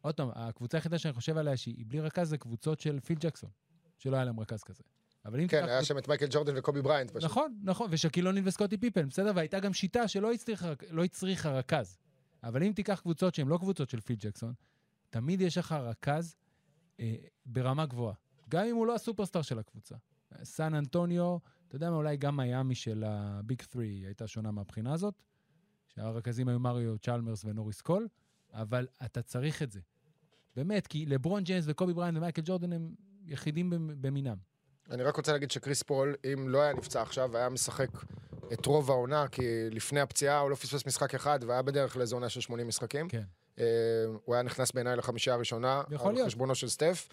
עוד 0.00 0.14
פעם, 0.14 0.30
הקבוצה 0.34 0.76
היחידה 0.76 0.98
שאני 0.98 1.12
חושב 1.12 1.36
עליה 1.36 1.56
שהיא 1.56 1.84
בלי 1.88 2.00
רכז 2.00 2.28
זה 2.28 2.38
קבוצות 2.38 2.80
של 2.80 3.00
פיל 3.00 3.18
ג'קסון, 3.20 3.50
שלא 3.98 4.16
היה 4.16 4.24
להם 4.24 4.40
רכז 4.40 4.62
כזה. 4.62 4.82
אבל 5.24 5.40
אם 5.40 5.48
כן, 5.48 5.64
היה 5.64 5.84
שם 5.84 5.98
את 5.98 6.08
מייקל 6.08 6.26
ג'ורדן 6.30 6.52
וקובי 6.56 6.82
בריינט 6.82 7.10
פשוט. 7.10 7.24
נכון, 7.24 7.60
נכון, 7.62 7.88
ושקיל 7.90 8.26
אוניל 8.26 8.48
וסקוטי 8.48 8.76
פיפן, 8.76 9.08
בסדר? 9.08 9.32
והייתה 9.34 9.60
גם 9.60 9.72
שיטה 9.72 10.08
שלא 10.08 10.32
הצריכה, 10.32 10.72
לא 10.90 11.04
הצריכה 11.04 11.50
רכז. 11.50 11.98
אבל 12.42 12.62
אם 12.62 12.72
תיקח 12.72 13.00
קבוצות 13.00 13.34
שהן 13.34 13.48
לא 13.48 13.58
קבוצות 13.58 13.90
של 13.90 14.00
פיל 14.00 14.16
ג'קסון, 14.18 14.52
תמיד 15.10 15.40
יש 15.40 15.58
לך 15.58 15.72
רכז 15.72 16.36
אה, 17.00 17.14
ברמה 17.46 17.86
גבוהה. 17.86 18.14
גם 18.48 18.64
אם 18.64 18.76
הוא 18.76 18.86
לא 18.86 18.94
הסופרסטאר 18.94 19.42
של 19.42 19.58
הקבוצה. 19.58 19.94
סן 20.42 20.74
אנטוניו, 20.74 21.36
אתה 21.70 21.76
יודע 21.76 21.90
מה, 21.90 21.96
אולי 21.96 22.16
גם 22.16 22.36
מיאמי 22.36 22.74
של 22.74 23.04
ה 23.06 23.20
big 23.20 23.62
3 23.62 23.76
הייתה 24.04 24.26
שונה 24.26 24.50
מהבחינה 24.50 24.92
הזאת, 24.92 25.14
שהרכזים 25.86 26.48
היו 26.48 26.58
מריו 26.60 26.98
צ'למרס 26.98 27.44
ונוריס 27.44 27.80
קול, 27.80 28.08
אבל 28.52 28.86
אתה 29.04 29.22
צריך 29.22 29.62
את 29.62 29.70
זה. 29.70 29.80
באמת, 30.56 30.86
כי 30.86 31.06
לברון 31.06 31.44
ג'יימס 31.44 31.64
וקובי 31.68 31.92
בראיינט 31.92 32.16
ומייקל 32.16 32.42
ג'ורדן 32.44 32.72
הם 32.72 32.94
יחידים 33.24 33.70
במ- 33.70 33.90
במינם. 34.00 34.36
אני 34.90 35.02
רק 35.02 35.16
רוצה 35.16 35.32
להגיד 35.32 35.50
שקריס 35.50 35.82
פול, 35.82 36.14
אם 36.32 36.48
לא 36.48 36.62
היה 36.62 36.72
נפצע 36.72 37.02
עכשיו, 37.02 37.36
היה 37.36 37.48
משחק 37.48 37.88
את 38.52 38.66
רוב 38.66 38.90
העונה, 38.90 39.28
כי 39.28 39.42
לפני 39.70 40.00
הפציעה 40.00 40.38
הוא 40.38 40.50
לא 40.50 40.54
פספס 40.54 40.86
משחק 40.86 41.14
אחד, 41.14 41.38
והיה 41.46 41.62
בדרך 41.62 41.96
לאיזו 41.96 42.16
עונה 42.16 42.28
של 42.28 42.40
80 42.40 42.68
משחקים. 42.68 43.08
כן. 43.08 43.22
אה, 43.58 43.64
הוא 44.24 44.34
היה 44.34 44.42
נכנס 44.42 44.72
בעיניי 44.72 44.96
לחמישייה 44.96 45.36
הראשונה, 45.36 45.82
על. 46.20 46.26
חשבונו 46.26 46.54
של 46.54 46.68
סטף. 46.68 47.08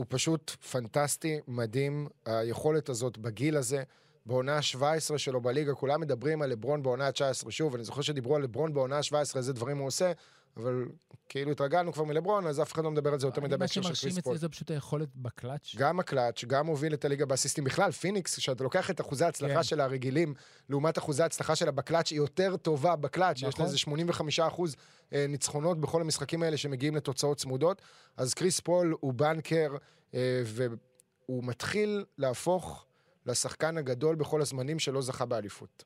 הוא 0.00 0.06
פשוט 0.08 0.50
פנטסטי, 0.50 1.40
מדהים, 1.48 2.08
היכולת 2.26 2.88
הזאת 2.88 3.18
בגיל 3.18 3.56
הזה. 3.56 3.82
בעונה 4.26 4.56
ה-17 4.56 5.18
שלו 5.18 5.40
בליגה, 5.40 5.74
כולם 5.74 6.00
מדברים 6.00 6.42
על 6.42 6.50
לברון 6.50 6.82
בעונה 6.82 7.06
ה-19. 7.06 7.50
שוב, 7.50 7.74
אני 7.74 7.84
זוכר 7.84 8.00
שדיברו 8.00 8.36
על 8.36 8.42
לברון 8.42 8.74
בעונה 8.74 8.96
ה-17, 8.96 9.36
איזה 9.36 9.52
דברים 9.52 9.78
הוא 9.78 9.86
עושה, 9.86 10.12
אבל 10.56 10.84
כאילו 11.28 11.50
התרגלנו 11.50 11.92
כבר 11.92 12.04
מלברון, 12.04 12.46
אז 12.46 12.60
אף 12.60 12.72
אחד 12.72 12.84
לא 12.84 12.90
מדבר 12.90 13.12
על 13.12 13.20
זה 13.20 13.26
יותר 13.26 13.40
מדי 13.40 13.56
בהקשר 13.56 13.82
של 13.82 13.88
מה 13.88 13.94
שמרשים 13.94 14.10
קריס 14.10 14.24
פול. 14.24 14.32
אצלי 14.32 14.40
זה 14.40 14.48
פשוט 14.48 14.70
היכולת 14.70 15.08
בקלאץ'. 15.16 15.74
גם 15.76 16.00
הקלאץ', 16.00 16.44
גם 16.44 16.66
הוביל 16.66 16.94
את 16.94 17.04
הליגה 17.04 17.26
באסיסטים 17.26 17.64
בכלל. 17.64 17.90
פיניקס, 17.92 18.36
כשאתה 18.36 18.64
לוקח 18.64 18.90
את 18.90 19.00
אחוזי 19.00 19.24
ההצלחה 19.24 19.54
כן. 19.54 19.62
שלה 19.62 19.84
הרגילים, 19.84 20.34
לעומת 20.68 20.98
אחוזי 20.98 21.22
ההצלחה 21.22 21.56
שלה 21.56 21.70
בקלאץ', 21.70 22.10
היא 22.10 22.16
יותר 22.16 22.56
טובה 22.56 22.96
בקלאץ', 22.96 23.36
יש 23.36 23.42
לה 23.42 23.48
נכון. 23.48 23.64
איזה 23.64 23.78
85 23.78 24.40
אחוז 24.40 24.76
אה, 25.12 25.26
ניצחונות 25.28 25.80
בכל 25.80 26.00
המשחקים 26.00 26.42
האלה 26.42 26.56
שמגיעים 26.56 26.96
לתוצאות 26.96 27.38
צמודות. 27.38 27.82
אז 28.16 28.34
קריס 28.34 28.60
פול 28.60 28.96
הוא 29.00 29.14
בנקר, 29.14 29.76
אה, 30.14 30.42
והוא 30.44 31.44
מתחיל 31.44 32.04
להפוך 32.18 32.86
לשחקן 33.26 33.76
הגדול 33.76 34.16
בכל 34.16 34.42
הזמנים 34.42 34.78
שלא 34.78 35.02
זכה 35.02 35.24
באליפות. 35.26 35.84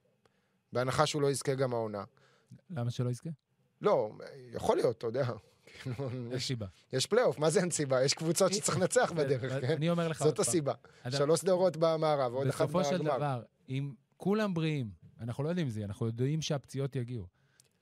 בהנחה 0.72 1.06
שהוא 1.06 1.22
לא 1.22 1.30
יזכה 1.30 1.54
גם 1.54 1.72
העונה. 1.72 2.04
למה 2.70 2.90
שלא 2.90 3.10
יזכה? 3.10 3.30
לא, 3.84 4.10
יכול 4.52 4.76
להיות, 4.76 4.98
אתה 4.98 5.06
יודע. 5.06 5.26
יש 6.32 6.46
סיבה. 6.46 6.66
יש 6.92 7.06
פלייאוף, 7.06 7.38
מה 7.38 7.50
זה 7.50 7.60
אין 7.60 7.70
סיבה? 7.70 8.04
יש 8.04 8.14
קבוצות 8.14 8.54
שצריך 8.54 8.78
לנצח 8.78 9.12
בדרך, 9.12 9.60
כן? 9.60 9.72
אני 9.72 9.90
אומר 9.90 10.08
לך 10.08 10.22
עוד 10.22 10.28
זאת 10.28 10.38
הסיבה. 10.38 10.72
שלוש 11.10 11.44
סדרות 11.44 11.76
במערב, 11.76 12.32
ועוד 12.32 12.46
אחת 12.46 12.64
בסופו 12.64 12.84
של 12.84 12.98
בגמר. 12.98 13.16
דבר, 13.16 13.42
אם 13.68 13.92
כולם 14.16 14.54
בריאים, 14.54 14.90
אנחנו 15.20 15.44
לא 15.44 15.48
יודעים 15.48 15.68
זה, 15.68 15.84
אנחנו 15.84 16.06
יודעים 16.06 16.42
שהפציעות 16.42 16.96
יגיעו, 16.96 17.26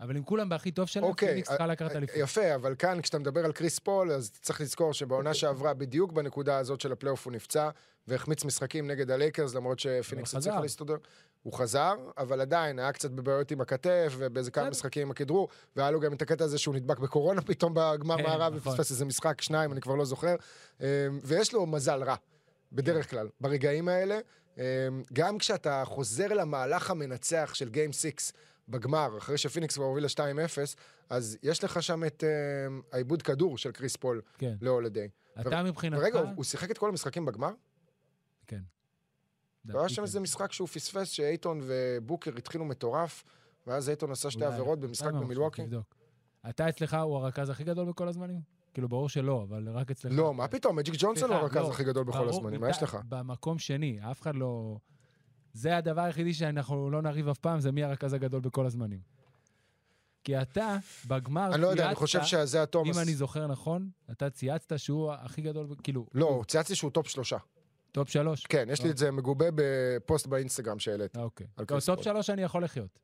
אבל 0.01 0.17
אם 0.17 0.23
כולם 0.23 0.49
בהכי 0.49 0.71
טוב 0.71 0.88
שלהם, 0.88 1.05
אוקיי, 1.05 1.29
פיניקס 1.29 1.49
צריכה 1.49 1.65
אה, 1.65 1.69
לקחת 1.69 1.97
אליפות. 1.97 2.17
יפה, 2.19 2.55
אבל 2.55 2.75
כאן, 2.79 3.03
כשאתה 3.03 3.19
מדבר 3.19 3.45
על 3.45 3.53
קריס 3.53 3.79
פול, 3.79 4.12
אז 4.12 4.31
צריך 4.31 4.61
לזכור 4.61 4.95
שבעונה 4.95 5.35
שעברה, 5.35 5.75
בדיוק 5.75 6.12
בנקודה 6.12 6.59
הזאת 6.59 6.81
של 6.81 6.93
הפלייאוף 6.93 7.25
הוא 7.25 7.33
נפצע, 7.33 7.71
והחמיץ 8.09 8.45
משחקים 8.45 8.91
נגד 8.91 9.11
הלייקרס, 9.11 9.55
למרות 9.55 9.79
שפיניקס 9.79 10.35
הצליחה. 10.35 10.61
להסתדר. 10.61 10.97
הוא 11.42 11.52
חזר, 11.52 11.94
אבל 12.18 12.40
עדיין, 12.40 12.78
היה 12.78 12.92
קצת 12.92 13.11
בבעיות 13.11 13.50
עם 13.50 13.61
הכתף, 13.61 14.12
ובאיזה 14.18 14.50
כמה. 14.50 14.70
משחקים 14.70 15.02
עם 15.02 15.11
הכדרור, 15.11 15.48
והיה 15.76 15.90
לו 15.90 16.00
גם 16.00 16.12
את 16.12 16.22
הקטע 16.22 16.44
הזה 16.44 16.59
שהוא 16.59 16.74
נדבק 16.74 16.98
בקורונה 16.98 17.40
פתאום 17.50 17.72
בגמר 17.76 18.16
כן, 18.16 18.22
מערב, 18.22 18.55
נכון. 18.55 18.72
ופספס 18.72 18.90
איזה 18.90 19.05
משחק, 19.05 19.40
שניים, 19.40 19.72
אני 19.72 19.81
כבר 19.81 19.94
לא 19.94 20.05
זוכר. 20.05 20.37
אמ, 20.81 20.87
ויש 21.24 21.52
לו 21.55 21.66
מזל 21.66 22.02
רע, 22.02 22.14
בדרך 22.72 23.11
כלל, 23.11 23.28
ברגעים 23.40 23.88
האלה. 23.88 24.18
אמ, 24.59 24.62
גם 25.12 25.38
כשאתה 25.38 25.83
חוזר 25.87 26.26
למהלך 26.28 26.90
המנצח 26.90 27.50
של 27.55 27.68
game 27.68 27.92
6 27.92 28.33
בגמר, 28.68 29.18
אחרי 29.18 29.38
שפיניקס 29.38 29.74
כבר 29.74 29.85
הובילה 29.85 30.09
2-0, 30.09 30.18
אז 31.11 31.38
יש 31.42 31.64
לך 31.64 31.83
שם 31.83 32.05
את 32.05 32.24
אמ, 32.66 32.81
האיבוד 32.92 33.22
כדור 33.22 33.59
של 33.59 33.72
קריס 33.72 33.96
פול 33.96 34.20
כן. 34.38 34.55
להולדיי. 34.61 35.09
אתה 35.40 35.62
מבחינתך... 35.62 36.02
הוא- 36.14 36.20
הוא 36.37 36.44
שיחק 36.44 36.70
את 36.70 36.78
כל 36.78 36.88
המשחקים 36.88 37.24
בגמר? 37.24 37.50
כן. 38.46 38.61
היה 39.68 39.88
שם 39.88 39.96
כן. 39.96 40.03
איזה 40.03 40.20
משחק 40.20 40.53
שהוא 40.53 40.68
פספס, 40.68 41.09
שאייטון 41.09 41.61
ובוקר 41.62 42.31
התחילו 42.38 42.64
מטורף, 42.64 43.25
ואז 43.66 43.88
אייטון 43.88 44.11
עשה 44.12 44.31
שתי. 44.31 44.44
עבירות 44.44 44.81
במשחק 44.81 45.12
במילווקי? 45.12 45.62
תבדוק. 45.62 45.94
אתה 46.48 46.68
אצלך 46.68 46.96
הוא 47.03 47.16
הרכז 47.16 47.51
הכי 47.51 47.64
גדול 47.64 47.88
בכל 47.88 48.09
הזמנים? 48.09 48.40
כאילו, 48.75 48.88
ברור 48.88 49.09
שלא, 49.09 49.42
אבל 49.42 49.68
רק 49.68 49.90
אצלך. 49.90 50.12
לא, 50.16 50.35
מה 50.35 50.48
פתאום, 50.48 50.77
מג'יק 50.77 50.94
ג'ונסון 50.98 51.31
הוא 51.31 51.38
הרכז 51.38 51.57
לא, 51.57 51.70
הכי 51.70 51.85
גדול 51.85 52.05
בכל 52.05 52.29
הזמנים, 52.29 52.61
מה 52.61 52.70
יש 52.70 52.83
לך? 52.83 52.98
במקום 53.09 53.59
שני, 53.59 53.98
אף 54.11 54.22
אחד 54.22 54.35
לא... 54.35 54.77
זה 55.53 55.77
הדבר 55.77 56.01
היחידי 56.01 56.35
שאנחנו 56.35 56.90
לא 56.90 57.03
נריב 57.03 57.29
אף 57.29 57.38
פעם, 57.38 57.61
זה 57.61 57.72
מי 57.72 57.85
הרכז 57.85 58.12
הגדול 58.12 58.40
בכל 58.40 58.66
הזמנים. 58.66 59.01
כי 60.25 60.42
אתה, 60.42 60.77
בגמר 61.07 61.55
אני 61.55 61.62
לא 61.62 61.66
יודע, 61.66 61.83
אני 61.83 61.94
צייצת, 61.94 61.98
חושב 61.98 62.22
שזה 62.22 62.62
התומאס. 62.62 62.96
אם 62.96 63.03
אני 63.03 63.14
זוכר 63.14 63.46
נכון, 63.46 63.90
אתה 64.11 64.31
צייצת 64.31 64.79
שהוא 64.79 65.12
הכי 65.12 65.42
גדול, 65.42 65.75
כאילו, 65.83 66.07
לא, 66.14 66.42
צייצתי 66.48 66.75
שהוא 66.75 66.90
top 66.90 67.09
שלושה. 67.09 67.37
top 67.92 68.09
שלוש. 68.09 68.46
כן, 68.46 68.68
יש 68.70 68.83
לי. 68.83 68.90
את 68.90 68.96
זה 68.96 69.11
מגובה 69.11 69.46
בפוסט 69.55 70.26
באינסטגרם 70.26 70.78
שהעליתי. 70.78 71.18
אה, 71.18 71.22
אוקיי. 71.22 71.46
טופ. 71.66 72.02
שלוש 72.02 72.31
אני 72.31 72.42
יכול 72.42 72.64
לחיות. 72.64 72.98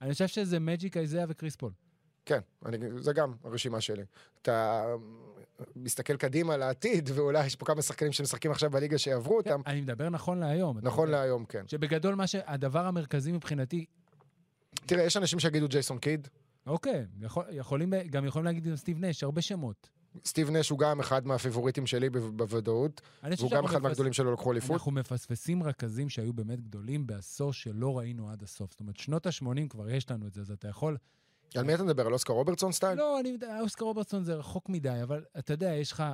אני 0.00 0.12
חושב 0.12 0.26
שזה 0.26 0.58
מג'יק 0.58 0.96
איזאה 0.96 1.24
וקריס 1.28 1.56
פול. 1.56 1.72
כן, 2.26 2.40
אני, 2.66 2.78
זה 2.98 3.12
גם 3.12 3.34
הרשימה 3.44 3.80
שלי. 3.80 4.02
אתה 4.42 4.84
מסתכל 5.76 6.16
קדימה 6.16 6.56
לעתיד, 6.56 7.10
ואולי 7.14 7.46
יש 7.46 7.56
פה 7.56 7.66
כמה 7.66 7.82
שחקנים 7.82 8.12
שמשחקים 8.12 8.50
עכשיו 8.50 8.70
בליגה 8.70 8.98
שיעברו 8.98 9.36
אותם. 9.36 9.60
אני 9.66 9.80
מדבר 9.80 10.08
נכון 10.08 10.38
להיום. 10.38 10.78
נכון 10.82 11.08
יודע. 11.08 11.20
להיום, 11.20 11.44
כן. 11.44 11.68
שבגדול, 11.68 12.14
מה 12.14 12.26
שהדבר 12.26 12.86
המרכזי 12.86 13.32
מבחינתי, 13.32 13.84
תראה, 14.86 15.04
יש 15.04 15.16
אנשים 15.16 15.40
שיגידו 15.40 15.68
ג'ייסון 15.68 15.98
קיד, 15.98 16.28
אוקיי, 16.66 17.06
יכול, 17.20 17.44
יכולים, 17.50 17.92
גם 18.10 18.24
יכולים 18.24 18.44
להגיד 18.44 18.64
גם 18.64 18.76
סטיב 18.76 19.04
נש, 19.04 19.22
הרבה 19.22 19.42
שמות. 19.42 19.90
סטיב 20.24 20.50
נש 20.50 20.70
הוא 20.70 20.78
גם 20.78 21.00
אחד 21.00 21.26
מהפיבוריטים 21.26 21.86
שלי 21.86 22.10
בוודאות, 22.10 23.00
והוא 23.38 23.50
גם 23.50 23.64
אחד 23.64 23.76
מפס- 23.76 23.82
מהגדולים 23.82 24.12
שלו 24.12 24.32
לקחו 24.32 24.52
אליפות. 24.52 24.70
אנחנו 24.70 24.90
מפספסים 24.92 25.62
רכזים 25.62 26.08
שהיו 26.08 26.32
באמת 26.32 26.60
גדולים 26.60 27.06
בעשור 27.06 27.52
שלא 27.52 27.98
ראינו 27.98 28.30
עד 28.30 28.42
הסוף. 28.42 28.70
זאת 28.70 28.80
אומרת, 28.80 28.96
שנות 28.96 29.26
ה-80 29.26 29.68
כבר 29.68 29.90
יש 29.90 30.10
לנו 30.10 30.26
את 30.26 30.34
זה, 30.34 30.40
אז 30.40 30.50
אתה 30.50 30.68
יכול... 30.68 30.96
על 31.56 31.64
מי 31.64 31.74
אתה 31.74 31.82
מדבר? 31.82 32.06
על 32.06 32.12
אוסקר 32.12 32.32
רוברטסון 32.32 32.72
סטייל? 32.72 32.98
לא, 32.98 33.20
אני 33.20 33.36
אוסקר 33.60 33.84
רוברטסון 33.84 34.24
זה 34.24 34.34
רחוק 34.34 34.68
מדי, 34.68 35.02
אבל 35.02 35.24
אתה 35.38 35.52
יודע, 35.52 35.72
יש 35.74 35.92
לך... 35.92 36.04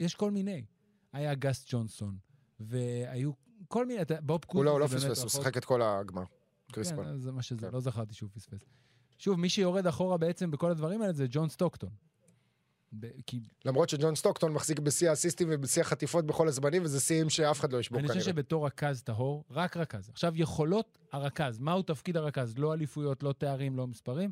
יש 0.00 0.14
כל 0.14 0.30
מיני. 0.30 0.64
היה 1.12 1.34
גס 1.34 1.64
ג'ונסון, 1.68 2.16
והיו 2.60 3.30
כל 3.68 3.86
מיני... 3.86 4.02
אתה- 4.02 4.20
בוב 4.20 4.44
קוזי 4.44 4.58
הוא 4.58 4.64
לא, 4.64 4.70
הוא 4.70 4.80
לא 4.80 4.86
פספס, 4.86 5.22
הוא. 5.22 5.28
שיחק 5.30 5.56
את 5.56 5.64
כל 5.64 5.82
הגמר. 5.82 6.22
קריס 6.72 6.92
כן, 6.92 7.18
זה 7.18 7.32
מה 7.32 7.42
שזה, 7.42 7.66
כן. 7.66 7.72
לא 7.72 7.80
זכרתי 7.80 8.14
שהוא 8.14 8.30
פספס. 8.34 8.60
שוב, 9.18 9.38
מי 9.40 9.48
שיורד 9.48 9.86
אחורה 9.86 10.16
בעצם 10.16 10.50
בכל 10.50 10.70
הדברים 10.70 11.02
האלה 11.02 11.12
זה 11.12 11.26
ג'ון 11.30 11.48
סטוקטון. 11.48 11.90
ב- 13.00 13.06
כי 13.26 13.40
למרות 13.64 13.88
שג'ון 13.88 14.14
סטוקטון 14.14 14.52
מחזיק 14.52 14.78
בשיא 14.78 15.10
האסיסטים 15.10 15.48
ובשיא 15.50 15.82
החטיפות 15.82 16.26
בכל 16.26 16.48
הזמנים, 16.48 16.82
וזה 16.84 17.00
שיאים 17.00 17.30
שאף 17.30 17.60
אחד 17.60 17.72
לא 17.72 17.78
ישבור 17.78 17.98
אני 17.98 18.08
חושב 18.08 18.20
כנראה. 18.20 18.32
שבתור 18.32 18.66
רכז 18.66 19.02
טהור, 19.02 19.44
רק 19.50 19.76
רכז. 19.76 20.08
עכשיו, 20.10 20.32
יכולות 20.36 20.98
הרכז, 21.12 21.58
מהו 21.58 21.82
תפקיד 21.82 22.16
הרכז? 22.16 22.58
לא 22.58 22.74
אליפויות, 22.74 23.22
לא 23.22 23.32
תארים, 23.38 23.76
לא 23.76 23.86
מספרים. 23.86 24.30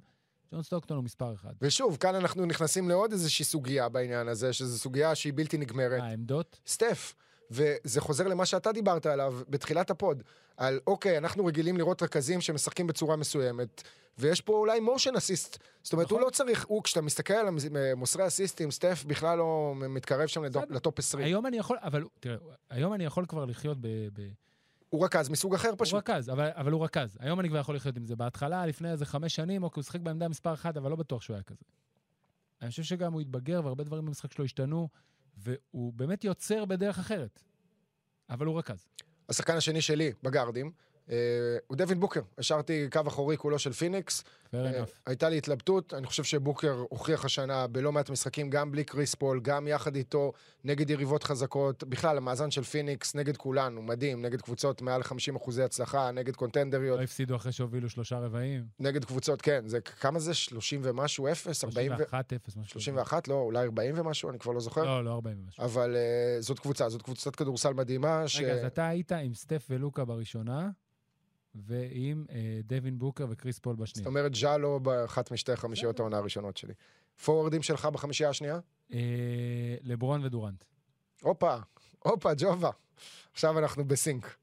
ג'ון 0.52 0.62
סטוקטון 0.62 0.96
הוא 0.96 1.04
מספר 1.04 1.34
אחד. 1.34 1.52
ושוב, 1.62 1.96
כאן 1.96 2.14
אנחנו 2.14 2.46
נכנסים 2.46 2.88
לעוד 2.88 3.12
איזושהי 3.12 3.44
סוגיה 3.44 3.88
בעניין 3.88 4.28
הזה, 4.28 4.52
שזו 4.52 4.78
סוגיה 4.78 5.14
שהיא 5.14 5.32
בלתי 5.36 5.58
נגמרת. 5.58 6.02
העמדות? 6.02 6.61
סטף, 6.66 7.14
וזה 7.51 8.01
חוזר 8.01 8.28
למה 8.28 8.46
שאתה 8.46 8.72
דיברת 8.72 9.07
עליו 9.07 9.34
בתחילת 9.48 9.90
ה 9.90 9.97
pod, 9.97 10.22
על 10.57 10.80
אוקיי, 10.86 11.18
אנחנו 11.18 11.44
רגילים 11.46 11.76
לראות 11.76 12.03
רכזים 12.03 12.40
שמשחקים 12.40 12.86
בצורה 12.86 13.16
מסוימת, 13.16 13.82
ויש 14.18 14.40
פה 14.40 14.53
אולי 14.53 14.80
motion 14.80 15.16
assist. 15.16 15.59
זאת 15.82 15.92
אומרת, 15.92 16.07
נכון. 16.07 16.18
הוא 16.18 16.26
לא 16.26 16.30
צריך, 16.30 16.64
הוא, 16.68 16.82
כשאתה 16.82 17.01
מסתכל 17.01 17.34
על 17.34 17.48
מוסרי 17.96 18.26
אסיסטים, 18.26 18.70
סטף 18.70 19.05
בכלל 19.07 19.38
לא 19.38 19.72
מתקרב 19.76 20.26
שם 20.26 20.44
לדו- 20.44 20.61
בסדר. 20.61 20.74
ל 20.74 20.80
top 20.80 20.98
20. 20.98 21.24
היום 21.24 21.46
אני 21.46 21.57
יכול, 21.57 21.76
אבל 21.82 22.05
תראה, 22.20 22.36
היום 22.70 22.94
אני 22.94 23.05
יכול 23.05 23.26
כבר 23.26 23.44
לחיות 23.44 23.78
ב... 23.80 23.86
ב 24.12 24.28
הוא 24.88 25.05
רכז 25.05 25.28
מסוג 25.28 25.55
אחר 25.55 25.68
הוא 25.68 25.76
פשוט. 25.78 25.94
רכז, 26.11 26.28
אבל, 26.30 26.48
אבל 26.55 26.72
הוא 26.72 26.84
רכז. 26.84 27.16
היום 27.20 27.40
אני 27.40 27.48
כבר 27.48 27.59
יכול 27.59 27.76
לחיות 27.76 27.96
עם 27.96 28.05
זה. 28.05 28.16
בהתחלה, 28.16 28.66
לפני 28.66 28.90
איזה 28.92 29.07
חמש 29.07 29.34
שנים, 29.34 29.62
אוקיי, 29.62 29.80
הוא 29.80 29.84
שיחק 29.84 30.01
בעמדה 30.01 30.28
מספר 30.28 30.55
אחת, 30.55 30.76
אבל 30.76 30.90
לא 30.90 30.96
בטוח 30.96 31.22
שהוא 31.22 31.34
היה 31.34 31.42
כזה. 31.42 31.64
אני 32.62 32.70
חושב 32.70 32.82
שגם 32.82 33.12
הוא 33.12 33.20
התבגר, 33.20 33.61
והרבה 33.64 33.84
דברים 33.84 34.07
במשחק 34.07 34.32
שלו 34.32 34.44
השתנו, 34.44 34.88
והוא 35.37 35.93
באמת 35.93 36.24
יוצר 36.24 36.64
בדרך 36.64 36.99
אחרת. 36.99 37.43
אבל 38.31 38.47
הוא 38.47 38.59
רכז. 38.59 38.89
השחקן 39.28 39.57
השני 39.57 39.81
שלי 39.81 40.12
בגארדים 40.22 40.72
הוא 41.66 41.76
דווין 41.76 42.01
בוקר. 42.01 42.20
השארתי 42.38 42.88
קו 42.92 43.01
אחורי 43.07 43.36
כולו 43.36 43.59
של 43.59 43.72
פיניקס. 43.72 44.24
אה. 44.55 44.84
הייתה 45.07 45.28
לי 45.28 45.38
התלבטות, 45.38 45.94
אני 45.94 46.07
חושב 46.07 46.24
שבוקר 46.24 46.84
הוכיח 46.88 47.24
השנה 47.24 47.66
בלא 47.66 47.92
מעט 47.92 48.11
משחקים, 48.11 48.51
גם 48.51 48.72
בלי 48.72 48.84
קריס 48.84 49.14
פול, 49.14 49.40
גם 49.40 49.68
יחד 49.68 49.96
איתו, 49.96 50.32
נגד 50.64 50.90
יריבות 50.90 51.24
חזקות. 51.24 51.84
בכלל, 51.84 52.16
המאזן 52.16 52.51
של 52.51 52.62
פיניקס 52.62 53.14
נגד 53.14 53.36
כולנו, 53.36 53.82
מדהים, 53.82 54.22
נגד 54.22 54.40
קבוצות 54.40 54.82
מעל 54.82 55.03
50 55.03 55.36
אחוזי 55.36 55.62
הצלחה, 55.62 56.11
נגד 56.11 56.36
קונטנדריות, 56.36 56.98
לא 56.98 57.05
הפסידו 57.05 57.36
אחרי 57.36 57.53
שהובילו 57.53 57.88
שלושה 57.88 58.18
רבעים. 58.18 58.64
נגד 58.78 59.05
קבוצות, 59.05 59.42
כן, 59.42 59.62
זה 59.66 59.80
כמה 59.80 60.18
זה? 60.18 60.34
30 60.34 60.80
ומשהו, 60.84 61.32
0? 61.32 61.64
40 61.64 61.92
ו... 61.92 61.94
31-0, 61.94 62.01
משהו. 62.11 62.62
כזה. 62.64 62.64
31? 62.64 63.28
לא, 63.28 63.34
אולי 63.34 63.64
40 63.64 63.94
ומשהו, 63.98 64.30
אני 64.30 64.38
כבר 64.38 64.53
לא 64.53 64.61
זוכר. 64.61 64.84
לא, 64.84 65.05
לא 65.05 65.11
40 65.11 65.36
ומשהו. 65.44 65.64
אבל 65.64 65.96
uh, 65.96 66.42
זאת 66.42 66.59
קבוצה, 66.59 66.88
זאת 66.88 67.03
קבוצת 67.03 67.36
כדורסל 67.36 67.72
מדהימה, 67.72 68.28
ש... 68.28 68.40
רגע, 68.40 68.53
אז 68.53 68.64
אתה 68.64 68.88
היית 68.88 69.12
עם 69.12 69.34
סטף 69.34 69.66
ולוקה 69.70 70.05
בראשונה, 70.05 70.70
ועם 71.55 72.24
אה, 72.30 72.61
דווין 72.64 72.98
בוקר 72.98 73.26
וקריס 73.30 73.59
פול 73.59 73.76
זאת 73.76 73.82
בשנייה. 73.82 74.09
אומרת, 74.09 74.34
ז'אלו 74.34 74.80
באחת 74.80 75.30
משתי 75.30 75.57
חמישיות 75.57 76.01
העונה 76.01 76.16
הראשונות 76.16 76.57
שלי. 76.57 76.74
פורורדים 77.24 77.62
שלך 77.62 77.86
בחמישייה 77.86 78.30
השנייה? 78.30 78.59
אה, 78.92 78.98
לברון 79.82 80.24
ודורנט. 80.24 80.64
הופה, 81.22 81.57
הופה, 81.98 82.30
ג'ובה. 82.36 82.70
עכשיו 83.32 83.59
אנחנו 83.59 83.84
ב 83.84 83.93
sync. 83.93 84.36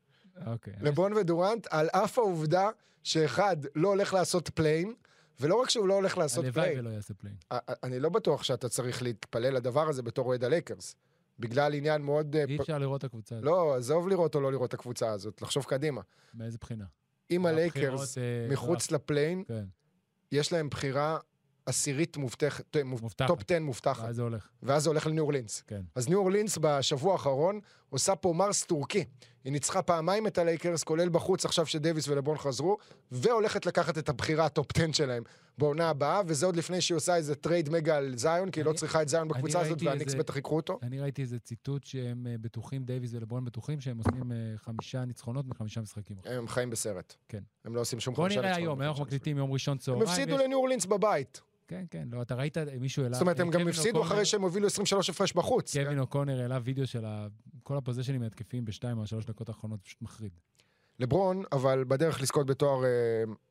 אוקיי. 0.46 0.74
לברון 0.82 1.14
ודורנט, 1.14 1.68
על 1.70 1.90
אף 1.90 2.18
העובדה 2.18 2.70
שאחד 3.04 3.58
לא 3.76 3.88
הולך 3.88 4.14
לעשות 4.14 4.50
play-in, 4.50 4.94
ולא 5.40 5.56
רק 5.56 5.70
שהוא 5.70 5.88
לא 5.88 5.94
הולך 5.94 6.18
לעשות 6.18 6.46
הלוואי 6.46 6.66
play-in, 6.66 6.80
ולא 6.80 6.90
יעשה 6.90 7.14
play-in. 7.14 7.36
אני 7.84 8.00
לא 8.00 8.10
בטוח 8.10 8.44
שאתה 8.44 8.70
צריך 8.70 9.02
להתפלל 9.04 9.54
לדבר 9.54 9.90
הזה 9.90 10.02
בתור 10.02 10.26
אוהד 10.26 10.44
הלייקרס. 10.44 10.96
בגלל 11.40 11.74
עניין 11.74 12.02
מאוד... 12.02 12.36
אה, 12.36 12.44
אי 12.48 12.58
פ- 12.58 12.62
אפשר 12.62 12.78
לראות 12.78 13.00
את 13.00 13.04
הקבוצה 13.04 13.36
הזאת. 13.36 13.46
לא, 13.46 13.76
עזוב 13.76 14.08
לראות 14.08 14.36
או 14.36 14.42
לא 14.42 14.52
לראות 14.52 14.70
את 14.70 14.74
הקבוצה 14.74 15.12
הזאת, 15.12 15.42
לחשוב 15.42 15.64
קדימה. 15.64 16.02
מאיזה 16.34 16.58
בחינה? 16.62 16.86
אם 17.32 17.46
הלייקרס 17.46 18.18
אה, 18.18 18.24
מחוץ 18.50 18.92
ל 18.92 18.97
play-in, 18.97 19.44
כן, 19.48 19.66
יש 20.32 20.52
להם 20.54 20.70
בחירה 20.70 21.18
עשירית 21.66 22.18
מובטחת, 22.18 22.76
אה, 22.78 22.84
מוב- 22.84 23.02
מובטחת. 23.02 23.28
top 23.28 23.40
10 23.52 23.60
מובטחת, 23.60 24.04
ואז 24.04 24.16
זה 24.16 24.22
הולך. 24.22 24.50
ואז 24.64 24.84
זה 24.84 24.90
הולך 24.90 25.08
לניו 25.08 25.24
אורלינס. 25.24 25.62
כן. 25.68 25.82
אז 25.96 26.10
ניו 26.10 26.18
אורלינס 26.20 26.58
בשבוע 26.62 27.14
האחרון 27.14 27.60
עושה 27.90 28.16
פה 28.16 28.34
מארש 28.34 28.64
טורקי. 28.64 29.04
היא 29.44 29.52
ניצחה 29.54 29.82
פעמיים 29.82 30.28
את 30.28 30.38
הלייקרס, 30.38 30.84
כולל 30.84 31.10
בחוץ 31.10 31.46
עכשיו 31.46 31.66
שדייוויס 31.66 32.08
ולברון 32.08 32.38
חזרו, 32.38 32.78
והולכת 33.12 33.66
לקחת 33.66 33.98
את 33.98 34.10
הבחירה 34.10 34.46
ה 34.46 34.51
top 34.51 34.68
10 34.78 34.92
שלהם 34.92 35.24
בעונה 35.58 35.90
הבאה, 35.90 36.22
וזה 36.28 36.46
עוד 36.46 36.56
לפני 36.56 36.82
שהיא 36.82 36.96
עושה 36.96 37.16
איזה 37.16 37.36
טרייד 37.36 37.70
מגה 37.70 37.98
על 37.98 38.14
זיון, 38.18 38.52
כי 38.52 38.60
היא 38.60 38.66
לא 38.66 38.74
צריכה 38.74 39.02
את 39.02 39.10
זיון 39.10 39.28
בקבוצה 39.28 39.60
הזאת, 39.60 39.82
והניקס 39.84 40.14
בטח 40.14 40.36
ייקחו 40.36 40.56
אותו. 40.56 40.80
אני 40.84 41.00
ראיתי 41.00 41.22
איזה 41.22 41.40
ציטוט 41.40 41.84
שהם 41.84 42.28
אה, 42.28 42.36
בטוחים, 42.42 42.84
דייוויס 42.86 43.14
ולברון 43.14 43.46
בטוחים, 43.46 43.82
שהם 43.82 43.98
עושים 43.98 44.32
אה, 44.32 44.38
חמישה 44.58 45.06
ניצחונות 45.06 45.46
מחמישה 45.48 45.82
משחקים. 45.82 46.18
הם 46.26 46.48
חיים 46.48 46.70
בסרט. 46.70 47.14
כן. 47.30 47.44
הם 47.66 47.76
לא 47.76 47.82
עושים 47.82 48.00
שום 48.00 48.14
בוא 48.14 48.24
חמישה 48.24 48.40
נראה 48.40 48.50
ניצחונות 48.50 48.68
היום, 48.70 48.82
היום 48.82 48.90
אנחנו 48.92 49.06
מקליטים 49.06 49.38
יום 49.38 49.52
ראשון 49.52 49.72
הם 49.72 49.78
צהריים. 49.78 50.04
הפסידו 50.04 50.36
יש- 50.36 50.42
לניו 50.42 50.58
אורלינס 50.58 50.86
בבית. 50.86 51.42
כן, 51.68 51.86
כן, 51.90 52.08
לא, 52.12 52.22
אתה 52.22 52.36
ראית, 52.36 52.58
מישהו 52.80 53.04
העלה... 53.04 53.14
זאת 53.16 53.22
אומרת, 53.22 53.40
הם 53.40 53.50
גם 53.50 53.68
הפסידו 53.68 54.02
אחרי 54.02 54.26
שהם 54.26 54.42
הובילו 54.42 54.68
23 54.68 55.10
הפרש 55.10 55.34
בחוץ. 55.34 55.78
קווין 55.78 56.00
אוקונר 56.00 56.42
העלה 56.42 56.60
וידאו 56.64 56.88
של 56.88 57.06
כל 57.64 57.78
הפוזיישנים 57.78 58.22
ההתקפיים 58.24 58.66
בשתיים 58.66 58.98
או 58.98 59.08
שלוש 59.08 59.26
דקות 59.26 59.50
האחרונות, 59.50 59.80
פשוט 59.84 60.02
מחריד. 60.02 60.32
לברון, 61.00 61.44
אבל 61.52 61.84
בדרך 61.88 62.22
לזכות 62.22 62.48
בתואר 62.48 62.84
אה, 62.86 62.90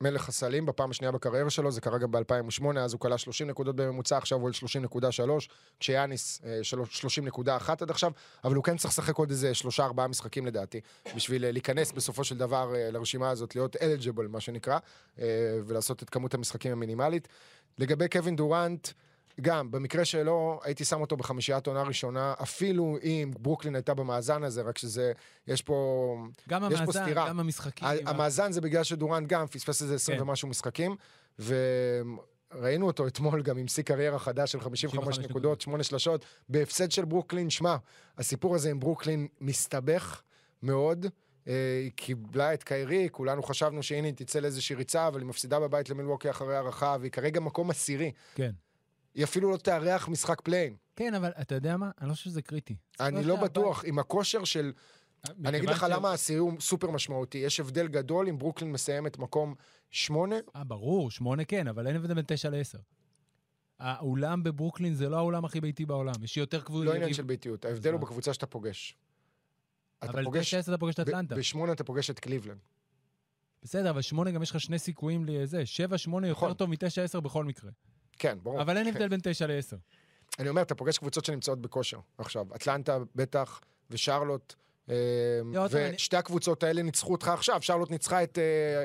מלך 0.00 0.28
הסלים 0.28 0.66
בפעם 0.66 0.90
השנייה 0.90 1.12
בקריירה 1.12 1.50
שלו, 1.50 1.70
זה 1.70 1.80
קרה 1.80 1.98
גם 1.98 2.10
ב-2008, 2.10 2.78
אז 2.78 2.92
הוא 2.92 3.00
כלה 3.00 3.18
30 3.18 3.46
נקודות 3.46 3.76
בממוצע, 3.76 4.16
עכשיו 4.16 4.38
הוא 4.38 4.48
על 4.48 4.52
30.3, 4.52 5.48
כשיאניס 5.80 6.40
אה, 6.44 6.58
שלוש- 6.62 7.04
30.1 7.04 7.82
עד 7.82 7.90
עכשיו, 7.90 8.12
אבל 8.44 8.54
הוא 8.54 8.64
כן 8.64 8.76
צריך 8.76 8.92
לשחק 8.92 9.16
עוד 9.16 9.30
איזה 9.30 9.54
שלושה 9.54 9.84
ארבעה 9.84 10.08
משחקים 10.08 10.46
לדעתי, 10.46 10.80
בשביל 11.16 11.44
אה, 11.44 11.52
להיכנס 11.52 11.92
בסופו 11.92 12.24
של 12.24 12.38
דבר 12.38 12.74
אה, 12.74 12.90
לרשימה 12.90 13.30
הזאת, 13.30 13.54
להיות 13.54 13.76
eligible 13.76 14.28
מה 14.28 14.40
שנקרא, 14.40 14.78
אה, 15.18 15.26
ולעשות 15.66 16.02
את 16.02 16.10
כמות 16.10 16.34
המשחקים 16.34 16.72
המינימלית. 16.72 17.28
לגבי 17.78 18.08
קווין 18.08 18.36
דורנט, 18.36 18.88
גם, 19.40 19.70
במקרה 19.70 20.04
שלו, 20.04 20.60
הייתי 20.64 20.84
שם 20.84 21.00
אותו 21.00 21.16
בחמישיית 21.16 21.66
עונה 21.66 21.82
ראשונה, 21.82 22.34
אפילו 22.42 22.96
אם 23.02 23.30
ברוקלין 23.38 23.74
הייתה 23.74 23.94
במאזן 23.94 24.42
הזה, 24.42 24.62
רק 24.62 24.78
שזה, 24.78 25.12
יש 25.46 25.62
פה... 25.62 26.16
גם 26.48 26.62
יש 26.64 26.78
פה 26.78 26.82
המאזן, 26.82 27.02
סתירה. 27.04 27.28
גם 27.28 27.40
המשחקים. 27.40 27.88
ה- 27.88 28.10
המאזן 28.10 28.52
זה 28.52 28.60
בגלל 28.60 28.82
שדורנט 28.82 29.28
גם 29.28 29.46
פספס 29.46 29.82
איזה 29.82 29.94
20 29.94 30.18
כן. 30.18 30.22
ומשהו 30.22 30.48
משחקים, 30.48 30.96
וראינו 31.38 32.86
אותו 32.86 33.06
אתמול 33.06 33.42
גם 33.42 33.58
עם 33.58 33.68
שיא 33.68 33.82
קריירה 33.82 34.18
חדש 34.18 34.52
של 34.52 34.60
55 34.60 35.04
55 35.04 35.30
נקודות, 35.30 35.60
8 35.60 35.82
שלשות, 35.82 36.24
בהפסד 36.48 36.90
של 36.90 37.04
ברוקלין. 37.04 37.50
שמע, 37.50 37.76
הסיפור 38.18 38.54
הזה 38.54 38.70
עם 38.70 38.80
ברוקלין 38.80 39.28
מסתבך 39.40 40.22
מאוד. 40.62 41.06
אה, 41.48 41.52
היא 41.82 41.90
קיבלה 41.96 42.54
את 42.54 42.62
קיירי, 42.62 43.08
כולנו 43.12 43.42
חשבנו 43.42 43.82
שהנה 43.82 44.06
היא 44.06 44.14
תצא 44.14 44.38
לאיזושהי 44.38 44.76
ריצה, 44.76 45.08
אבל 45.08 45.20
היא 45.20 45.26
מפסידה 45.28 45.60
בבית 45.60 45.90
למילווקי 45.90 46.30
אחרי 46.30 46.56
הארכה, 46.56 46.96
והיא 47.00 47.12
כרגע 47.12 47.40
מקום 47.40 47.70
עשירי. 47.70 48.12
כן. 48.34 48.50
היא 49.16 49.24
אפילו 49.24 49.50
לא 49.50 49.56
תארח 49.56 50.08
משחק 50.08 50.40
play-in. 50.40 50.76
כן, 50.96 51.14
אבל 51.14 51.30
אתה 51.40 51.54
יודע 51.54 51.76
מה? 51.76 51.90
אני 52.00 52.08
לא 52.08 52.14
חושב 52.14 52.24
שזה 52.24 52.42
קריטי. 52.42 52.76
אני 53.00 53.24
לא 53.24 53.36
בטוח, 53.36 53.84
עם 53.84 53.98
הכושר 53.98 54.44
של... 54.44 54.72
אני 55.44 55.58
אגיד 55.58 55.68
לך 55.68 55.86
למה 55.90 56.10
העשירי 56.10 56.38
הוא 56.38 56.52
סופר 56.60 56.90
משמעותי. 56.90 57.38
יש 57.38 57.60
הבדל 57.60 57.88
גדול 57.88 58.28
אם 58.28 58.38
ברוקלין 58.38 58.72
מסיימת 58.72 59.18
מקום 59.18 59.54
שמונה 59.90 60.36
אה, 60.56 60.64
ברור, 60.64 61.10
שמונה 61.10 61.44
כן, 61.44 61.68
אבל 61.68 61.86
אין 61.86 61.96
הבדל 61.96 62.14
בין 62.14 62.24
תשע 62.26 62.50
לעשר. 62.50 62.78
האולם 63.78 64.42
בברוקלין 64.42 64.94
זה 64.94 65.08
לא 65.08 65.16
האולם 65.16 65.44
הכי 65.44 65.60
ביתי 65.60 65.86
בעולם. 65.86 66.14
יש 66.22 66.36
יותר 66.36 66.60
קבוצות. 66.60 66.86
לא 66.86 66.94
עניין 66.94 67.14
של 67.14 67.22
ביתיות, 67.22 67.64
ההבדל 67.64 67.92
הוא? 67.92 68.00
בקבוצה 68.00 68.34
שאתה 68.34 68.46
פוגש. 68.46 68.96
אבל 70.02 70.24
תשע 70.40 70.58
עשר 70.58 70.72
אתה 70.72 70.80
פוגש 70.80 70.94
את 70.94 71.00
אטלנטה. 71.00 71.34
בשמונה 71.34 71.72
אתה 71.72 71.84
פוגש 71.84 72.10
את 72.10 72.20
קליבלנד. 72.20 72.58
בסדר, 73.62 73.90
אבל 73.90 74.02
שמונה 74.02 74.30
גם 74.30 74.42
יש 74.42 74.50
לך 74.50 74.60
שני 74.60 74.78
סיכויים 74.78 75.24
לזה. 75.24 75.66
שבע, 75.66 75.98
שמונה 75.98 76.28
יותר 76.28 76.38
נכון. 76.38 76.54
טוב 76.54 76.70
מתשע, 76.70 77.02
עשר 77.02 77.20
בכל 77.20 77.44
מקרה. 77.44 77.70
כן, 78.16 78.38
ברור. 78.42 78.62
אבל 78.62 78.76
אין 78.76 78.84
כן. 78.86 78.90
הבדל 78.92 79.08
בין 79.08 79.20
תשע 79.22 79.46
לעשר. 79.46 79.76
אני 80.38 80.48
אומר, 80.48 80.62
אתה 80.62 80.74
פוגש 80.74 80.98
קבוצות 80.98 81.24
שנמצאות 81.24 81.60
בכושר 81.60 81.98
עכשיו. 82.18 82.46
אטלנטה 82.54 82.98
בטח, 83.14 83.60
ושרלוט. 83.90 84.54
אני- 84.88 84.94
ושתי 85.70 86.16
הקבוצות 86.16 86.62
האלה 86.62 86.82
ניצחו 86.82 87.12
אותך 87.12 87.28
עכשיו. 87.28 87.62
שרלוט 87.62 87.90
ניצחה 87.90 88.22
את... 88.22 88.38
אה, 88.38 88.84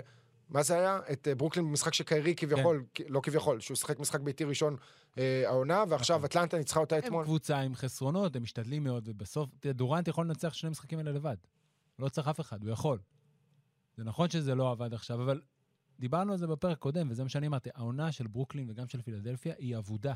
מה 0.49 0.63
זה 0.63 0.79
היה? 0.79 0.99
את 1.11 1.27
אה, 1.27 1.36
ברוקלין 1.36 1.65
במשחק 1.65 1.93
שקיירי 1.93 2.36
כביכול, 2.36 2.84
כן. 2.93 3.03
לא 3.09 3.19
כביכול, 3.23 3.59
שהוא 3.59 3.77
שיחק 3.77 3.99
משחק 3.99 4.19
ביתי 4.19 4.43
ראשון 4.43 4.75
אה, 5.17 5.43
העונה, 5.45 5.84
ועכשיו 5.89 6.17
נכון. 6.17 6.25
אטלנטה 6.25 6.57
ניצחה 6.57 6.79
אותה 6.79 6.95
הם 6.95 7.03
אתמול. 7.03 7.23
קבוצה 7.23 7.59
עם 7.59 7.75
חסרונות, 7.75 8.36
הם 8.36 8.43
משתדלים 8.43 8.84
מאוד, 8.84 9.07
ובסוף, 9.09 9.49
דורנט 9.65 10.07
יכול 10.07 10.25
לנצח 10.25 10.53
שני 10.53 10.69
משחקים 10.69 10.99
האלה 10.99 11.11
לבד. 11.11 11.36
לא 11.99 12.09
צריך 12.09 12.27
אף 12.27 12.39
אחד, 12.39 12.63
הוא 12.63 12.71
יכול. 12.71 12.99
זה 13.97 14.03
נכון 14.03 14.29
שזה 14.29 14.55
לא 14.55 14.71
עבד 14.71 14.93
עכשיו, 14.93 15.23
אבל 15.23 15.41
דיברנו 16.02 16.32
על 16.32 16.38
זה 16.38 16.47
בפרק 16.47 16.78
קודם, 16.78 17.08
וזה 17.12 17.24
מה 17.24 17.30
שאני 17.30 17.47
אמרתי, 17.47 17.70
העונה 17.76 18.12
של 18.12 18.28
ברוקלין 18.28 18.70
וגם 18.70 18.88
של 18.88 19.02
פילדלפיה 19.02 19.54
היא 19.58 19.78
אבודה. 19.78 20.14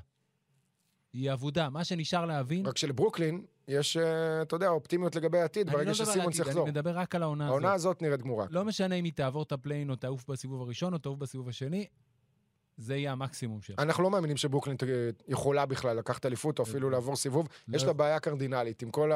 היא 1.13 1.33
אבודה. 1.33 1.69
מה 1.69 1.83
שנשאר 1.83 2.25
להבין... 2.25 2.65
רק 2.65 2.77
שלברוקלין 2.77 3.45
יש, 3.67 3.97
אה, 3.97 4.41
אתה 4.41 4.55
יודע, 4.55 4.69
אופטימיות 4.69 5.15
לגבי 5.15 5.37
העתיד, 5.39 5.69
ברגע 5.69 5.87
לא 5.87 5.93
שסימונס 5.93 6.39
יחזור. 6.39 6.63
אני 6.63 6.71
מדבר 6.71 6.97
רק 6.97 7.15
על 7.15 7.23
העונה 7.23 7.47
העונה 7.47 7.73
הזאת. 7.73 7.91
הזאת 7.91 8.01
נראית 8.01 8.21
גמורה. 8.21 8.45
לא 8.49 8.65
משנה 8.65 8.95
אם 8.95 9.03
היא 9.03 9.13
תעבור 9.13 9.43
את 9.43 9.51
ה 9.51 9.56
play-in 9.56 9.89
או 9.89 9.95
תעוף 9.95 10.29
בסיבוב 10.29 10.61
הראשון 10.61 10.93
או 10.93 10.97
תעוף 10.97 11.19
בסיבוב 11.19 11.49
השני, 11.49 11.87
זה 12.77 12.95
יהיה 12.95 13.11
המקסימום 13.11 13.61
שלה. 13.61 13.75
אנחנו 13.79 14.03
לא 14.03 14.11
מאמינים 14.11 14.37
שברוקלין 14.37 14.77
יכולה 15.27 15.65
בכלל 15.65 15.97
לקחת 15.97 16.25
אליפות 16.25 16.59
או 16.59 16.63
אפילו 16.63 16.89
לעבור 16.89 17.15
סיבוב. 17.15 17.47
לא- 17.67 17.75
יש 17.75 17.83
לה 17.83 17.93
בעיה 17.93 18.19
קרדינלית 18.19 18.81
עם 18.81 18.91
כל 18.91 19.11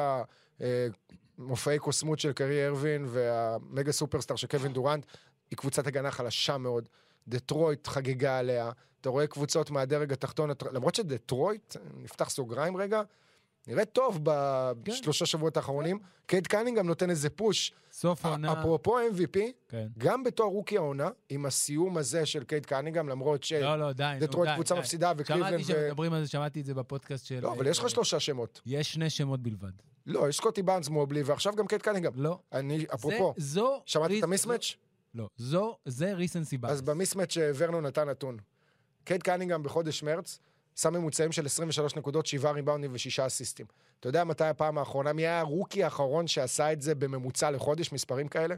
המופעי 1.38 1.78
קוסמות 1.78 2.18
של 2.18 2.32
קיירי 2.32 2.66
אירווינג 2.66 3.04
והמגה 3.08 3.92
סופרסטאר 3.92 4.36
של 4.36 4.46
קווין 4.46 4.72
דורנט. 4.72 5.06
היא 5.50 5.56
קבוצת 5.56 5.86
הגנה 5.86 6.10
חלשה 6.10 6.58
מאוד. 6.58 6.88
דטרויט 7.28 7.86
חגגה 7.86 8.38
עליה. 8.38 8.70
אתה 9.00 9.08
רואה 9.08 9.26
קבוצות 9.26 9.70
מהדרג 9.70 10.12
התחתון, 10.12 10.50
למרות 10.72 10.94
שדטרויט, 10.94 11.76
נפתח 12.02 12.30
סוגריים 12.30 12.76
רגע, 12.76 13.02
נראית 13.66 13.92
טוב 13.92 14.18
בשלושה 14.82 15.26
שבועות 15.26 15.56
האחרונים. 15.56 15.98
קייד 16.26 16.46
קנינגהם 16.46 16.86
נותן 16.86 17.10
איזה 17.10 17.30
פוש. 17.30 17.72
סוף 17.92 18.26
העונה... 18.26 18.52
אפרופו 18.52 18.98
MVP, 18.98 19.38
כן. 19.68 19.86
גם 19.98 20.24
בתור 20.24 20.52
רוקי 20.52 20.76
העונה, 20.76 21.08
עם 21.28 21.46
הסיום 21.46 21.96
הזה 21.96 22.26
של 22.26 22.44
קייד 22.44 22.66
קנינגהם, 22.66 23.08
למרות 23.08 23.44
ש... 23.44 23.52
לא, 23.52 23.76
לא, 23.78 23.92
די, 23.92 24.16
דטרויט 24.20 24.50
קבוצה. 24.54 24.74
מפסידה 24.74 25.12
וקליבלנד 25.16 25.48
שמעתי 25.48 25.62
ו... 25.62 25.66
שמדברים 25.66 26.12
על 26.12 26.24
זה, 26.24 26.30
שמעתי 26.30 26.60
את 26.60 26.64
זה 26.64 26.74
בפודקאסט 26.74 27.26
של... 27.26 27.40
לא, 27.40 27.52
אבל 27.52 27.66
יש 27.66 27.78
אה, 27.78 27.84
לך 27.84 27.90
שלושה 27.90 28.20
שמות. 28.20 28.60
יש 28.66 28.92
שני 28.92 29.10
שמות 29.10 29.40
בלבד. 29.40 29.72
לא, 30.06 30.28
יש 30.28 30.36
סקוטי 30.36 30.62
בארנס 30.62 30.88
מובלי, 30.88 31.22
ועכשיו 31.22 31.56
גם 31.56 31.66
קייד 31.66 31.82
קנינגהם. 31.82 32.12
לא. 32.16 32.38
אני, 32.52 32.86
אפרופו, 32.94 33.34
זה, 33.36 33.54
זו... 33.54 33.82
שמעת 33.86 34.10
את 34.18 34.22
ה 34.22 34.27
mismatch? 34.27 34.76
לא, 35.14 35.28
זו, 35.36 35.76
זה 35.84 36.14
recency 36.14 36.58
bias. 36.58 36.70
אז 36.70 36.82
ב 36.82 36.88
mismatch 36.88 37.36
ורנון 37.56 37.80
נתן 37.80 38.08
נתון. 38.08 38.36
קייד 39.04 39.22
קנינגהם 39.22 39.62
בחודש 39.62 40.02
מרץ 40.02 40.38
שם 40.76 40.94
ממוצעים 40.94 41.32
של 41.32 41.46
23 41.46 41.96
נקודות, 41.96 42.26
7 42.26 42.50
ריבאונדים 42.50 42.92
ו-6 42.92 43.26
אסיסטים. 43.26 43.66
אתה 44.00 44.08
יודע 44.08 44.24
מתי 44.24 44.44
הפעם 44.44 44.78
האחרונה? 44.78 45.12
מי 45.12 45.22
היה 45.22 45.40
הרוקי 45.40 45.84
האחרון 45.84 46.26
שעשה 46.26 46.72
את 46.72 46.82
זה 46.82 46.94
בממוצע 46.94 47.50
לחודש, 47.50 47.92
מספרים 47.92 48.28
כאלה? 48.28 48.54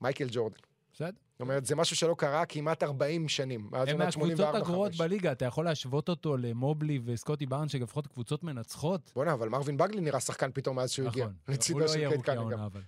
מייקל 0.00 0.28
ג'ורדן. 0.30 0.56
בסדר? 0.94 1.10
זאת 1.32 1.40
אומרת, 1.40 1.66
זה 1.66 1.76
משהו 1.76 1.96
שלא 1.96 2.14
קרה 2.18 2.46
כמעט 2.46 2.82
40 2.82 3.28
שנים. 3.28 3.68
מאז 3.70 3.88
הם 3.88 4.00
עונת 4.00 4.16
מהקבוצות 4.16 4.54
84-5. 4.54 4.56
הגרועות 4.56 4.96
בליגה, 4.96 5.32
אתה 5.32 5.44
יכול 5.44 5.64
להשוות 5.64 6.08
אותו 6.08 6.36
למובלי 6.36 7.00
וסקוטי 7.04 7.46
בארנס, 7.46 7.68
שלפחות 7.68 8.06
קבוצות 8.06 8.44
מנצחות? 8.44 9.12
בוא'נה, 9.14 9.32
אבל 9.32 9.48
מרווין 9.48 9.76
בגלי 9.76 10.00
נראה 10.00 10.20
שחקן 10.20 10.50
פתאום 10.54 10.76
מאז 10.76 10.90
שהוא 10.90 11.08
הגיע. 11.08 11.26
נכון. 11.48 11.72
הוא 11.72 11.80
לא 11.80 11.90
יהיה 11.96 12.08
רוקי. 12.08 12.30
העונה, 12.30 12.66
אבל. 12.66 12.80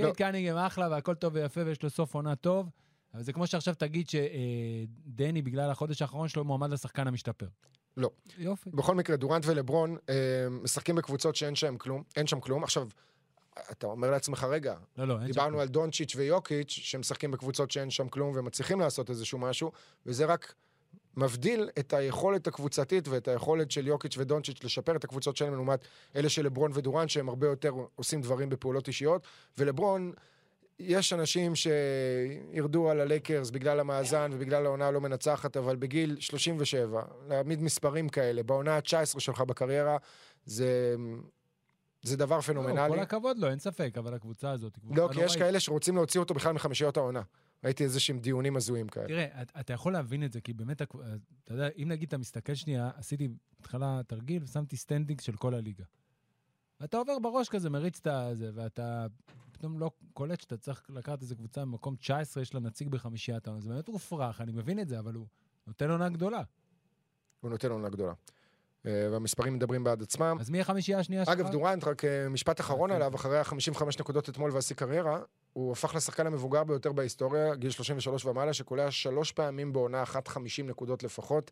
לא. 0.00 0.04
קייד 0.04 0.16
קנינגהם 0.16 0.56
אחלה 0.56 0.88
והכל 0.90 1.14
טוב 1.14 1.34
ויפה 1.34 1.60
ויש 1.66 1.82
לו 1.82 1.90
סוף 1.90 2.14
עונה 2.14 2.36
טוב, 2.36 2.70
אבל 3.14 3.22
זה 3.22 3.32
כמו 3.32 3.46
שעכשיו 3.46 3.74
תגיד 3.74 4.06
שדני, 4.08 5.42
בגלל 5.42 5.70
החודש 5.70 6.02
האחרון 6.02 6.28
שלו, 6.28 6.44
מועמד 6.44 6.70
לשחקן 6.70 7.06
המשתפר. 7.06 7.46
לא. 7.96 8.10
יופי. 8.38 8.70
בכל 8.70 8.94
מקרה, 8.94 9.16
דורנט 9.16 9.46
ולברון 9.46 9.96
אה, 10.08 10.14
משחקים 10.50 10.94
בקבוצות 10.94 11.36
שאין 11.36 11.54
שם 11.54 11.76
כלום. 11.76 12.02
אין 12.16 12.26
שם 12.26 12.40
כלום. 12.40 12.64
עכשיו, 12.64 12.88
אתה 13.70 13.86
אומר 13.86 14.10
לעצמך, 14.10 14.44
רגע, 14.50 14.76
לא, 14.98 15.08
לא, 15.08 15.20
שם 15.20 15.26
דיברנו 15.26 15.48
כלום. 15.48 15.60
על 15.60 15.68
דונצ'יץ' 15.68 16.16
ויוקיץ', 16.16 16.70
שמשחקים 16.70 17.30
בקבוצות 17.30 17.70
שאין 17.70 17.90
שם 17.90 18.08
כלום 18.08 18.32
ומצליחים 18.36 18.80
לעשות 18.80 19.10
איזשהו 19.10 19.38
משהו, 19.38 19.72
וזה 20.06 20.24
רק 20.24 20.54
מבדיל 21.18 21.70
את 21.78 21.92
היכולת 21.92 22.46
הקבוצתית 22.46 23.08
ואת 23.08 23.28
היכולת 23.28 23.70
של 23.70 23.86
יוקיץ' 23.86 24.18
ודונצ'יץ' 24.18 24.64
לשפר 24.64 24.96
את 24.96 25.04
הקבוצות 25.04 25.36
שלהם 25.36 25.54
לעומת 25.54 25.84
אלה 26.16 26.28
של 26.28 26.44
לברון 26.44 26.70
ודורן, 26.74 27.08
שהם 27.08 27.28
הרבה 27.28 27.46
יותר 27.46 27.72
עושים 27.96 28.20
דברים 28.20 28.48
בפעולות 28.48 28.88
אישיות, 28.88 29.22
ולברון... 29.58 30.12
יש 30.80 31.12
אנשים 31.12 31.52
שירדו 31.54 32.90
על 32.90 33.00
הלייקרס 33.00 33.50
בגלל 33.50 33.80
המאזן 33.80 34.30
ובגלל 34.34 34.66
העונה 34.66 34.86
הלא 34.86 35.00
מנצחת, 35.00 35.56
אבל 35.56 35.76
בגיל 35.76 36.16
37, 36.20 37.02
להעמיד 37.28 37.62
מספרים 37.62 38.08
כאלה, 38.08 38.42
בעונה 38.42 38.76
ה-19 38.76 39.20
שלך 39.20 39.40
בקריירה, 39.40 39.96
זה, 40.44 40.94
זה 42.02 42.16
דבר 42.16 42.36
לא, 42.36 42.40
פנומנלי. 42.40 42.88
כל 42.88 42.98
הכבוד 42.98 43.38
לו, 43.38 43.50
אין 43.50 43.58
ספק, 43.58 43.94
אבל 43.98 44.14
הקבוצה 44.14 44.50
הזאת 44.50 44.78
לא, 44.90 45.08
כי 45.12 45.20
יש. 45.20 45.36
כאלה 45.36 45.60
שרוצים 45.60 45.96
להוציא 45.96 46.20
אותו 46.20 46.34
בכלל 46.34 46.52
מחמישיות 46.52 46.96
העונה. 46.96 47.22
ראיתי 47.64 47.84
איזה 47.84 48.00
שהם 48.00 48.18
דיונים 48.18 48.56
הזויים 48.56 48.88
כאלה. 48.88 49.06
תראה, 49.06 49.42
את- 49.42 49.52
אתה 49.60 49.72
יכול 49.72 49.92
להבין 49.92 50.24
את 50.24 50.32
זה, 50.32 50.40
כי 50.40 50.52
באמת, 50.52 50.82
אתה 50.82 50.94
יודע, 51.50 51.68
אם 51.82 51.88
נגיד 51.88 52.08
אתה 52.08 52.18
מסתכל 52.18 52.54
שנייה, 52.54 52.90
עשיתי 52.96 53.28
בהתחלה 53.58 54.00
תרגיל 54.06 54.42
ושמתי 54.42 54.76
standing 54.76 55.20
של 55.20 55.36
כל 55.36 55.54
הליגה. 55.54 55.84
ואתה 56.80 56.96
עובר 56.96 57.18
בראש 57.18 57.48
כזה, 57.48 57.70
מריץ 57.70 57.98
את 58.00 58.06
הזה, 58.06 58.50
ואתה 58.54 59.06
פתאום 59.52 59.78
לא 59.78 59.90
קולט 60.14 60.40
שאתה 60.40 60.56
צריך 60.56 60.82
לקחת 60.88 61.22
איזה 61.22 61.34
קבוצה 61.34 61.60
במקום 61.60 61.96
19, 61.96 62.42
יש 62.42 62.54
לה 62.54 62.60
נציג 62.60 62.88
בחמישיית 62.88 63.46
העונה. 63.46 63.60
זה 63.62 63.68
באמת 63.68 63.88
מופרך, 63.88 64.40
אני 64.40 64.52
מבין 64.52 64.78
את 64.80 64.88
זה, 64.88 64.98
אבל 64.98 65.14
הוא 65.14 65.26
נותן 65.66 65.90
עונה 65.90 66.08
גדולה. 66.08 66.42
הוא 67.40 67.50
נותן 67.50 67.70
עונה 67.70 67.88
גדולה. 67.88 68.12
אה, 68.86 69.08
והמספרים 69.12 69.54
מדברים 69.54 69.84
בעד 69.84 70.02
עצמם. 70.02 70.36
אז 70.40 70.50
מי 70.50 70.60
החמישייה 70.60 70.98
השנייה 70.98 71.24
שלך? 71.24 71.34
אגב, 71.34 71.50
דורנט, 71.50 71.84
רק 71.84 72.04
אה, 72.04 72.28
משפט 72.28 72.60
אחרון 72.60 72.90
כן. 72.90 72.96
עליו, 72.96 73.14
אחרי 73.14 73.38
ה-55 73.38 73.84
נקודות 74.00 74.28
אתמול 74.28 74.50
והשיא 74.50 74.76
קריירה, 74.76 75.20
הוא 75.58 75.72
הפך 75.72 75.94
לשחקן 75.94 76.26
המבוגר 76.26 76.64
ביותר 76.64 76.92
בהיסטוריה, 76.92 77.54
גיל 77.54 77.70
33 77.70 78.24
ומעלה, 78.24 78.52
שקולע 78.52 78.90
שלוש 78.90 79.32
פעמים 79.32 79.72
בעונה 79.72 80.02
אחת 80.02 80.28
50 80.28 80.66
נקודות 80.66 81.02
לפחות. 81.02 81.50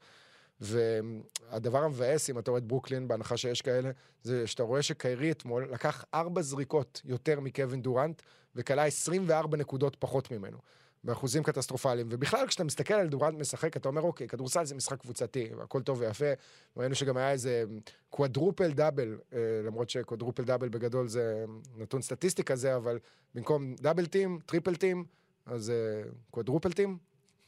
והדבר 0.61 1.85
המבאס, 1.85 2.31
אם 2.31 2.39
אתה 2.39 2.51
רואה 2.51 2.59
את 2.59 2.65
ברוקלין, 2.67 3.09
בהנחה 3.09 3.37
שיש 3.37 3.63
כאלה, 3.63 3.91
זה 4.23 4.47
שאתה 4.47 4.63
רואה 4.63 4.83
שקיירי 4.83 5.31
אתמול 5.31 5.69
לקח 5.73 6.05
ארבע 6.15 6.43
זריקות 6.43 7.01
יותר 7.05 7.41
מקווין 7.41 7.83
דורנט, 7.83 8.23
וקלע 8.57 8.85
24 8.87 9.57
נקודות 9.57 9.97
פחות 9.99 10.31
ממנו. 10.31 10.59
באחוזים 11.05 11.43
קטסטרופליים. 11.43 12.07
ובכלל, 12.11 12.47
כשאתה 12.47 12.65
מסתכל 12.65 12.95
על 12.95 13.09
דורנט 13.09 13.39
משחק, 13.39 13.77
אתה 13.77 13.89
אומר, 13.89 14.03
אוקיי, 14.03 14.29
כדורסל 14.29 14.65
זה 14.65 14.75
משחק 14.75 15.01
קבוצתי, 15.01 15.49
הכל 15.63 15.83
טוב 15.83 16.01
ויפה. 16.01 16.33
ראינו 16.77 16.95
שגם 16.95 17.17
היה 17.17 17.33
איזה 17.33 17.65
quadruple 18.11 18.73
double, 18.73 19.19
אה, 19.33 19.39
למרות 19.67 19.91
ש 19.91 20.01
quadruple 20.01 20.45
double 20.45 20.69
בגדול 20.69 21.09
זה 21.09 21.45
נתון 21.77 22.03
סטטיסטי 22.03 22.45
כזה, 22.45 22.77
אבל 22.77 22.99
במקום 23.35 23.75
double 23.75 24.07
team, 24.07 24.39
triple 24.47 24.77
team, 24.77 25.05
אז 25.47 25.71
אה, 25.71 26.11
quadruple 26.31 26.73
team, 26.73 26.99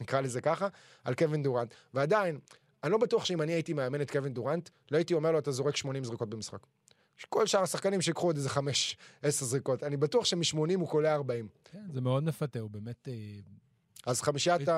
נקרא 0.01 0.21
לזה 0.21 0.41
ככה, 0.41 0.69
על 1.05 1.15
קווין 1.15 1.43
דורנט. 1.43 1.75
ועדיין, 1.95 2.39
אני 2.85 2.93
לא 2.93 2.99
בטוח 2.99 3.25
שאם 3.25 3.43
אני 3.43 3.53
הייתי 3.53 3.73
מאמן 3.73 4.01
את 4.01 4.11
קווין 4.11 4.35
דורנט, 4.35 4.69
לא 4.91 4.97
הייתי 4.97 5.15
אומר 5.15 5.33
לו, 5.33 5.39
אתה 5.39 5.51
זורק 5.51 5.77
80 5.77 6.05
זריקות 6.05 6.29
במשחק. 6.29 6.67
כל 7.29 7.47
שאר 7.47 7.63
השחקנים 7.63 8.01
שיקחו 8.01 8.27
עוד 8.27 8.37
איזה 8.37 8.49
5, 8.51 8.97
10 9.23 9.45
זריקות. 9.47 9.83
אני 9.83 9.97
בטוח 9.97 10.25
שמ-80 10.25 10.57
הוא 10.79 10.89
קולע 10.89 11.15
40. 11.15 11.49
כן, 11.73 11.87
זה 11.93 12.01
מאוד 12.01 12.25
מפתה, 12.25 12.59
הוא 12.59 12.71
באמת... 12.71 13.09
אה, 13.09 13.15
אז 14.07 14.21
חמישיית. 14.23 14.69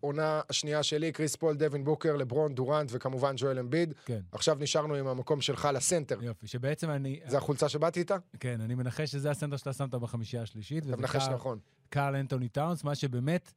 העונה 0.00 0.40
השנייה 0.50 0.82
שלי, 0.82 1.12
קריס 1.12 1.36
פול, 1.36 1.56
דווין 1.56 1.84
בוקר, 1.84 2.16
לברון, 2.16 2.54
דורנט 2.54 2.88
וכמובן 2.92 3.34
ג'ואל 3.36 3.58
אמביד. 3.58 3.94
כן, 4.04 4.20
עכשיו 4.32 4.56
נשארנו 4.60 4.94
עם 4.94 5.06
המקום 5.06 5.40
שלך 5.40 5.68
לסנטר. 5.74 6.18
יופי, 6.22 6.46
שבעצם 6.46 6.90
אני... 6.90 7.20
זה 7.26 7.36
החולצה 7.38 7.68
שבאתי 7.68 8.00
איתה? 8.00 8.16
כן, 8.40 8.60
אני 8.60 8.74
מנחש 8.74 9.10
שזה 9.12 9.30
הסנטר 9.30 9.56
שאתה 9.56 9.72
שמת 9.72 9.90
בחמישייה 9.90 10.42
השלישית. 10.42 10.86
אתה 10.86 10.96
מנחש 10.96 11.22
קהל- 11.24 11.34
נכון. 11.34 11.58
קארל 11.88 12.16
אנטוני 12.16 12.48
טאונס, 12.48 12.84
מה 12.84 12.94
שבאמת 12.94 13.52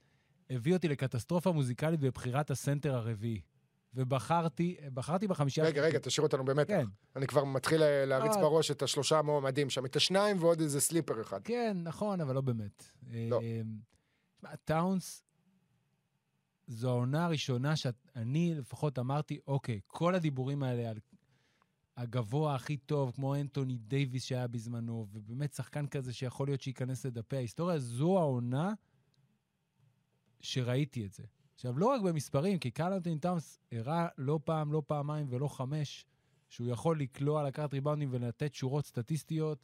הביא 0.50 0.74
אותי 0.74 0.88
לקטסטרופה 0.88 1.52
מוזיקלית 1.52 2.00
בבחירת 2.00 2.52
הסנטר 2.52 2.96
הרביעי. 2.96 3.42
ובחרתי, 3.98 4.78
בחרתי 4.94 5.28
בחמישייה... 5.28 5.66
רגע, 5.66 5.82
רגע, 5.82 6.00
תשאיר 6.00 6.26
אותנו 6.26 6.46
במתח. 6.46 6.68
כן, 6.74 6.86
אני 7.16 7.28
כבר 7.28 7.44
מתחיל 7.44 7.80
לה- 7.80 8.06
להריץ 8.06 8.36
אה. 8.36 8.42
בראש 8.42 8.72
את 8.72 8.82
השלושה 8.82 9.20
המועמדים 9.20 9.70
שם, 9.70 9.86
את 9.86 9.96
השניים 9.96 10.38
ועוד 10.40 10.60
איזה 10.60 10.82
sleeper 10.82 11.22
אחד. 11.22 11.42
כן, 11.44 11.78
נכון, 11.84 12.22
אבל 12.22 12.36
לא 12.36 12.42
באמת. 12.42 12.84
לא. 13.30 13.42
אה, 13.42 13.62
תשמע, 14.38 14.56
טאונס, 14.56 15.24
זו 16.68 16.90
העונה 16.90 17.26
הראשונה 17.26 17.76
שאני 17.76 18.56
לפחות 18.56 19.00
אמרתי, 19.00 19.40
אוקיי, 19.48 19.80
כל 19.88 20.16
הדיבורים 20.16 20.64
האלה 20.64 20.90
על 20.90 21.00
הגבוה 21.98 22.56
הכי 22.56 22.78
טוב, 22.78 23.12
כמו 23.16 23.36
אנטוני 23.36 23.78
דייוויס 23.78 24.24
שהיה 24.24 24.48
בזמנו, 24.48 25.08
ובאמת 25.14 25.54
שחקן 25.54 25.88
כזה 25.88 26.14
שיכול 26.14 26.48
להיות 26.48 26.62
שייכנס 26.62 27.06
לדפי 27.06 27.36
ההיסטוריה, 27.36 27.80
זו 27.80 28.20
העונה 28.20 28.74
שראיתי 30.42 31.06
את 31.06 31.14
זה. 31.14 31.24
עכשיו, 31.58 31.80
לא 31.80 31.86
רק 31.86 32.02
במספרים, 32.02 32.60
כי 32.60 32.72
אנטוני 32.80 33.20
טאונס 33.20 33.60
הראה 33.72 34.08
לא 34.18 34.40
פעם, 34.44 34.74
לא 34.74 34.82
פעמיים 34.88 35.28
ולא 35.30 35.48
חמש, 35.48 36.06
שהוא 36.50 36.68
יכול 36.68 37.00
לקלוע, 37.00 37.44
לקחת 37.44 37.74
ריבאונדים 37.74 38.10
ולתת 38.12 38.54
שורות 38.54 38.86
סטטיסטיות 38.86 39.58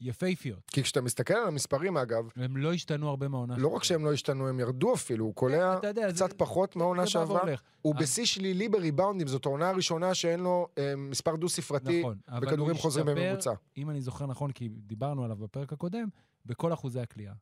יפהפיות. 0.00 0.70
כי 0.70 0.82
כשאתה 0.82 1.00
מסתכל 1.00 1.34
על 1.34 1.46
המספרים, 1.48 1.96
אגב, 1.96 2.28
הם 2.36 2.56
לא 2.56 2.72
השתנו 2.72 3.08
הרבה 3.08 3.28
מהעונה 3.28 3.56
לא 3.56 3.68
רק 3.68 3.84
שהם 3.84 4.04
לא 4.04 4.12
השתנו, 4.12 4.48
הם 4.48 4.60
ירדו 4.60 4.94
אפילו, 4.94 5.24
הוא 5.24 5.34
קולע 5.34 5.78
יודע, 5.82 6.10
זה- 6.10 6.14
קצת 6.14 6.32
פחות 6.38 6.76
מהעונה 6.76 7.06
שעברה. 7.06 7.42
הוא 7.82 7.94
אה. 7.94 8.00
בשיא 8.00 8.24
שלילי 8.24 8.68
בריבאונדים, 8.68 9.26
זאת 9.26 9.46
העונה 9.46 9.68
הראשונה 9.68 10.14
שאין 10.14 10.40
לו 10.40 10.68
אה, 10.78 10.96
מספר 10.96 11.36
דו-ספרתי 11.36 12.00
נכון, 12.00 12.18
בכדורים 12.40 12.76
חוזרים 12.76 13.06
בממוצע. 13.06 13.52
אם 13.76 13.90
אני 13.90 14.00
זוכר 14.00 14.26
נכון, 14.26 14.52
כי 14.52 14.68
דיברנו 14.68 15.24
עליו 15.24 15.36
בפרק 15.36 15.72
הקודם, 15.72 16.08
בכל 16.46 16.72
אחוזי 16.72 17.00
הקליעה. 17.00 17.34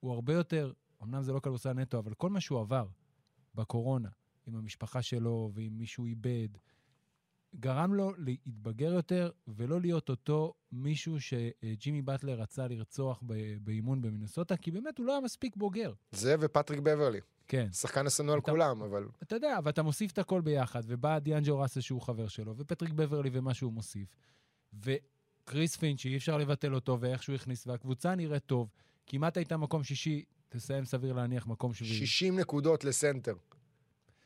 הוא 0.00 0.12
הרבה 0.12 0.32
יותר, 0.32 0.72
אמנם 1.02 1.22
זה 1.22 1.32
לא 1.32 1.40
כדורסל 1.40 1.72
נטו, 1.72 1.98
אבל 1.98 2.14
כל 2.14 2.30
מה 2.30 2.40
שהוא 2.40 2.60
עבר 2.60 2.86
בקורונה, 3.54 4.08
עם 4.46 4.56
המשפחה 4.56 5.02
שלו 5.02 5.50
ועם 5.54 5.78
מישהו 5.78 6.06
איבד, 6.06 6.48
גרם 7.60 7.94
לו 7.94 8.12
להתבגר 8.18 8.92
יותר 8.92 9.30
ולא 9.48 9.80
להיות 9.80 10.08
אותו 10.08 10.54
מישהו 10.72 11.16
שג'ימי 11.20 12.02
באטלר 12.02 12.40
רצה 12.40 12.68
לרצוח 12.68 13.22
באימון 13.60 14.02
במינסוטה, 14.02 14.56
כי 14.56 14.70
באמת 14.70 14.98
הוא 14.98 15.06
לא 15.06 15.12
היה 15.12 15.20
מספיק 15.20 15.56
בוגר. 15.56 15.92
זה 16.12 16.36
ופטריק 16.40 16.80
בברלי. 16.80 17.20
כן. 17.48 17.72
שחקן 17.72 18.06
השנוא 18.06 18.32
על 18.34 18.38
אתה- 18.40 18.50
כולם, 18.50 18.82
אבל 18.82 19.08
אתה 19.22 19.36
יודע, 19.36 19.58
ואתה 19.64 19.82
מוסיף 19.82 20.12
את 20.12 20.18
הכל 20.18 20.40
ביחד, 20.40 20.82
ובא 20.86 21.18
דיאנג'ו 21.18 21.58
ראסל 21.58 21.80
שהוא 21.80 22.00
חבר 22.00 22.28
שלו, 22.28 22.56
ופטריק 22.56 22.92
בברלי 22.92 23.30
ומה 23.32 23.54
שהוא 23.54 23.72
מוסיף, 23.72 24.08
וקריס 24.74 25.76
פינץ' 25.76 26.00
שאי 26.00 26.16
אפשר 26.16 26.36
לבטל 26.38 26.74
אותו 26.74 27.00
ואיך 27.00 27.22
שהוא 27.22 27.34
הכניס, 27.34 27.66
והקבוצה 27.66 28.14
נראית 28.14 28.46
טוב, 28.46 28.70
כמעט 29.06 29.36
הייתה 29.36 29.56
מקום 29.56 29.84
שישי, 29.84 30.24
תסיים 30.52 30.84
סביר 30.84 31.12
להניח 31.12 31.46
מקום 31.46 31.74
שביעי. 31.74 32.06
60 32.06 32.38
נקודות 32.40 32.84
לסנטר. 32.84 33.34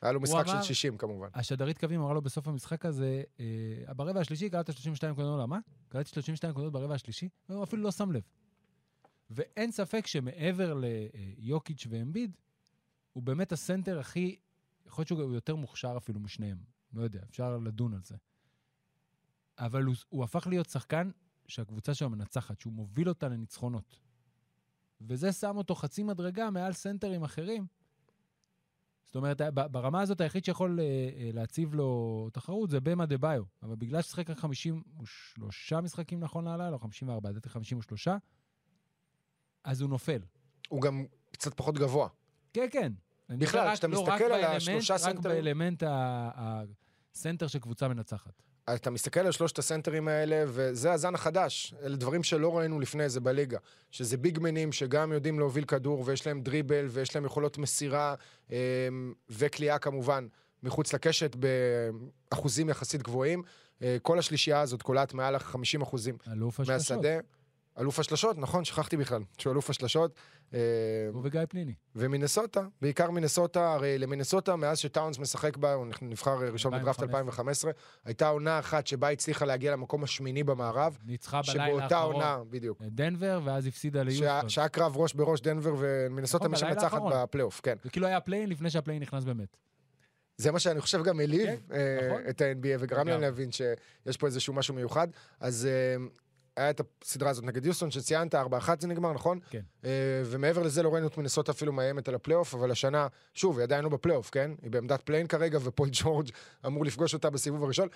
היה 0.03 0.13
לו 0.13 0.21
משחק 0.21 0.45
אמר- 0.49 0.63
של 0.63 0.69
60 0.69 0.99
כמובן. 0.99 1.29
השדרית 1.35 1.79
קווים 1.79 2.01
אמרה 2.01 2.15
לו 2.15 2.23
בסוף 2.23 2.49
המשחק 2.49 2.85
הזה, 2.87 3.23
אה, 3.41 3.95
ברבע 3.95 4.21
השלישי 4.21 4.51
קלטת 4.51 4.73
32 4.73 5.13
נקודות, 5.13 5.49
מה? 5.49 5.59
קלטתי 5.89 6.11
32 6.11 6.51
נקודות 6.51 6.73
ברבע 6.73 6.95
השלישי? 6.95 7.29
הוא 7.49 7.65
אפילו 7.65 7.83
לא 7.83 7.91
שם 7.91 8.13
לב. 8.13 8.23
ואין 9.31 9.71
ספק 9.73 10.07
שמעבר 10.07 10.81
ליוקיץ' 11.39 11.87
ואמביד, 11.91 12.37
הוא 13.13 13.23
באמת 13.23 13.53
הסנטר 13.53 13.99
הכי, 13.99 14.37
יכול 14.87 15.03
להיות 15.03 15.09
שהוא 15.09 15.35
יותר 15.35 15.57
מוכשר 15.57 15.95
אפילו 15.97 16.21
משניהם, 16.21 16.59
לא 16.93 17.03
יודע, 17.03 17.21
אפשר 17.31 17.59
לדון 17.59 17.95
על 17.95 18.01
זה. 18.05 18.17
אבל 19.59 19.83
הוא, 19.85 19.95
הוא 20.09 20.25
הפך 20.25 20.47
להיות 20.47 20.69
שחקן 20.69 21.11
שהקבוצה 21.47 21.95
שלו 21.95 22.11
מנצחת, 22.11 22.61
שהוא 22.61 22.73
מוביל 22.73 23.09
אותה 23.09 23.29
לניצחונות. 23.29 23.99
וזה 25.09 25.33
שם 25.33 25.57
אותו 25.57 25.75
חצי 25.75 26.03
מדרגה 26.03 26.51
מעל 26.51 26.73
סנטרים 26.73 27.23
אחרים. 27.25 27.67
זאת 29.05 29.17
אומרת, 29.17 29.41
ברמה 29.55 30.01
הזאת 30.01 30.21
היחיד 30.21 30.45
שיכול 30.45 30.81
אה, 30.81 30.85
אה, 30.85 31.31
להציב 31.33 31.75
לו 31.75 32.29
תחרות 32.33 32.71
זה 32.71 32.81
במה 32.81 33.07
דה 33.07 33.19
ביו. 33.19 33.43
אבל 33.63 33.75
בגלל 33.77 34.03
ששיחק 34.03 34.31
רק 34.31 34.39
53 34.39 35.73
משחקים 35.73 36.21
נכון 36.21 36.45
להלילה, 36.45 36.69
או 36.73 36.79
54, 36.79 37.31
לדעתי 37.31 37.49
53, 37.49 38.09
אז 39.65 39.81
הוא 39.81 39.91
נופל. 39.91 40.21
הוא 40.69 40.83
גם 40.83 41.05
קצת 41.33 41.55
פחות 41.55 41.75
גבוה. 41.79 42.09
כן, 42.53 42.67
כן. 42.73 42.93
בכלל, 43.29 43.67
רק- 43.67 43.73
כשאתה 43.73 43.87
לא, 43.87 44.01
מסתכל 44.03 44.13
רק 44.13 44.21
על 44.21 44.31
באלמנט- 44.43 44.57
השלושה 44.57 44.95
רק 44.95 45.01
סנטרים- 45.01 45.23
באלמנט 45.45 45.83
ה- 45.83 46.63
סנטר 47.15 47.47
של 47.47 47.59
קבוצה 47.59 47.89
מנצחת. 47.89 48.43
אתה 48.75 48.91
מסתכל 48.91 49.21
על 49.21 49.33
שלושת 49.33 49.59
הסנטרים 49.59 50.09
האלה, 50.09 50.45
וזה 50.47 50.93
הזן 50.93 51.15
החדש. 51.15 51.75
אלה 51.83 51.97
דברים 51.97 52.23
שלא 52.23 52.59
ראינו 52.59 52.81
לפני 52.81 53.09
זה 53.09 53.21
בליגה. 53.21 53.59
שזה 53.91 54.17
ביגמנים 54.17 54.73
שגם 54.73 55.13
יודעים 55.13 55.39
להוביל 55.39 55.65
כדור, 55.65 56.03
ויש 56.07 56.27
להם 56.27 56.41
דריבל, 56.41 56.87
ויש 56.89 57.15
להם 57.15 57.25
יכולות 57.25 57.59
מסירה, 57.59 58.15
אה, 58.51 58.57
וקליעה 59.31 59.79
כמובן, 59.79 60.27
מחוץ 60.63 60.93
לקשת 60.93 61.37
באחוזים 62.31 62.69
יחסית 62.69 63.03
גבוהים. 63.03 63.43
אה, 63.83 63.97
כל 64.03 64.19
השלישייה 64.19 64.61
הזאת 64.61 64.83
קולעת 64.83 65.15
מעל 65.15 65.35
ה-50 65.35 65.83
אחוזים. 65.83 66.17
מהשדה. 66.69 67.19
אלוף 67.79 67.99
השלשות, 67.99 68.39
נכון, 68.39 68.65
שכחתי 68.65 68.97
בכלל, 68.97 69.23
שהוא 69.39 69.53
אלוף 69.53 69.71
השלשות. 69.71 70.15
אה, 70.55 70.61
הוא 71.13 71.21
וגיא 71.25 71.41
פניני. 71.49 71.75
ומינסוטה, 71.97 72.67
בעיקר 72.83 73.11
מינסוטה, 73.11 73.75
הרי 73.75 73.99
למינסוטה, 73.99 74.57
מאז 74.57 74.79
שטאונס 74.79 75.19
משחק 75.19 75.57
בה, 75.57 75.75
הוא 75.75 75.87
נבחר 76.03 76.39
ראשון 76.53 76.79
בדראפט 76.79 77.03
2015, 77.03 77.71
הייתה 78.05 78.29
עונה 78.29 78.59
אחת 78.59 78.87
שבה 78.87 79.11
הצליחה 79.11 79.45
להגיע 79.45 79.73
למקום 79.73 80.05
השמיני 80.05 80.45
במערב, 80.45 80.99
ניצחה 81.05 81.41
בלילה 81.47 81.67
שבאותה 81.67 81.97
האחרון 81.97 82.15
עונה, 82.15 82.39
בדיוק, 82.51 82.83
דנבר, 82.83 83.41
ואז 83.45 83.67
הפסידה 83.67 84.03
ליוסטון. 84.03 84.49
שהיה 84.49 84.69
קרב 84.69 84.97
ראש 84.97 85.15
בראש 85.15 85.41
דנבר 85.41 85.75
ומינסוטה 85.79 86.49
נכון, 86.49 86.51
מי 86.51 86.75
שמנצחת. 86.75 87.03
בפלייאוף, 87.11 87.61
כן. 87.61 87.77
זה 87.85 87.91
כאילו 87.91 88.07
היה 88.07 88.21
play-in 88.21 88.49
לפני 88.49 88.71
שה 88.71 88.80
play-in 88.80 89.03
נכנס 89.03 89.25
באמת. 89.25 89.57
זה 90.39 90.53
מה 90.53 90.59
שאני 90.59 90.81
חושב 90.81 91.03
גם 91.03 91.21
העליב 91.21 91.47
כן, 91.47 91.57
אה, 91.73 92.09
נכון. 92.09 92.23
את 92.29 92.41
ה-NBA 92.41 92.77
וגרם 92.79 93.09
להם. 93.09 93.21
להבין 93.21 93.53
שיש 93.53 94.17
פה 94.17 94.27
איזשהו 94.27 94.55
משהו 94.55 94.75
מיוחד. 94.75 95.09
אז 95.41 95.67
אה, 95.67 96.05
היה 96.57 96.71
את 96.71 96.81
הסדרה 97.05 97.31
הזאת 97.31 97.45
נגד 97.45 97.67
יוסטון 97.67 97.91
שציינת, 97.91 98.35
4-1 98.35 98.39
זה 98.79 98.89
נגמר, 98.89 99.13
נכון? 99.13 99.39
כן. 99.51 99.61
אה, 99.85 99.91
ומעבר 100.25 100.63
לזה 100.63 100.83
לא 100.83 100.93
ראינו 100.93 101.07
את 101.07 101.17
מינסוטה 101.17 101.53
אפילו 101.53 101.73
מאיימת 101.73 102.09
על 102.09 102.15
הפלייאוף, 102.15 102.55
אבל 102.55 102.71
השנה, 102.71 103.07
שוב, 103.35 103.59
היא 103.59 103.63
עדיין 103.65 103.85
לא 103.85 103.91
בפלייאוף, 103.91 104.31
כן? 104.31 104.51
היא 104.63 104.71
בעמדת 104.71 105.03
play-in 105.03 105.27
כרגע, 105.27 105.59
ופול 105.63 105.89
ג'ורג' 105.93 106.29
אמור 106.67 106.85
לפגוש 106.85 107.15
אותה 107.15 107.31
בסיבוב 107.31 107.65
הראשון. 107.65 107.89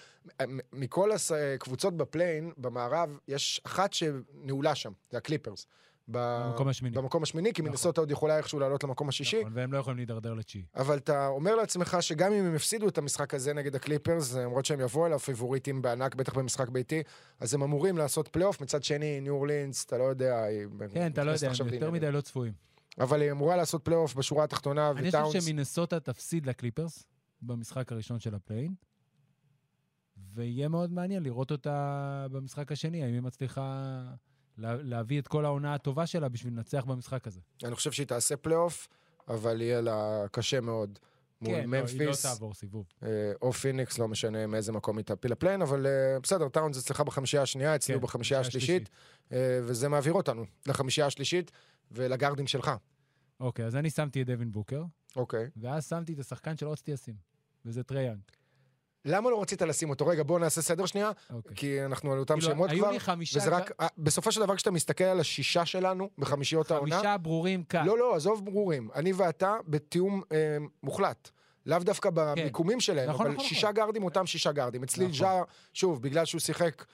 מ- 0.42 0.58
מכל 0.72 1.10
הקבוצות 1.54 1.96
ב 1.96 2.03
play-in, 2.03 2.52
במערב, 2.58 3.18
יש 3.28 3.60
אחת 3.64 3.92
שנעולה 3.92 4.74
שם, 4.74 4.92
זה 5.10 5.18
הקליפרס. 5.18 5.66
במקום 6.10 6.68
השמיני. 6.68 6.96
במקום 6.96 7.22
השמיני, 7.22 7.52
כי 7.52 7.62
נכון. 7.62 7.70
מינסוטה 7.70 8.00
עוד 8.00 8.10
יכולה 8.10 8.38
איכשהו 8.38 8.58
לעלות 8.58 8.84
למקום 8.84 9.08
השישי. 9.08 9.40
נכון, 9.40 9.52
והם 9.54 9.72
לא 9.72 9.78
יכולים 9.78 9.96
להידרדר 9.96 10.34
לתשיעי. 10.34 10.64
אבל 10.76 10.96
אתה 10.96 11.26
אומר 11.26 11.54
לעצמך 11.54 11.96
שגם 12.00 12.32
אם 12.32 12.44
הם 12.44 12.54
הפסידו 12.54 12.88
את 12.88 12.98
המשחק 12.98 13.34
הזה 13.34 13.52
נגד 13.54 13.74
הקליפרס, 13.74 14.34
למרות 14.34 14.64
שהם 14.64 14.80
יבואו 14.80 15.06
אליו 15.06 15.18
פייבוריטים 15.18 15.82
בענק, 15.82 16.14
בטח 16.14 16.34
במשחק 16.34 16.68
ביתי, 16.68 17.02
אז 17.40 17.54
הם 17.54 17.62
אמורים 17.62 17.98
לעשות 17.98 18.28
פלייאוף. 18.28 18.60
מצד 18.60 18.84
שני, 18.84 19.20
ניו 19.20 19.34
אורלינס, 19.34 19.84
אתה 19.84 19.98
לא 19.98 20.04
יודע... 20.04 20.44
כן, 20.92 21.12
אתה 21.12 21.24
לא 21.24 21.30
יודע, 21.30 21.50
הם 21.60 21.74
יותר. 21.74 21.90
מדי 21.90 22.12
לא 22.12 22.20
צפויים. 22.20 22.52
אבל 22.98 23.20
היא 23.20 23.30
אמורה 23.30 23.56
לעשות 23.56 23.84
פלייאוף 23.84 24.14
בשורה 24.14 24.44
התחתונה, 24.44 24.90
אני 24.90 24.98
חושב 24.98 25.08
וטאונס... 25.08 25.44
שמינסוטה 25.44 26.00
תפסיד 26.00 26.46
לקליפרס 26.46 27.04
במשחק 27.42 27.92
הראשון 27.92 28.20
של 28.20 28.34
ה 28.34 28.39
play-in, 28.39 28.74
ויהיה 30.34 30.68
מאוד 30.68 30.92
מעניין 30.92 31.22
לראות 31.22 31.50
אותה 31.50 32.26
במשחק 32.30 32.72
השני, 32.72 33.04
האם 33.04 33.12
היא 33.12 33.20
מצליחה 33.20 34.02
להביא 34.60 35.20
את 35.20 35.28
כל 35.28 35.44
העונה 35.44 35.74
הטובה 35.74 36.06
שלה 36.06 36.28
בשביל 36.28 36.52
לנצח 36.52 36.84
במשחק 36.84 37.26
הזה. 37.26 37.40
אני 37.64 37.74
חושב 37.74 37.92
שהיא 37.92 38.06
תעשה 38.06 38.36
פלייאוף, 38.36 38.88
אבל 39.28 39.60
יהיה 39.60 39.80
לה 39.80 40.24
קשה 40.32 40.60
מאוד. 40.60 40.98
מול 41.42 41.54
כן, 41.54 41.70
לא, 41.70 41.76
היא 41.76 41.82
לא 41.82 42.06
ממפיס, 42.06 42.22
תעבור 42.22 42.54
סיבוב. 42.54 42.86
אה, 43.02 43.08
או 43.42 43.52
פיניקס, 43.52 43.98
לא 43.98 44.08
משנה 44.08 44.46
מאיזה 44.46 44.72
מקום 44.72 44.98
היא 44.98 45.04
תפיל 45.04 45.32
ל 45.32 45.36
play-in, 45.36 45.62
אבל 45.62 45.86
אה, 45.86 46.20
בסדר, 46.22 46.48
טאונס 46.48 46.78
אצלך 46.78 47.00
בחמישייה 47.00 47.42
השנייה, 47.42 47.74
אצלי 47.74 47.94
כן, 47.94 48.00
בחמישייה 48.00 48.40
השלישית, 48.40 48.90
אה, 49.32 49.60
וזה 49.62 49.88
מעביר 49.88 50.12
אותנו 50.12 50.44
לחמישייה 50.66 51.06
השלישית 51.06 51.50
ולגארדים 51.92 52.46
שלך. 52.46 52.70
אוקיי, 53.40 53.64
אז 53.64 53.76
אני 53.76 53.90
שמתי 53.90 54.22
את 54.22 54.26
דווין 54.26 54.52
בוקר, 54.52 54.82
אוקיי. 55.16 55.50
ואז 55.56 55.88
שמתי 55.88 56.12
את 56.12 56.18
השחקן 56.18 56.56
שלא 56.56 56.72
רציתי 56.72 56.92
לשים, 56.92 57.14
וזה 57.64 57.82
טריי 57.82 57.99
יאנג. 57.99 58.20
למה 59.04 59.30
לא 59.30 59.42
רצית 59.42 59.62
לשים 59.62 59.90
אותו? 59.90 60.06
רגע, 60.06 60.22
בואו 60.22 60.38
נעשה 60.38 60.62
סדר 60.62 60.86
שנייה, 60.86 61.10
אוקיי. 61.32 61.56
כי 61.56 61.84
אנחנו 61.84 62.12
על 62.12 62.18
אותם 62.18 62.40
כאילו, 62.40 62.52
שמות 62.52 62.70
כבר, 62.70 62.98
חמישה, 62.98 63.38
וזה 63.38 63.50
רק, 63.50 63.70
אה, 63.80 63.86
בסופו 63.98 64.32
של 64.32 64.40
דבר 64.40 64.56
כשאתה 64.56 64.70
מסתכל 64.70 65.04
על 65.04 65.20
השישה 65.20 65.66
שלנו 65.66 66.10
בחמישיות 66.18 66.70
העונה, 66.70 66.96
חמישה 66.96 67.18
ברורים 67.18 67.62
כאן. 67.64 67.86
לא, 67.86 67.98
לא, 67.98 68.14
עזוב 68.16 68.44
ברורים, 68.44 68.88
אני 68.94 69.12
ואתה 69.12 69.56
בתיאום 69.66 70.22
אה, 70.32 70.56
מוחלט. 70.82 71.30
לאו 71.66 71.78
דווקא 71.78 72.10
במיקומים 72.14 72.80
שלהם, 72.80 73.10
נכון, 73.10 73.26
אבל 73.26 73.34
נכון, 73.34 73.48
שישה 73.48 73.72
גארדים 73.72 74.04
אותם 74.04 74.26
שישה 74.26 74.52
גארדים. 74.52 74.82
אצלי 74.82 75.04
נכון. 75.04 75.18
ז'אר, 75.18 75.42
שוב, 75.74 76.02
בגלל 76.02 76.24
שהוא 76.24 76.40
שיחק 76.40 76.84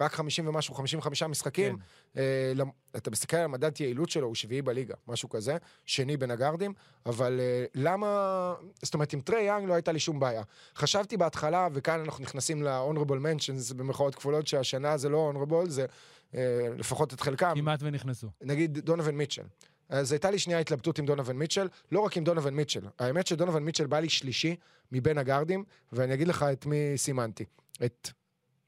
רק 0.00 0.12
50 0.12 0.48
ומשהו, 0.48 0.74
55 0.74 1.22
משחקים, 1.22 1.76
כן. 1.76 2.20
אה, 2.20 2.52
למ- 2.54 2.70
אתה 2.96 3.10
מסתכל 3.10 3.36
על 3.36 3.44
המדד 3.44 3.80
יעילות 3.80 4.10
שלו, 4.10 4.26
הוא 4.26 4.34
שביעי 4.34 4.62
בליגה, 4.62 4.94
משהו 5.08 5.28
כזה, 5.28 5.56
שני 5.84 6.16
בין 6.16 6.30
הגארדים, 6.30 6.72
אבל 7.06 7.40
אה, 7.40 7.64
למה... 7.74 8.54
זאת 8.82 8.94
אומרת, 8.94 9.12
עם 9.12 9.20
טרי 9.20 9.42
יאנג 9.42 9.68
לא 9.68 9.74
הייתה 9.74 9.92
לי 9.92 9.98
שום 9.98 10.20
בעיה. 10.20 10.42
חשבתי 10.76 11.16
בהתחלה, 11.16 11.68
וכאן 11.72 12.00
אנחנו 12.00 12.22
נכנסים 12.24 12.62
ל-honorable 12.62 12.98
mentions 13.24 13.74
במרכאות 13.74 14.14
כפולות, 14.14 14.46
שהשנה 14.46 14.96
זה 14.96 15.08
לא 15.08 15.32
honorable, 15.34 15.68
זה 15.68 15.86
אה, 16.34 16.40
לפחות 16.78 17.14
את 17.14 17.20
חלקם. 17.20 17.52
כמעט 17.56 17.80
ונכנסו. 17.82 18.28
נגיד 18.42 18.78
דונובין 18.78 19.16
מיטשל. 19.16 19.42
אז 19.88 20.12
הייתה 20.12 20.30
לי 20.30 20.38
שנייה 20.38 20.58
התלבטות 20.58 20.98
עם 20.98 21.06
דונובין 21.06 21.36
מיטשל, 21.38 21.68
לא 21.92 22.00
רק 22.00 22.16
עם 22.16 22.24
דונובין 22.24 22.54
מיטשל. 22.54 22.80
האמת 22.98 23.26
שדונובין 23.26 23.62
מיטשל 23.62 23.86
בא 23.86 24.00
לי 24.00 24.08
שלישי 24.08 24.56
מבין 24.92 25.18
הגארדים, 25.18 25.64
ואני 25.92 26.14
אגיד 26.14 26.28
לך 26.28 26.42
את 26.52 26.66
מי 26.66 26.76
סימנתי. 26.96 27.44
את 27.84 28.08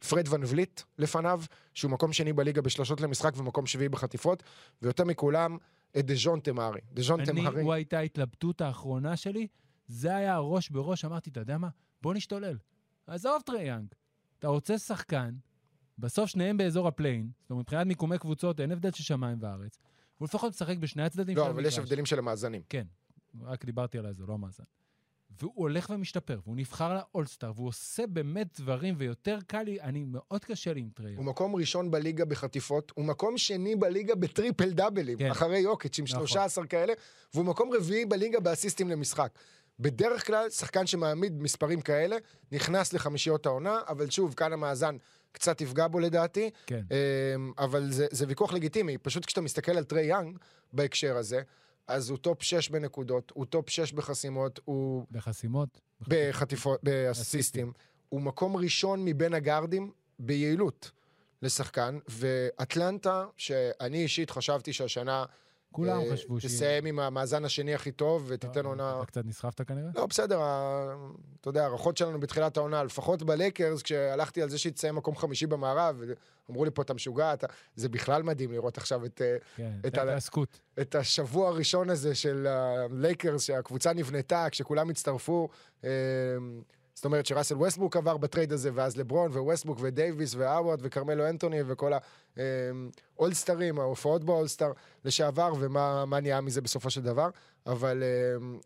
פרד 0.08 0.28
ון 0.28 0.40
וליט 0.46 0.80
לפניו, 0.98 1.42
שהוא 1.74 1.90
מקום 1.90 2.12
שני 2.12 2.32
בליגה 2.32 2.62
בשלושות 2.62 3.00
למשחק 3.00 3.32
ומקום 3.36 3.66
שביעי 3.66 3.88
בחטיפות, 3.88 4.42
ויותר 4.82 5.04
מכולם, 5.04 5.56
את 5.98 6.06
דז'ונטה 6.06 6.40
מאריי. 6.40 6.80
דז'ונטה 6.92 7.20
אני, 7.20 7.26
מאריי. 7.26 7.62
הוא 7.62 7.72
הייתה 7.72 7.98
ההתלבטות 7.98 8.60
האחרונה 8.60 9.16
שלי, 9.16 9.46
זה 9.86 10.16
היה 10.16 10.34
הראש 10.34 10.70
בראש, 10.70 11.04
אמרתי, 11.04 11.30
אתה 11.30 11.40
יודע 11.40 11.58
מה? 11.58 11.68
בוא 12.02 12.14
נשתולל. 12.14 12.58
עזוב 13.06 13.42
טריי 13.46 13.64
יאנג. 13.64 13.86
אתה 14.38 14.48
רוצה 14.48 14.78
שחקן, 14.78 15.34
בסוף 15.98 16.30
שניהם 16.30 16.56
באזור 16.56 16.88
ה 16.88 16.93
play-in, 16.93 17.30
זאת 17.42 17.50
אומרת, 17.50 17.64
מבחינת 17.64 17.86
מיקומי 17.86 18.18
קבוצות 18.18 18.60
אין 18.60 18.72
הבדל 18.72 18.90
של 18.90 19.02
שמיים 19.02 19.38
וארץ, 19.40 19.78
הוא 20.18 20.26
לפחות 20.26 20.50
משחק 20.50 20.76
בשני 20.78 21.02
הצדדים 21.02 21.36
לא, 21.36 21.42
של 21.42 21.48
אבל 21.50 21.58
המגרש. 21.58 21.72
יש 21.72 21.78
הבדלים 21.78 22.06
של 22.06 22.18
המאזנים. 22.18 22.62
כן, 22.68 22.86
רק 23.40 23.64
דיברתי 23.64 23.98
על 23.98 24.12
זה, 24.12 24.24
לא 24.26 24.34
המאזן. 24.34 24.64
והוא 25.40 25.52
הולך 25.54 25.90
ומשתפר, 25.90 26.38
והוא 26.44 26.56
נבחר 26.56 26.94
לאולסטאר, 26.94 27.52
והוא 27.56 27.68
עושה 27.68 28.06
באמת 28.06 28.60
דברים, 28.60 28.94
ויותר 28.98 29.38
קל 29.46 29.62
לי, 29.62 29.80
אני, 29.80 30.04
מאוד 30.04 30.44
קשה 30.44 30.72
לי 30.72 30.80
עם 30.80 30.88
טרי 30.94 31.03
יאנג. 31.03 31.18
הוא 31.18 31.26
מקום 31.26 31.56
ראשון 31.56 31.90
בליגה 31.90 32.24
בחטיפות, 32.24 32.92
הוא 32.94 33.04
מקום 33.04 33.38
שני 33.38 33.76
בליגה 33.76 34.14
בטריפל 34.14 34.70
דאבלים, 34.70 35.18
כן. 35.18 35.30
אחרי 35.30 35.58
יוקיץ' 35.58 35.98
עם 35.98 36.04
נכון. 36.04 36.26
13 36.26 36.66
כאלה, 36.66 36.92
והוא 37.34 37.44
מקום 37.44 37.70
רביעי 37.72 38.06
בליגה 38.06 38.40
באסיסטים 38.40 38.90
למשחק. 38.90 39.32
בדרך 39.80 40.26
כלל, 40.26 40.50
שחקן 40.50 40.86
שמעמיד 40.86 41.42
מספרים 41.42 41.80
כאלה, 41.80 42.16
נכנס 42.52 42.92
לחמישיות 42.92 43.46
העונה, 43.46 43.80
אבל 43.88 44.10
שוב, 44.10 44.34
כאן 44.34 44.52
המאזן 44.52 44.96
קצת 45.32 45.60
יפגע 45.60 45.88
בו 45.88 45.98
לדעתי, 45.98 46.50
כן. 46.66 46.82
אמ, 46.90 47.52
אבל 47.58 47.90
זה, 47.90 48.06
זה 48.10 48.24
ויכוח 48.28 48.52
לגיטימי. 48.52 48.98
פשוט 48.98 49.24
כשאתה 49.24 49.40
מסתכל 49.40 49.72
על 49.72 49.84
טרי 49.84 50.04
יאנג 50.04 50.38
בהקשר 50.72 51.16
הזה, 51.16 51.42
אז 51.88 52.10
הוא 52.10 52.18
top 52.18 52.42
6 52.42 52.68
בנקודות, 52.68 53.32
הוא 53.34 53.46
top 53.46 53.70
6 53.70 53.92
בחסימות, 53.92 54.60
הוא 54.64 55.06
בחסימות. 55.10 55.80
בחטיפות, 56.08 56.80
באסיסטים. 56.82 57.72
הוא 58.08 58.20
מקום 58.20 58.56
ראשון 58.56 59.04
מבין 59.04 59.34
הגארדים 59.34 59.92
ביעילות 60.18 60.90
לשחקן, 61.42 61.98
ואטלנטה, 62.08 63.26
שאני 63.36 64.02
אישית 64.02 64.30
חשבתי 64.30 64.72
שהשנה... 64.72 65.24
כולם 65.76 66.00
אה, 66.00 66.12
חשבו 66.12 66.40
שהיא... 66.40 66.50
תסיים 66.50 66.86
עם 66.86 66.98
המאזן 66.98 67.44
השני 67.44 67.74
הכי 67.74 67.92
טוב 67.92 68.24
ותיתן 68.28 68.66
עונה... 68.66 68.96
אתה 68.98 69.06
קצת 69.06 69.24
נסחפת 69.24 69.60
כנראה? 69.68 69.90
לא, 69.94 70.06
בסדר, 70.06 70.40
אתה 71.40 71.48
יודע, 71.48 71.62
ההערכות 71.62 71.96
שלנו 71.96 72.20
בתחילת 72.20 72.56
העונה, 72.56 72.84
לפחות 72.84 73.22
בלייקרס, 73.22 73.82
כשהלכתי 73.82 74.42
על 74.42 74.50
זה 74.50 74.58
שהיא 74.58 74.72
תסיים 74.72 74.94
מקום 74.94 75.16
חמישי 75.16 75.46
במערב, 75.46 76.02
אמרו 76.50 76.64
לי 76.64 76.70
פה, 76.70 76.82
אתה 76.82 76.94
משוגע, 76.94 77.32
אתה... 77.32 77.46
זה 77.76 77.88
בכלל 77.88 78.22
מדהים 78.22 78.52
לראות 78.52 78.78
עכשיו 78.78 79.04
את, 79.04 79.22
אה, 79.22 79.36
כן, 79.56 79.72
את 79.86 79.98
ההתעסקות. 79.98 80.60
את 80.80 80.94
השבוע 80.94 81.48
הראשון 81.48 81.90
הזה 81.90 82.14
של 82.14 82.46
הלייקרס, 82.46 83.42
שהקבוצה 83.42 83.92
נבנתה, 83.92 84.46
כשכולם 84.50 84.90
הצטרפו. 84.90 85.48
זאת 86.96 87.04
אומרת 87.04 87.26
שראסל 87.26 87.54
ווסטבוק 87.54 87.96
עבר 87.96 88.16
בטרייד 88.16 88.52
הזה, 88.52 88.70
ואז 88.74 88.96
לברון 88.96 89.30
וווסטבוק 89.32 89.78
ודייוויס 89.80 90.34
והאווארד 90.34 90.78
וכרמלו 90.82 91.28
אנטוני 91.28 91.58
וכל 91.66 91.92
האולסטרים, 93.16 93.78
ההופעות 93.78 94.24
באולסטאר 94.24 94.72
לשעבר, 95.04 95.52
ומה 95.60 96.04
מה 96.04 96.20
נהיה 96.20 96.40
מזה 96.40 96.60
בסופו 96.60 96.90
של 96.90 97.02
דבר. 97.02 97.28
אבל 97.66 98.02
אה, 98.02 98.58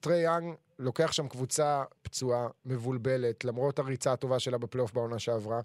טרי 0.00 0.20
יאנג 0.20 0.54
לוקח 0.78 1.12
שם 1.12 1.28
קבוצה 1.28 1.84
פצועה, 2.02 2.48
מבולבלת, 2.66 3.44
למרות 3.44 3.78
הריצה 3.78 4.12
הטובה 4.12 4.38
שלה 4.38 4.58
בפלייאוף 4.58 4.92
בעונה 4.92 5.18
שעברה. 5.18 5.60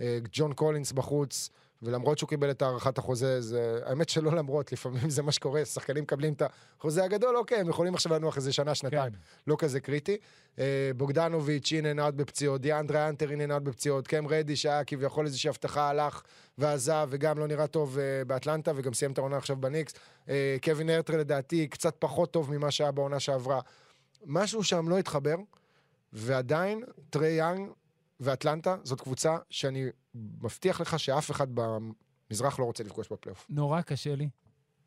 אה, 0.00 0.18
ג'ון 0.32 0.52
קולינס 0.52 0.92
בחוץ, 0.92 1.50
ולמרות 1.82 2.18
שהוא 2.18 2.28
קיבל 2.28 2.50
את 2.50 2.62
הארכת 2.62 2.98
החוזה, 2.98 3.40
זה... 3.40 3.80
האמת 3.84 4.08
שלא 4.08 4.32
למרות, 4.32 4.72
לפעמים 4.72 5.10
זה 5.10 5.22
מה 5.22 5.32
שקורה, 5.32 5.64
שחקנים 5.64 6.02
מקבלים 6.02 6.32
את 6.32 6.42
החוזה 6.78 7.04
הגדול, 7.04 7.36
אוקיי, 7.36 7.58
הם 7.60 7.68
יכולים 7.68 7.94
עכשיו 7.94 8.12
לנוח 8.12 8.36
איזה 8.36 8.52
שנה, 8.52 8.74
שנתיים, 8.74 9.12
כן. 9.12 9.18
לא 9.46 9.56
כזה 9.58 9.80
קריטי. 9.80 10.16
אה, 10.58 10.90
בוגדנוביץ', 10.96 11.72
in 11.72 12.00
out 12.00 12.14
בפציעות, 12.14 12.60
דיאנדרה 12.60 13.08
האנטר, 13.08 13.30
in 13.30 13.50
out 13.50 13.62
בפציעות, 13.62 14.06
קם 14.06 14.26
רדיש, 14.28 14.56
שהיה 14.56 14.84
כביכול 14.84 15.26
איזושהי 15.26 15.50
הבטחה, 15.50 15.88
הלך 15.88 16.22
ועזב, 16.58 17.08
וגם 17.10 17.38
לא 17.38 17.46
נראה 17.46 17.66
טוב 17.66 17.98
אה, 17.98 18.24
באטלנטה, 18.24 18.72
וגם 18.76 18.94
סיים 18.94 19.12
את 19.12 19.18
העונה 19.18 19.36
עכשיו 19.36 19.56
בניקס. 19.56 19.94
אה, 20.28 20.56
קווין 20.64 20.90
הרטר 20.90 21.16
לדעתי 21.16 21.68
קצת 21.68 21.96
פחות 21.98 22.30
טוב 22.30 22.52
ממה 22.52 22.70
שהיה 22.70 22.92
בעונה 22.92 23.20
שעברה. 23.20 23.60
משהו 24.26 24.64
שם 24.64 24.88
לא 24.88 24.98
התחבר, 24.98 25.36
ועדיין 26.12 26.84
טרי 27.10 27.28
יאנג 27.28 27.68
ואטלנטה 28.20 28.76
זאת 28.82 29.00
קבוצה 29.00 29.36
שאני 29.50 29.86
מבטיח 30.14 30.80
לך 30.80 30.98
שאף 30.98 31.30
אחד 31.30 31.46
במזרח 31.54 32.58
לא 32.58 32.64
רוצה 32.64 32.84
לפגוש 32.84 33.12
בפלייאוף. 33.12 33.46
נורא 33.50 33.80
קשה 33.80 34.14
לי 34.14 34.28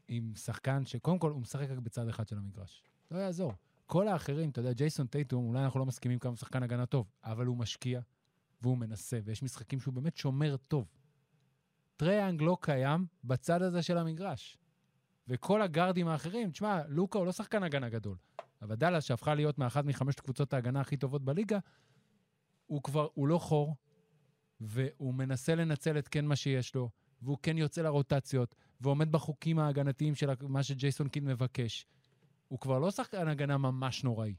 עם 0.07 0.33
שחקן 0.35 0.85
שקודם 0.85 1.19
כל 1.19 1.31
הוא 1.31 1.41
משחק 1.41 1.69
רק 1.69 1.77
בצד 1.77 2.07
אחד 2.07 2.27
של 2.27 2.37
המגרש. 2.37 2.83
לא 3.11 3.17
יעזור. 3.17 3.53
כל 3.85 4.07
האחרים, 4.07 4.49
אתה 4.49 4.59
יודע, 4.59 4.73
ג'ייסון 4.73 5.07
טייטום, 5.07 5.47
אולי 5.47 5.63
אנחנו 5.63 5.79
לא 5.79 5.85
מסכימים 5.85 6.19
כמה 6.19 6.35
שחקן 6.35 6.63
הגנה 6.63 6.85
טוב, 6.85 7.11
אבל 7.23 7.45
הוא 7.45 7.57
משקיע 7.57 8.01
והוא 8.61 8.77
מנסה, 8.77 9.19
ויש 9.23 9.43
משחקים 9.43 9.79
שהוא 9.79 9.93
באמת 9.93 10.17
שומר 10.17 10.55
טוב. 10.57 10.85
טרי 11.97 12.16
יאנג 12.16 12.41
לא 12.41 12.57
קיים 12.61 13.05
בצד 13.23 13.61
הזה 13.61 13.81
של 13.81 13.97
המגרש. 13.97 14.57
וכל 15.27 15.61
הגארדים 15.61 16.07
האחרים, 16.07 16.51
תשמע, 16.51 16.81
לוקה 16.87 17.19
הוא 17.19 17.25
לא 17.25 17.31
שחקן 17.31 17.63
הגנה 17.63 17.89
גדול, 17.89 18.17
אבל 18.61 18.75
דאלאס, 18.75 19.03
שהפכה 19.03 19.35
להיות 19.35 19.57
מאחת 19.57 19.85
מחמשת 19.85 20.19
קבוצות 20.19 20.53
ההגנה 20.53 20.81
הכי 20.81 20.97
טובות 20.97 21.25
בליגה, 21.25 21.59
הוא 22.71 22.83
כבר, 22.83 23.07
הוא 23.13 23.27
לא 23.27 23.37
חור, 23.37 23.75
והוא 24.59 25.13
מנסה 25.13 25.55
לנצל 25.55 25.97
את 25.97 26.07
כן 26.07 26.25
מה 26.25 26.35
שיש 26.35 26.75
לו, 26.75 26.89
והוא 27.21 27.37
כן 27.43 27.57
יוצא 27.57 27.81
לרוטציות, 27.81 28.55
ועומד 28.81 29.11
בחוקים 29.11 29.59
ההגנתיים 29.59 30.15
של 30.15 30.29
מה 30.41 30.63
שג'ייסון 30.63 31.09
קיד 31.09 31.23
מבקש. 31.23 31.85
הוא 32.47 32.59
כבר 32.59 32.79
לא 32.79 32.91
שחקן 32.91 33.27
הגנה 33.27 33.57
ממש 33.57 34.03
נוראי. 34.03 34.35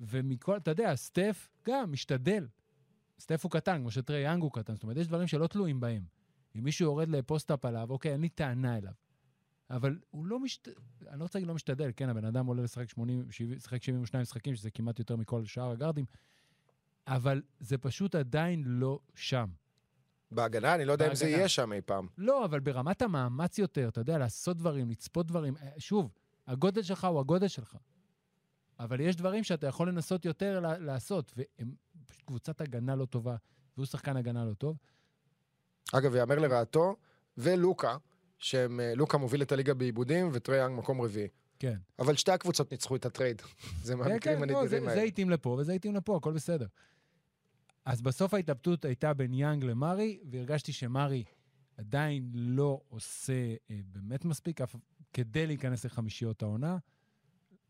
ומכל, 0.00 0.56
אתה 0.56 0.70
יודע, 0.70 0.96
סטף 0.96 1.50
גם 1.66 1.92
משתדל. 1.92 2.48
סטף 3.20 3.44
הוא 3.44 3.50
קטן, 3.50 3.80
כמו 3.80 3.90
שטרי 3.90 4.20
יאנג 4.20 4.42
הוא 4.42 4.52
קטן. 4.52 4.74
זאת 4.74 4.82
אומרת, 4.82 4.96
יש 4.96 5.08
דברים 5.08 5.26
שלא 5.26 5.46
תלויים 5.46 5.80
בהם. 5.80 6.04
אם 6.58 6.64
מישהו 6.64 6.84
יורד 6.84 7.08
לפוסט-אפ 7.08 7.64
עליו, 7.64 7.90
אוקיי, 7.90 8.12
אין 8.12 8.20
לי 8.20 8.28
טענה 8.28 8.78
אליו. 8.78 8.92
אבל 9.70 9.98
הוא 10.10 10.26
לא 10.26 10.40
משת... 10.40 10.68
אני 11.08 11.18
לא 11.18 11.22
רוצה 11.22 11.38
להגיד 11.38 11.48
לא 11.48 11.54
משתדל, 11.54 11.90
כן, 11.96 12.08
הבן 12.08 12.24
אדם 12.24 12.46
עולה 12.46 12.62
לשחק 12.62 12.88
80, 12.88 13.30
70, 13.30 13.56
לשחק 13.56 13.82
72 13.82 14.22
משחקים, 14.22 14.54
שזה 14.54 14.70
כמעט 14.70 14.98
יותר 14.98 15.16
מכל 15.16 15.44
שאר 15.44 15.70
הגארדים, 15.70 16.04
אבל 17.06 17.42
זה 17.60 17.78
פשוט 17.78 18.14
עדיין 18.14 18.62
לא 18.66 19.00
שם. 19.14 19.46
בהגנה, 20.30 20.74
אני 20.74 20.84
לא 20.84 20.92
יודע 20.92 21.08
אם 21.08 21.14
זה 21.14 21.24
בהגנה. 21.24 21.38
יהיה 21.38 21.48
שם 21.48 21.72
אי 21.72 21.80
פעם. 21.80 22.06
לא, 22.18 22.44
אבל 22.44 22.60
ברמת 22.60 23.02
המאמץ 23.02 23.58
יותר, 23.58 23.88
אתה 23.88 24.00
יודע, 24.00 24.18
לעשות 24.18 24.56
דברים, 24.56 24.90
לצפות 24.90 25.26
דברים. 25.26 25.56
אה, 25.56 25.68
שוב, 25.78 26.10
הגודל 26.46 26.82
שלך 26.82 27.04
הוא 27.04 27.20
הגודל 27.20 27.48
שלך. 27.48 27.76
אבל 28.78 29.00
יש 29.00 29.16
דברים 29.16 29.44
שאתה 29.44 29.66
יכול 29.66 29.88
לנסות 29.88 30.24
יותר 30.24 30.60
לעשות, 30.80 31.32
והם 31.36 31.74
פשוט 32.06 32.22
קבוצת 32.22 32.60
הגנה 32.60 32.96
לא 32.96 33.04
טובה, 33.04 33.36
והוא 33.76 33.86
שחקן 33.86 34.16
הגנה 34.16 34.44
לא 34.44 34.54
טוב. 34.54 34.76
אגב, 35.92 36.14
יאמר 36.14 36.38
לרעתו, 36.38 36.96
ולוקה, 37.38 37.96
שהם, 38.38 38.80
אה, 38.80 38.94
לוקה 38.94 39.18
מוביל 39.18 39.42
את 39.42 39.52
הליגה 39.52 39.74
באיבודים, 39.74 40.30
וטרי 40.32 40.55
יאנג 40.55 40.78
מקום 40.78 41.00
רביעי. 41.00 41.28
כן. 41.58 41.76
אבל 41.98 42.16
שתי 42.16 42.32
הקבוצות 42.32 42.72
ניצחו 42.72 42.96
את 42.96 43.06
הטרייד. 43.06 43.42
זה 43.84 43.92
כן, 43.92 43.98
מהמקרים 43.98 44.38
כן, 44.38 44.48
לא, 44.48 44.54
זה, 44.54 44.60
הנדירים 44.62 44.84
זה 44.84 44.90
האלה. 44.90 45.02
התאים 45.02 45.30
לפה 45.30 45.56
וזה 45.60 45.72
התאים 45.72 45.94
לפה, 45.96 46.16
הכל 46.16 46.32
בסדר. 46.32 46.66
אז 47.84 48.02
בסוף 48.02 48.34
ההתלבטות 48.34 48.84
הייתה 48.84 49.14
בין 49.14 49.34
יאנג 49.34 49.64
למרי, 49.64 50.20
והרגשתי 50.30 50.72
שמרי 50.72 51.24
עדיין 51.76 52.30
לא 52.34 52.80
עושה 52.88 53.54
אה, 53.70 53.76
באמת 53.86 54.24
מספיק 54.24 54.60
אף, 54.60 54.76
כדי 55.12 55.46
להיכנס 55.46 55.84
לחמישיות 55.84 56.42
העונה, 56.42 56.76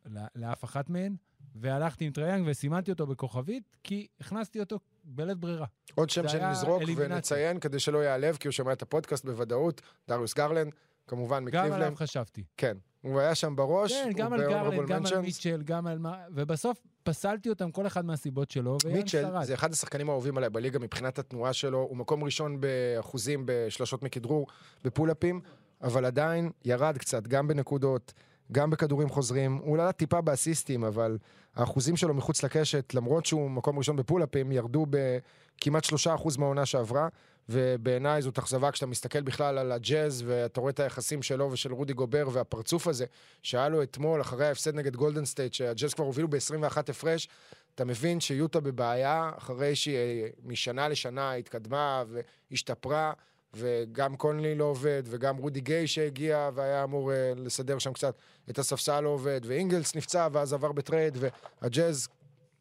לא- 0.06 0.20
לאף 0.34 0.64
אחת 0.64 0.90
מהן, 0.90 1.16
והלכתי 1.54 2.04
עם 2.04 2.12
טרי 2.12 2.27
יאנג 2.27 2.46
וסימנתי 2.50 2.90
אותו 2.90 3.06
בכוכבית, 3.06 3.76
כי 3.84 4.06
הכנסתי 4.20 4.60
אותו 4.60 4.78
בלית 5.04 5.38
ברירה. 5.38 5.66
עוד 5.94 6.10
שם 6.10 6.28
שנזרוק. 6.28 6.82
ונציין 6.96 7.60
כדי 7.60 7.78
שלא 7.78 7.98
ייעלב, 7.98 8.36
כי 8.36 8.48
הוא 8.48 8.52
שומע 8.52 8.72
את 8.72 8.82
הפודקאסט 8.82 9.24
בוודאות, 9.24 9.82
דריוס 10.08 10.34
גרלנד, 10.34 10.72
כמובן 11.06 11.36
גם 11.36 11.44
מקליבלנד. 11.44 11.72
עליו 11.72 11.92
חשבתי. 11.96 12.44
כן, 12.56 12.76
הוא 13.00 13.20
היה 13.20 13.34
שם 13.34 13.56
בראש, 13.56 13.92
כן, 13.92 14.12
גם 14.16 14.32
על 14.32 14.40
גרלנד, 14.40 14.88
גם 14.88 15.06
על. 15.06 15.20
מיטשל, 15.20 15.62
גם 15.62 15.86
על 15.86 15.98
מה... 15.98 16.24
ובסוף 16.30 16.82
פסלתי 17.02 17.48
אותם, 17.48 17.70
כל 17.70 17.86
אחד 17.86 18.04
מהסיבות 18.04 18.50
שלו, 18.50 18.76
מיטשל. 18.92 19.26
זה 19.42 19.54
אחד 19.54 19.72
השחקנים 19.72 20.08
האהובים 20.08 20.36
עליי 20.36 20.50
בליגה 20.50 20.78
מבחינת 20.78 21.18
התנועה 21.18 21.52
שלו, 21.52 21.78
הוא 21.78 21.96
מקום 21.96 22.24
ראשון 22.24 22.60
באחוזים 22.60 23.42
בשלשות 23.46 24.02
מכדרור, 24.02 24.46
בפולאפים, 24.84 25.40
אבל 25.82 26.04
עדיין 26.04 26.50
ירד 26.64 26.98
קצת, 26.98 27.26
גם 27.26 27.48
בנקודות, 27.48 28.12
גם 28.52 28.70
בכדורים 28.70 29.08
חוזרים, 29.08 29.60
הוא 29.64 29.74
עלה 29.74 29.92
טיפה 29.92 30.20
באסיסטים, 30.20 30.84
אבל 30.84 31.18
האחוזים 31.56 31.96
שלו 31.96 32.14
מחוץ 32.14 32.42
לקשת, 32.42 32.94
למרות 32.94 33.26
שהוא 33.26 33.50
מקום 33.50 33.78
ראשון 33.78 33.96
בפולאפים, 33.96 34.52
ירדו 34.52 34.86
בכמעט 34.90 35.84
שלושה 35.84 36.14
אחוז 36.14 36.36
מהעונה 36.36 36.66
שעברה, 36.66 37.08
ובעיניי 37.48 38.22
זאת 38.22 38.38
אכזבה 38.38 38.70
כשאתה 38.70 38.86
מסתכל 38.86 39.20
בכלל 39.20 39.58
על 39.58 39.72
הג'אז, 39.72 40.24
ואתה 40.26 40.60
רואה 40.60 40.70
את 40.70 40.80
היחסים 40.80 41.22
שלו 41.22 41.52
ושל 41.52 41.72
רודי 41.72 41.92
גובר, 41.92 42.28
והפרצוף 42.32 42.86
הזה 42.86 43.04
שהיה 43.42 43.68
לו 43.68 43.82
אתמול, 43.82 44.20
אחרי 44.20 44.46
ההפסד 44.46 44.74
נגד 44.74 44.96
גולדן 44.96 45.24
סטייט, 45.24 45.54
שהג'אז 45.54 45.94
כבר 45.94 46.04
הובילו 46.04 46.28
ב-21 46.28 46.78
הפרש, 46.88 47.28
אתה 47.74 47.84
מבין 47.84 48.20
שיוטה 48.20 48.60
בבעיה, 48.60 49.30
אחרי 49.38 49.74
שהיא 49.74 50.24
משנה 50.44 50.88
לשנה 50.88 51.32
התקדמה 51.32 52.04
והשתפרה, 52.50 53.12
וגם 53.56 54.16
קונלי 54.16 54.54
לא 54.54 54.64
עובד, 54.64 55.02
וגם 55.06 55.36
רודי 55.36 55.60
גיי 55.60 55.86
שהגיע 55.86 56.50
והיה 56.54 56.84
אמור 56.84 57.12
אה, 57.12 57.32
לסדר 57.36 57.78
שם 57.78 57.92
קצת 57.92 58.14
את 58.50 58.58
הספסל 58.58 59.00
לא 59.00 59.08
עובד, 59.08 59.40
ואינגלס 59.44 59.94
נפצע 59.94 60.28
ואז 60.32 60.52
עבר 60.52 60.72
בטרייד, 60.72 61.18
והג'אז 61.62 62.08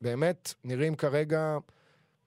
באמת 0.01 0.53
נראים 0.63 0.95
כרגע 0.95 1.57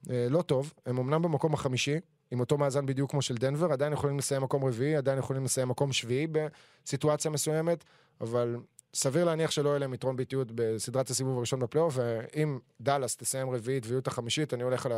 אה, 0.09 0.27
לא 0.29 0.41
טוב. 0.41 0.73
הם 0.85 0.97
אמנם 0.97 1.21
במקום 1.21 1.53
החמישי, 1.53 1.99
עם 2.31 2.39
אותו 2.39 2.57
מאזן 2.57 2.85
בדיוק 2.85 3.11
כמו 3.11 3.21
של 3.21 3.35
דנבר, 3.35 3.71
עדיין 3.71 3.93
יכולים 3.93 4.17
לסיים 4.17 4.41
מקום 4.41 4.65
רביעי, 4.65 4.95
עדיין 4.95 5.19
יכולים 5.19 5.45
לסיים 5.45 5.69
מקום 5.69 5.93
שביעי 5.93 6.27
בסיטואציה 6.27 7.31
מסוימת, 7.31 7.83
אבל 8.21 8.57
סביר 8.93 9.25
להניח 9.25 9.51
שלא 9.51 9.69
יהיה 9.69 9.79
להם 9.79 9.93
יתרון 9.93 10.15
ביתיות 10.15 10.47
בסדרת 10.55 11.09
הסיבוב 11.09 11.37
הראשון 11.37 11.59
בפלייאוף, 11.59 11.93
ואם 11.97 12.59
דאלאס 12.81 13.17
תסיים 13.17 13.49
רביעית 13.49 13.85
ויוטה 13.85 14.07
חמישית, 14.07 14.53
אני 14.53 14.63
הולך 14.63 14.85
על 14.85 14.91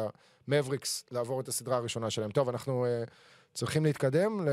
המאבריקס 0.48 1.06
לעבור 1.12 1.42
את 1.42 1.48
הסדרה 1.48 1.78
הראשונה 1.78 2.10
שלהם. 2.10 2.32
טוב, 2.32 2.50
אנחנו 2.50 2.86
אה, 2.86 3.10
צריכים 3.58 3.86
להתקדם. 3.86 4.48
ל... 4.48 4.50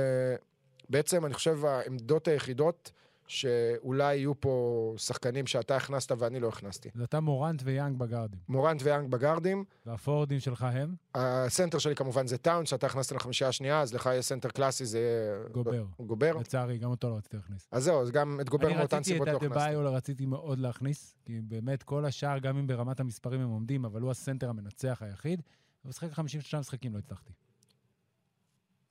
בעצם, 0.89 1.27
אני 1.27 1.35
חושב, 1.35 1.65
העמדות 1.65 2.29
היחידות 2.29 2.93
שאולי 3.27 4.17
יהיו 4.17 4.41
פה 4.41 4.95
שחקנים 4.97 5.47
שאתה 5.47 5.77
הכנסת 5.77 6.13
ואני 6.19 6.41
לא 6.41 6.49
הכנסתי. 6.49 6.89
אז 6.95 7.03
אתה 7.03 7.21
מורנט 7.21 7.63
ויאנג 7.65 7.99
בגארדים. 7.99 8.41
מורנט 8.49 8.83
ויאנג 8.83 9.11
בגארדים, 9.11 9.65
והפורדים 9.87 10.41
שלך 10.41 10.67
הם? 10.73 10.95
הסנטר 11.15 11.79
שלי 11.79 11.95
כמובן 11.95 12.27
זה 12.27 12.39
טאונס, 12.39 12.67
שאתה 12.67 12.87
הכנסת 12.87 13.13
לחמישייה 13.13 13.49
השנייה, 13.49 13.81
אז 13.81 13.95
לך 13.95 14.07
יהיה 14.07 14.23
סנטר 14.23 14.49
קלאסי, 14.49 14.87
זה 14.87 14.99
יהיה... 14.99 15.49
גובר. 15.53 15.85
גובר. 16.01 16.37
לצערי, 16.37 16.79
גם 16.79 16.91
אותו 16.91 17.11
לא 17.11 17.17
רציתי 17.17 17.37
להכניס. 17.37 17.69
אז 17.73 17.85
זהו, 17.85 18.03
אז 18.03 18.11
גם 18.11 18.41
את 18.41 18.49
גובר 18.49 18.67
אני 18.67 18.77
מאותן 18.77 18.97
רציתי 18.97 19.11
סיבות 19.13 19.29
את 19.29 19.33
לא 19.33 19.37
הכנסתי. 19.37 19.59
אדבאיו, 19.59 19.95
רציתי 19.95 20.27
מאוד 20.27 20.59
להכניס, 20.59 21.15
כי 21.25 21.41
באמת 21.41 21.83
כל 21.83 22.05
השאר, 22.05 22.39
גם 22.39 22.59
אם 22.59 22.67
ברמת 22.67 23.01
המספרים 23.01 23.41
הם 23.41 23.49
עומדים, 23.49 23.85
אבל 23.85 24.01
הוא 24.01 24.11
הסנטר 24.11 24.49
המנצח 24.49 25.03
היחיד, 25.03 25.43
הוא 25.83 25.89
משחק 25.89 26.13
52 26.13 26.61
משחקים, 26.61 26.95
לא 26.95 26.99
הצלחתי. 26.99 27.33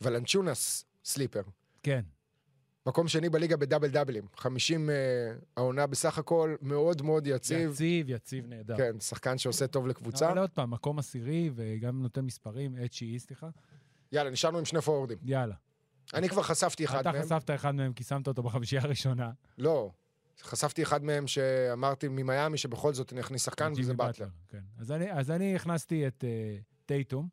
ולנצ'ונס, 0.01 0.85
סליפר. 1.03 1.41
כן, 1.83 2.01
מקום 2.85 3.07
שני 3.07 3.29
בליגה 3.29 3.57
בדאבל 3.57 3.87
דאבלים. 3.87 4.27
50 4.37 4.89
uh, 4.89 4.91
העונה 5.57 5.87
בסך 5.87 6.17
הכל, 6.17 6.55
מאוד 6.61 7.01
מאוד 7.01 7.27
יציב. 7.27 7.71
יציב, 7.71 8.09
יציב 8.09 8.47
נהדר. 8.47 8.77
כן, 8.77 8.99
שחקן 8.99 9.37
שעושה 9.37 9.67
טוב 9.67 9.87
לקבוצה. 9.87 10.29
אבל 10.29 10.39
עוד 10.39 10.49
פעם, 10.49 10.71
מקום 10.71 10.99
עשירי, 10.99 11.51
וגם 11.55 12.01
נותן 12.01 12.21
מספרים, 12.21 12.75
את 12.85 12.93
שיעי, 12.93 13.19
סליחה. 13.19 13.49
יאללה, 14.11 14.29
נשארנו 14.29 14.57
עם 14.57 14.65
שני 14.65 14.81
פורורדים. 14.81 15.17
יאללה. 15.23 15.55
אני 16.13 16.29
כבר 16.29 16.41
חשפתי 16.41 16.85
אחד 16.85 16.99
אתה 16.99 17.11
מהם. 17.11 17.23
חשפת 17.23 17.49
אחד 17.55 17.75
מהם 17.75 17.93
כי 17.93 18.03
שמת 18.03 18.27
אותו 18.27 18.43
בחמישייה 18.43 18.81
הראשונה. 18.81 19.31
לא, 19.57 19.91
חשפתי 20.41 20.83
אחד 20.83 21.03
מהם 21.03 21.27
שאמרתי 21.27 22.07
ממיאמי 22.07 22.57
שבכל 22.57 22.93
זאת 22.93 23.13
אני 23.13 23.21
אכניס 23.21 23.45
שחקן, 23.45 23.73
וזה 23.77 23.93
באטלר. 23.93 24.27
כן. 24.49 24.61
אז 24.79 24.91
אני, 24.91 25.11
אז 25.11 25.31
אני 25.31 25.55
הכנסתי 25.55 26.07
את 26.07 26.23
uh, 26.23 26.63
טייטום, 26.85 27.27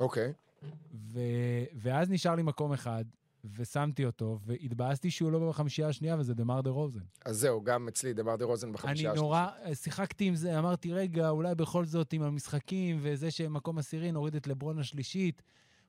אוקיי. 0.00 0.32
ו... 0.94 1.20
ואז 1.74 2.10
נשאר 2.10 2.34
לי 2.34 2.42
מקום 2.42 2.72
אחד, 2.72 3.04
ושמתי 3.56 4.04
אותו, 4.04 4.38
והתבאסתי 4.46 5.10
שהוא 5.10 5.32
לא 5.32 5.48
בחמישייה 5.48 5.88
השנייה, 5.88 6.16
וזה 6.18 6.34
דה-מר 6.34 6.60
דה 6.60 6.70
רוזן. 6.70 7.00
אז 7.24 7.38
זהו, 7.38 7.62
גם 7.62 7.88
אצלי, 7.88 8.12
דמר 8.12 8.36
דה 8.36 8.44
רוזן 8.44 8.66
אני 8.66 8.74
בחמישייה 8.74 9.14
נורא 9.14 9.46
אה, 9.64 9.74
שיחקתי 9.74 10.24
עם 10.24 10.34
זה, 10.34 10.58
אמרתי, 10.58 10.92
רגע, 10.92 11.28
אולי 11.28 11.54
בכל 11.54 11.84
זאת 11.84 12.12
עם 12.12 12.22
המשחקים, 12.22 12.98
וזה 13.02 13.30
שמקום 13.30 13.78
עשירי 13.78 14.12
נוריד 14.12 14.36
את 14.36 14.46
לברון 14.46 14.78
לשלישית, 14.78 15.42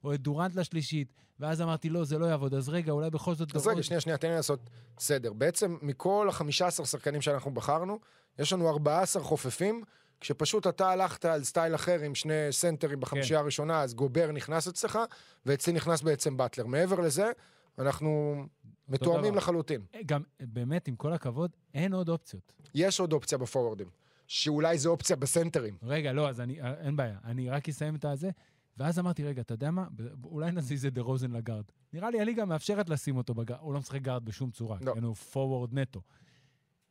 או 0.04 0.14
את 0.14 0.22
דורנט 0.22 0.56
לשלישית, 0.56 1.14
ואז 1.40 1.62
אמרתי, 1.62 1.90
לא, 1.90 2.04
זה 2.04 2.18
לא 2.18 2.26
יעבוד, 2.26 2.54
אז 2.54 2.70
רגע, 2.70 2.92
אולי 2.92 3.10
בכל 3.10 3.36
זאת... 3.36 3.56
אז 3.56 3.68
רגע, 3.68 3.84
שנייה, 3.84 4.02
שנייה, 4.02 4.18
תן 4.18 4.28
לי 4.28 4.36
לעשות 4.36 4.70
סדר. 5.00 5.34
בעצם, 5.34 5.78
מכל 5.82 6.30
ה-15 6.30 6.86
שחקנים 6.86 7.22
שאנחנו 7.22 7.52
בחרנו, 7.52 8.00
יש 8.40 8.54
לנו 8.54 8.70
14 8.70 9.24
חופפים, 9.24 9.84
כשפשוט 10.22 10.68
אתה 10.68 10.90
הלכת 10.90 11.26
על 11.26 11.44
סטייל 11.44 11.76
אחר 11.76 12.00
עם 12.00 12.16
שני 12.16 12.48
סנטרים 12.52 13.00
בחמישייה 13.00 13.40
כן. 13.40 13.44
הראשונה, 13.44 13.82
אז 13.82 13.94
גובר 13.94 14.32
נכנס 14.32 14.68
אצלך, 14.68 15.00
ואצלי 15.46 15.74
נכנס 15.74 16.02
בעצם 16.02 16.38
באטלר. 16.38 16.66
מעבר 16.66 17.00
לזה, 17.00 17.32
אנחנו 17.80 18.44
מתואמים. 18.90 19.36
לחלוטין. 19.36 19.82
גם, 20.06 20.22
באמת, 20.40 20.88
עם 20.88 20.96
כל 20.96 21.14
הכבוד, 21.14 21.52
אין 21.74 21.94
עוד 21.94 22.10
אופציות. 22.10 22.54
יש 22.76 23.00
עוד 23.00 23.14
אופציה 23.14 23.38
בפורוורדים, 23.38 23.88
שאולי 24.28 24.78
זו 24.78 24.90
אופציה 24.92 25.16
בסנטרים. 25.16 25.78
רגע, 25.84 26.14
לא, 26.14 26.30
אז 26.30 26.42
אני, 26.42 26.62
אה, 26.62 26.74
אין 26.82 26.96
בעיה, 26.96 27.18
אני 27.26 27.50
רק 27.50 27.70
אסיים 27.70 27.96
את 27.96 28.06
הזה. 28.06 28.30
ואז 28.78 29.00
אמרתי, 29.00 29.24
רגע, 29.24 29.42
אתה 29.42 29.54
יודע 29.54 29.72
מה? 29.72 29.88
אולי 30.24 30.52
נזיז 30.52 30.86
את 30.86 30.94
דה 30.94 31.02
רוזן 31.02 31.32
לגארד. 31.32 31.64
נראה 31.94 32.10
לי 32.10 32.22
הליגה 32.22 32.46
מאפשרת 32.46 32.90
לשים 32.90 33.18
אותו 33.18 33.34
בגארד, 33.34 33.60
הוא 33.62 33.74
לא 33.74 33.80
משחק 33.80 34.02
גארד 34.02 34.26
בשום 34.26 34.52
צורה, 34.52 34.78
לא. 34.82 34.94
כן, 34.94 35.04
הוא 35.04 35.16
פורוורד 35.16 35.80
נטו. 35.80 36.02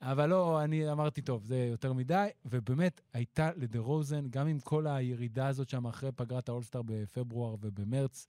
אבל 0.03 0.27
לא, 0.27 0.65
אני 0.65 0.93
אמרתי, 0.93 1.23
טוב, 1.23 1.45
זה 1.45 1.57
יותר 1.71 1.93
מדי, 1.93 2.29
ובאמת, 2.45 3.01
הייתה 3.13 3.51
לדה 3.57 3.79
רוזן, 3.79 4.29
גם 4.31 4.47
עם 4.47 4.61
כל 4.61 4.87
הירידה 4.87 5.47
הזאת 5.47 5.69
שם 5.69 5.87
אחרי 5.87 6.13
פגרת 6.13 6.49
האולסטאר 6.49 6.83
בפברואר 6.83 7.57
ובמרץ, 7.61 8.29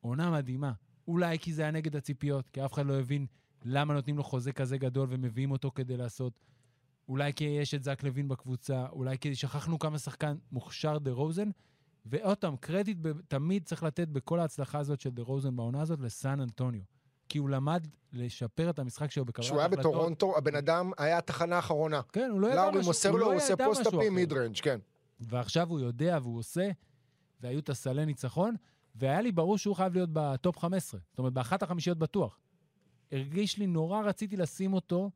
עונה 0.00 0.30
מדהימה. 0.30 0.72
אולי 1.08 1.38
כי 1.38 1.52
זה 1.52 1.62
היה 1.62 1.70
נגד 1.70 1.96
הציפיות, 1.96 2.48
כי 2.48 2.64
אף 2.64 2.72
אחד 2.72 2.86
לא 2.86 3.00
הבין 3.00 3.26
למה 3.64 3.94
נותנים 3.94 4.16
לו 4.16 4.24
חוזה 4.24 4.52
כזה 4.52 4.78
גדול 4.78 5.08
ומביאים 5.10 5.50
אותו 5.50 5.70
כדי 5.74 5.96
לעשות. 5.96 6.32
אולי 7.08 7.32
כי 7.32 7.44
יש 7.44 7.74
את 7.74 7.82
זק 7.82 8.02
לוין 8.02 8.28
בקבוצה, 8.28 8.86
אולי 8.88 9.18
כי 9.18 9.34
שכחנו 9.34 9.78
כמה 9.78 9.98
שחקן 9.98 10.36
מוכשר 10.52 10.98
דה 10.98 11.10
רוזן. 11.10 11.50
ועוד 12.06 12.38
פעם, 12.38 12.56
קרדיט 12.56 12.98
ב- 13.00 13.20
תמיד 13.20 13.64
צריך 13.64 13.82
לתת 13.82 14.08
בכל 14.08 14.40
ההצלחה 14.40 14.78
הזאת 14.78 15.00
של 15.00 15.10
דה 15.10 15.22
רוזן 15.22 15.56
בעונה 15.56 15.80
הזאת 15.80 16.00
לסן 16.00 16.40
אנטוניו. 16.40 16.82
כי 17.32 17.38
הוא 17.38 17.50
למד 17.50 17.86
לשפר 18.12 18.70
את 18.70 18.78
המשחק 18.78 19.10
שלו 19.10 19.24
בקבלת 19.24 19.44
כשהוא 19.46 19.58
היה 19.58 19.66
החלטות. 19.66 19.84
בטורונטו, 19.84 20.38
הבן 20.38 20.54
אדם 20.54 20.90
היה 20.98 21.18
התחנה 21.18 21.56
האחרונה. 21.56 22.00
כן, 22.12 22.30
הוא 22.32 22.40
לא 22.40 22.46
ידע 22.46 22.56
משהו. 22.56 22.70
לאורי 22.72 22.86
מוסר 22.86 23.10
לו, 23.10 23.18
לא 23.18 23.24
הוא 23.24 23.34
עושה 23.34 23.56
פוסט-אפים 23.56 24.00
אחר. 24.00 24.10
מיד 24.10 24.32
רנג', 24.32 24.60
כן. 24.62 24.78
ועכשיו 25.20 25.68
הוא 25.68 25.80
יודע 25.80 26.18
והוא 26.22 26.38
עושה, 26.38 26.70
והיו 27.40 27.58
את 27.58 27.68
הסלי 27.68 28.06
ניצחון, 28.06 28.54
והיה 28.94 29.20
לי 29.20 29.32
ברור 29.32 29.58
שהוא 29.58 29.76
חייב 29.76 29.94
להיות 29.94 30.10
בטופ 30.12 30.58
15. 30.58 31.00
זאת 31.10 31.18
אומרת, 31.18 31.32
באחת 31.32 31.62
החמישיות 31.62 31.98
בטוח. 31.98 32.38
הרגיש 33.12 33.58
לי, 33.58 33.66
נורא 33.66 34.02
רציתי 34.02 34.36
לשים 34.36 34.72
אותו 34.72 35.10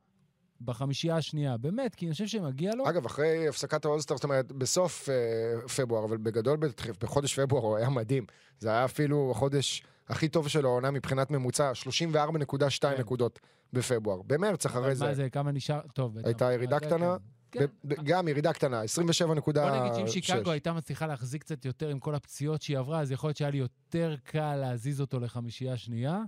בחמישייה 0.61 1.17
השנייה. 1.17 1.57
באמת, 1.57 1.95
כי 1.95 2.07
אני 2.07 2.13
חושב 2.13 2.27
שמגיע 2.27 2.75
לו. 2.75 2.89
אגב, 2.89 3.07
אחרי 3.07 3.49
הפסקת 3.49 3.85
האולסטאר, 3.85 4.17
זאת 4.17 4.25
אומרת, 4.25 4.53
בסוף 4.53 5.09
אה, 5.09 5.69
פברואר, 5.69 6.05
אבל 6.05 6.17
בגדול, 6.17 6.59
בחודש 7.01 7.39
פברואר 7.39 7.65
הוא 7.65 7.77
היה 7.77 7.91
מדהים. 7.91 8.27
זה 8.59 8.69
היה 8.69 8.85
אפילו 8.85 9.31
החודש 9.31 9.83
הכי 10.09 10.29
טוב 10.29 10.49
של 10.49 10.65
העונה 10.65 10.91
מבחינת 10.91 11.31
ממוצע, 11.31 11.73
34.2 11.75 12.81
כן. 12.81 13.01
נקודות 13.01 13.41
בפברואר. 13.73 14.23
במרץ 14.27 14.67
אחרי 14.67 14.95
זה 14.95 15.05
מה 15.05 15.15
זה, 15.15 15.31
כמה 15.31 15.53
נשאר? 15.53 15.81
טוב. 15.95 16.15
בטח. 16.15 16.27
הייתה 16.27 16.53
ירידה 16.53 16.81
קטנה. 16.81 17.17
כן. 17.51 17.65
גם 18.05 18.29
ירידה 18.29 18.53
קטנה, 18.53 18.83
27.6. 18.83 19.25
בוא 19.53 19.71
נגיד 19.71 19.95
שאם 19.95 20.23
שיקגו 20.23 20.51
הייתה 20.51 20.73
מצליחה 20.73 21.07
להחזיק 21.07 21.43
קצת 21.43 21.65
יותר 21.65 21.89
עם 21.89 21.99
כל 21.99 22.15
הפציעות 22.15 22.63
שהיא 22.63 22.79
עברה, 22.79 23.01
אז 23.01 23.11
יכול 23.11 23.29
להיות 23.29 23.37
שהיה 23.37 23.51
לי 23.51 23.59
יותר 23.59 24.15
קל 24.25 24.57
להזיז 24.57 25.01
אותו 25.01 25.21
לחמישייה 25.21 25.77
שנייה, 25.77 26.23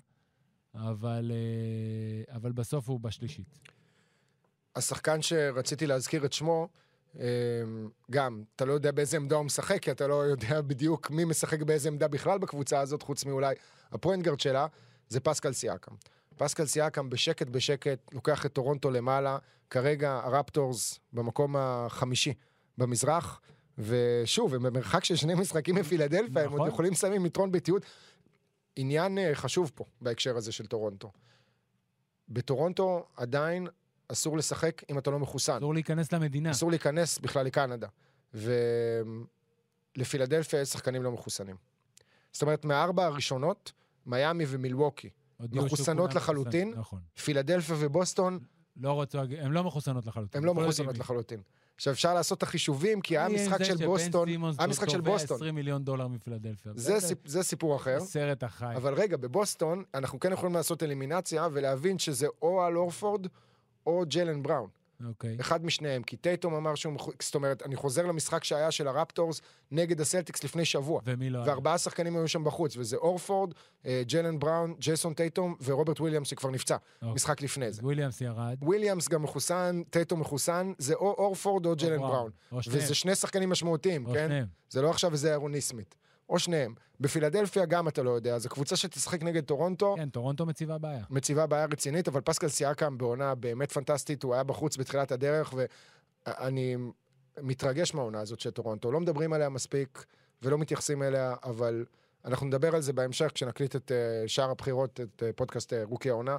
אבל, 0.74 1.32
אה, 1.34 2.34
אבל 2.36 2.52
בסוף 2.52 2.88
הוא 2.88 3.00
בשלישית. 3.00 3.58
השחקן 4.76 5.22
שרציתי 5.22 5.86
להזכיר 5.86 6.24
את 6.24 6.32
שמו, 6.32 6.68
גם, 8.10 8.42
אתה 8.56 8.64
לא 8.64 8.72
יודע 8.72 8.90
באיזה 8.90 9.16
עמדה 9.16 9.36
הוא 9.36 9.44
משחק, 9.44 9.82
כי 9.82 9.90
אתה 9.90 10.06
לא 10.06 10.14
יודע 10.14 10.60
בדיוק 10.68 11.10
מי 11.10 11.24
משחק 11.24 11.62
באיזה 11.62 11.88
עמדה 11.88 12.08
בכלל 12.08 12.38
בקבוצה 12.38 12.80
הזאת, 12.80 13.02
חוץ 13.02 13.24
מאולי 13.24 13.54
ה 13.92 13.97
point 13.97 14.19
guard 14.19 14.40
שלה, 14.40 14.66
זה 15.08 15.20
פסקל 15.20 15.52
סיאקם. 15.52 15.94
פסקל 16.36 16.66
סיאקם 16.66 17.10
בשקט 17.10 17.46
בשקט 17.46 17.98
לוקח 18.12 18.46
את 18.46 18.52
טורונטו 18.52 18.90
למעלה, 18.90 19.38
כרגע 19.70 20.20
הרפטורס 20.24 21.00
במקום 21.12 21.56
החמישי 21.56 22.34
במזרח, 22.78 23.40
ושוב, 23.78 24.54
הם 24.54 24.62
במרחק 24.62 25.04
של 25.04 25.16
שני 25.16 25.34
משחקים 25.34 25.74
מפילדלפיה, 25.74 26.42
הם 26.42 26.50
עוד 26.50 26.56
נכון. 26.56 26.68
יכולים 26.68 26.92
לסיים 26.92 27.12
עם 27.12 27.26
יתרון 27.26 27.52
ביתיות. 27.52 27.82
עניין 28.76 29.18
אה, 29.18 29.34
חשוב 29.34 29.72
פה, 29.74 29.84
בהקשר 30.00 30.36
הזה 30.36 30.52
של 30.52 30.66
טורונטו. 30.66 31.10
בטורונטו 32.28 33.06
עדיין 33.16 33.66
אסור 34.08 34.36
לשחק 34.38 34.82
אם 34.90 34.98
אתה 34.98 35.10
לא 35.10 35.18
מחוסן. 35.18 35.56
אסור 35.56 35.74
להיכנס 35.74 36.12
למדינה. 36.12 36.50
אסור 36.50 36.70
להיכנס 36.70 37.18
בכלל 37.18 37.44
לקנדה. 37.46 37.86
ולפילדלפיה 39.96 40.60
יש 40.60 40.68
שחקנים 40.68 41.02
לא 41.02 41.12
מחוסנים. 41.12 41.56
זאת 42.32 42.42
אומרת, 42.42 42.64
מהארבע 42.64 43.04
הראשונות, 43.06 43.72
מיאמי 44.06 44.44
ומילווקי, 44.48 45.10
מחוסנות 45.40 46.14
לחלוטין. 46.14 46.74
נכון. 46.76 47.00
פילדלפיה 47.24 47.76
ובוסטון, 47.78 48.38
לא 48.76 48.92
רוצו, 48.92 49.18
הן 49.18 49.52
לא 49.52 49.64
מחוסנות 49.64 50.06
לחלוטין. 50.06 50.40
הן 50.42 50.46
לא 50.46 50.54
מחוסנות. 50.54 50.98
לחלוטין. 50.98 51.40
עכשיו, 51.76 51.92
אפשר 51.92 52.14
לעשות 52.14 52.38
את 52.38 52.42
החישובים, 52.42 53.00
כי 53.00 53.18
היה 53.18 53.28
משחק 53.28 53.62
של 53.64 53.86
בוסטון, 53.86 54.28
היה 54.58 54.66
משחק 54.68 54.88
של 54.88 55.00
בוסטון. 55.00 55.36
20 55.36 55.54
מיליון 55.54 55.84
דולר 55.84 56.08
מפילדלפיה. 56.08 56.72
זה 56.76 57.00
סיפ- 57.00 57.28
זה 57.28 57.42
סיפור 57.42 57.76
אחר. 57.76 58.00
סרט 58.00 58.42
החי. 58.42 58.72
אבל 58.76 58.94
רגע, 58.94 59.16
בבוסטון, 59.16 59.82
אנחנו 59.94 60.20
כן 60.20 60.32
יכולים 60.32 60.54
לעשות 60.54 60.82
אלימינציה 60.82 61.48
ולהבין 61.52 61.98
שזה 61.98 62.26
או 62.42 62.62
על 62.62 62.76
אורפורד 62.76 63.26
או 63.88 64.04
ג'לן 64.08 64.42
בראון. 64.42 64.68
אוקיי. 65.06 65.36
אחד 65.40 65.64
משניהם, 65.64 66.02
כי 66.02 66.16
טייטום 66.16 66.54
אמר 66.54 66.74
שהוא... 66.74 66.92
זאת 67.22 67.34
אומרת, 67.34 67.62
אני 67.62 67.76
חוזר 67.76 68.06
למשחק 68.06 68.44
שהיה 68.44 68.70
של 68.70 68.88
הרפטורס 68.88 69.40
נגד 69.70 70.00
הסלטיקס 70.00 70.44
לפני 70.44 70.64
שבוע. 70.64 71.00
ומי 71.04 71.30
לא 71.30 71.38
היה? 71.38 71.48
וארבעה 71.48 71.78
שחקנים 71.78 72.16
היו 72.16 72.28
שם 72.28 72.44
בחוץ, 72.44 72.76
וזה 72.76 72.96
אורפורד, 72.96 73.54
אה, 73.86 74.02
ג'לן 74.06 74.38
בראון, 74.38 74.74
ג'ייסון 74.78 75.14
טייטום 75.14 75.54
ורוברט 75.64 76.00
וויליאמס 76.00 76.28
שכבר 76.28 76.50
נפצע, 76.50 76.76
אוקיי. 77.02 77.14
משחק 77.14 77.42
לפני 77.42 77.72
זה. 77.72 77.82
וויליאמס 77.82 78.20
ירד. 78.20 78.56
וויליאמס 78.62 79.08
גם 79.08 79.22
מחוסן, 79.22 79.82
טייטום 79.90 80.20
מחוסן, 80.20 80.72
זה 80.78 80.94
או 80.94 81.14
אורפורד 81.18 81.66
או 81.66 81.76
ג'לן 81.76 81.98
בראון. 81.98 82.30
או 82.52 82.62
שניהם. 82.62 82.80
וזה 82.82 82.94
שני 82.94 83.14
שחקנים 83.14 83.50
משמעותיים, 83.50 84.06
או 84.06 84.12
כן? 84.12 84.26
שניהם. 84.28 84.46
זה 84.70 84.82
לא 84.82 84.90
עכשיו 84.90 85.12
איזה 85.12 85.30
אהרון 85.32 85.52
ניסמית. 85.52 85.94
או 86.28 86.38
שניהם. 86.38 86.74
בפילדלפיה 87.00 87.66
גם 87.66 87.88
אתה 87.88 88.02
לא 88.02 88.10
יודע, 88.10 88.38
זו 88.38 88.48
קבוצה 88.48 88.76
שתשחק 88.76 89.22
נגד 89.22 89.44
טורונטו, 89.44 89.94
כן, 89.96 90.08
טורונטו 90.08 90.46
מציבה 90.46 90.78
בעיה. 90.78 91.04
מציבה 91.10 91.46
בעיה 91.46 91.64
רצינית, 91.64 92.08
אבל 92.08 92.20
פסקל 92.20 92.48
סיאקם 92.48 92.98
בעונה 92.98 93.34
באמת 93.34 93.72
פנטסטית, 93.72 94.22
הוא 94.22 94.34
היה 94.34 94.42
בחוץ 94.42 94.76
בתחילת 94.76 95.12
הדרך, 95.12 95.54
ואני 96.26 96.76
מתרגש 97.42 97.94
מהעונה 97.94 98.20
הזאת 98.20 98.40
של 98.40 98.50
טורונטו. 98.50 98.92
לא 98.92 99.00
מדברים 99.00 99.32
עליה 99.32 99.48
מספיק 99.48 100.04
ולא 100.42 100.58
מתייחסים 100.58 101.02
אליה, 101.02 101.34
אבל 101.44 101.84
אנחנו 102.24 102.46
נדבר 102.46 102.74
על 102.74 102.80
זה 102.80 102.92
בהמשך 102.92 103.30
כשנקליט 103.34 103.76
את 103.76 103.92
אה, 103.92 104.28
שאר 104.28 104.50
הבחירות, 104.50 105.00
את 105.00 105.22
אה, 105.22 105.32
פודקאסט 105.32 105.72
אה, 105.72 105.84
rookie 105.84 106.10
העונה. 106.10 106.36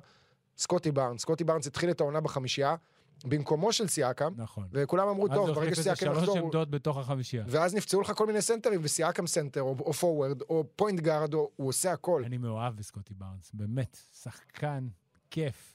סקוטי 0.58 0.92
בארנס, 0.92 1.22
סקוטי 1.22 1.44
בארנס 1.44 1.68
התחיל 1.68 1.92
את 1.92 2.02
העונה 2.02 2.20
בחמישייה, 2.20 2.76
במקומו 3.26 3.74
של 3.74 3.88
סיאקם, 3.88 4.34
נכון. 4.38 4.68
וכולם 4.72 5.08
אמרו, 5.08 5.28
אז 5.28 5.34
טוב, 5.34 5.52
ברגע 5.52 5.76
שסיאקם 5.76 6.12
יחזור... 6.12 6.38
הוא- 6.38 6.46
עמדות 6.46 6.70
בתוך 6.70 6.98
החמישייה. 6.98 7.44
ואז 7.48 7.76
נפצעו 7.76 8.02
לך 8.02 8.12
כל 8.16 8.28
מיני 8.28 8.42
סנטרים, 8.42 8.80
וסיאקם 8.84 9.28
סנטר, 9.28 9.62
או, 9.62 9.76
או 9.80 9.94
פורוורד, 9.94 10.42
או 10.42 10.64
point 10.76 11.00
guard, 11.00 11.34
או, 11.34 11.50
הוא 11.56 11.68
עושה 11.68 11.92
הכל. 11.92 12.24
אני 12.26 12.38
מאוהב 12.38 12.76
בסקוטי 12.76 13.14
בארנס, 13.14 13.52
באמת. 13.54 13.98
שחקן, 14.22 14.88
כיף. 15.32 15.74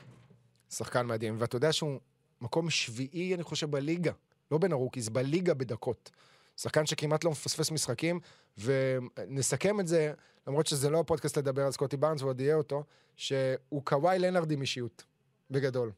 שחקן 0.71 1.07
מדהים, 1.07 1.37
ואתה 1.39 1.57
יודע 1.57 1.73
שהוא 1.73 2.01
מקום 2.41 2.71
שביעי, 2.71 3.35
אני 3.35 3.43
חושב, 3.43 3.71
בליגה. 3.71 4.13
לא 4.51 4.59
בין 4.59 4.73
ה 4.73 4.77
rookies, 4.77 5.09
בליגה 5.09 5.55
בדקות. 5.55 6.11
שחקן 6.57 6.87
שכמעט 6.87 7.25
לא 7.25 7.31
מפספס 7.31 7.71
משחקים, 7.71 8.21
ונסכם 8.59 9.81
את 9.81 9.89
זה, 9.89 10.13
למרות 10.47 10.67
שזה 10.67 10.91
לא 10.91 11.01
הפודקאסט 11.01 11.39
לדבר 11.39 11.63
על 11.67 11.73
סקוטי 11.73 11.97
בארנס, 11.97 12.23
ועוד 12.23 12.41
יהיה 12.41 12.55
אותו, 12.55 12.85
שהוא 13.17 13.83
קוואי 13.85 14.19
לנארד 14.19 14.51
עם 14.51 14.61
אישיות, 14.61 15.05
בגדול. 15.51 15.93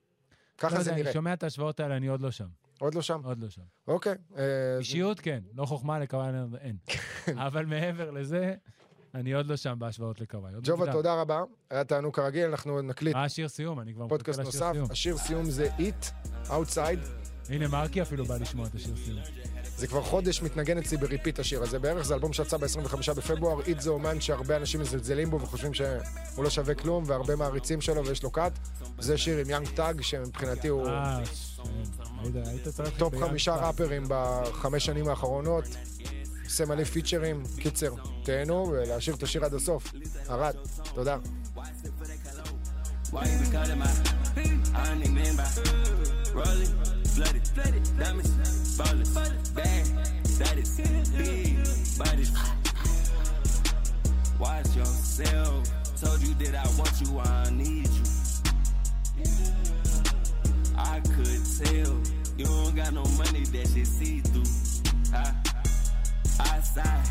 ככה 0.59 0.77
לא 0.77 0.83
זה 0.83 0.91
יודע, 0.91 0.97
נראה. 1.01 1.11
אני 1.11 1.15
שומע 1.15 1.33
את 1.33 1.43
ההשוואות 1.43 1.81
האלה, 1.81 1.97
אני 1.97 2.07
עוד 2.07 2.21
לא 2.21 2.31
שם. 2.31 2.47
עוד 2.79 2.95
לא 2.95 3.03
שם? 3.03 3.21
עוד 3.25 3.39
לא 3.39 3.49
שם. 3.49 3.63
אוקיי. 3.89 4.15
אה, 4.37 4.45
אישיות, 4.79 5.21
כן. 5.21 5.41
לא 5.55 5.67
חוכמה 5.67 5.99
לקוואי 5.99 6.29
אין. 6.61 6.77
כן. 6.87 7.39
אבל 7.39 7.67
מעבר 7.67 8.11
לזה, 8.11 8.55
אני 9.15 9.33
עוד 9.33 9.47
לא 9.47 9.57
שם 9.57 9.75
בהשוואות 9.79 10.21
לקוואי. 10.21 10.53
ג'ובה. 10.63 10.93
תודה 10.93 11.21
רבה. 11.21 11.43
היה 11.71 11.85
תענוג 11.85 12.15
כרגיל, 12.17 12.45
אנחנו 12.45 12.83
נקליט 12.83 13.15
מה 13.15 13.25
השיר 13.25 13.49
סיום? 13.49 13.81
אני 13.81 13.95
כבר 13.95 14.09
פודקאסט 14.09 14.41
מחכה 14.41 14.49
לשיר 14.49 14.61
נוסף. 14.67 14.73
סיום. 14.75 14.91
השיר 14.91 15.17
סיום 15.17 15.45
זה 15.45 15.69
It, 15.79 16.29
Outside. 16.49 17.26
הנה, 17.49 17.69
מרקי 17.69 18.03
אפילו 18.03 18.25
בא 18.25 18.37
לשמוע 18.37 18.67
את 18.67 18.75
השיר 18.75 18.95
סיום. 19.05 19.19
זה 19.77 19.87
כבר 19.87 20.03
חודש 20.03 20.43
מתנגן 20.43 20.79
אצלי 20.79 20.97
בריפיט 20.97 21.39
השיר 21.39 21.63
הזה 21.63 21.79
בערך, 21.79 22.07
זה 22.07 22.15
אלבום 22.15 22.33
שיצא 22.33 22.57
ב-25 22.57 23.15
בפברואר, 23.15 23.61
איט 23.67 23.81
זה 23.81 23.91
אומן 23.91 24.21
שהרבה 24.21 24.57
אנשים 24.57 24.81
מזלזלים 24.81 25.31
בו 25.31 25.41
וחושבים 25.41 25.75
שהוא 25.75 26.45
לא 26.45 26.51
שווה 26.51 26.75
כלום, 26.75 27.05
והרבה 27.07 27.37
מעריצים 27.37 27.81
שלו 27.81 28.07
ויש 28.07 28.23
לו 28.23 28.31
קאט. 28.31 28.53
זה 28.99 29.19
שיר 29.19 29.39
עם 29.39 29.51
יאנג 29.51 29.69
טאג, 29.69 30.01
שמבחינתי 30.01 30.69
הוא 30.69 30.89
אה. 30.89 31.21
טופ 32.99 33.15
חמישה. 33.19 33.55
ראפרים 33.55 34.05
בחמש 34.09 34.87
שנים 34.87 35.09
האחרונות. 35.09 35.65
עושה 36.45 36.67
מלא 36.67 36.85
פיצ'רים. 36.85 37.43
קיצר, 37.57 37.91
תהנו 38.25 38.69
ולהשאיר 38.71 39.17
את 39.17 39.23
השיר 39.23 39.45
עד 39.45 39.55
הסוף. 39.55 39.93
ארד, 40.31 40.55
תודה. 40.95 41.19
Why 43.13 43.25
you 43.25 43.39
be 43.39 43.47
calling 43.53 43.79
my? 43.79 43.91
I 44.75 44.89
don't 44.89 45.03
even 45.05 45.37
by. 45.37 45.47
Rolling, 46.35 46.96
flooded, 47.17 47.99
diamonds, 47.99 48.31
ballers, 48.77 49.55
bad, 49.55 49.87
status, 50.27 50.81
big 51.17 51.57
bodies. 51.99 52.31
Watch 54.39 54.77
yourself. 54.77 55.65
Told 55.99 56.21
you 56.21 56.35
that 56.35 56.55
I 56.55 56.67
want 56.77 57.01
you, 57.01 57.19
I 57.19 57.51
need 57.51 57.89
you. 57.89 58.05
I 60.77 61.01
could 61.01 61.41
tell 61.57 61.97
you 62.37 62.45
don't 62.45 62.77
got 62.77 62.93
no 62.93 63.05
money 63.17 63.45
that 63.45 63.69
shit 63.73 63.87
see 63.87 64.21
through. 64.21 64.45
Huh? 65.11 65.33
Outside. 66.41 67.09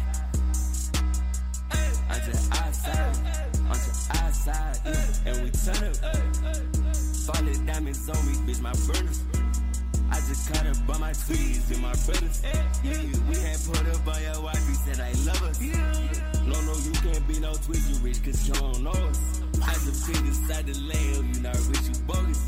I'm 2.11 2.21
just 2.21 2.53
outside. 2.53 3.17
I'm 3.57 3.73
just 3.73 4.15
outside. 4.15 4.77
Yeah. 4.85 5.31
And 5.31 5.43
we 5.43 5.49
turn 5.49 5.89
up. 5.89 5.95
Falling 7.25 7.65
diamonds 7.65 8.07
on 8.07 8.25
me, 8.27 8.33
bitch, 8.45 8.61
my 8.61 8.71
burners. 8.85 9.44
I 10.11 10.15
just 10.27 10.51
caught 10.51 10.65
up 10.67 10.87
by 10.87 10.97
my 10.97 11.11
tweets 11.11 11.71
and 11.71 11.81
my 11.81 11.93
brothers. 12.05 12.41
Eh, 12.43 12.63
yeah, 12.83 13.01
we 13.29 13.35
had 13.35 13.57
put 13.65 13.85
up 13.87 14.07
on 14.07 14.21
your 14.21 14.41
wife, 14.41 14.67
he 14.67 14.73
said 14.75 14.99
I 14.99 15.11
love 15.25 15.43
us. 15.43 15.59
No, 16.45 16.61
no, 16.61 16.73
you 16.77 16.91
can't 16.91 17.27
be 17.27 17.39
no 17.39 17.53
tweet, 17.55 17.81
you 17.89 17.95
rich 17.97 18.23
cause 18.23 18.47
you 18.47 18.53
don't 18.53 18.83
know 18.83 18.91
us. 18.91 19.41
I 19.63 19.73
just 19.73 20.05
fit 20.05 20.17
inside 20.19 20.67
the 20.67 20.79
lamb, 20.79 21.33
you 21.33 21.41
not 21.41 21.57
rich, 21.67 21.87
you 21.87 21.95
bogus. 22.05 22.41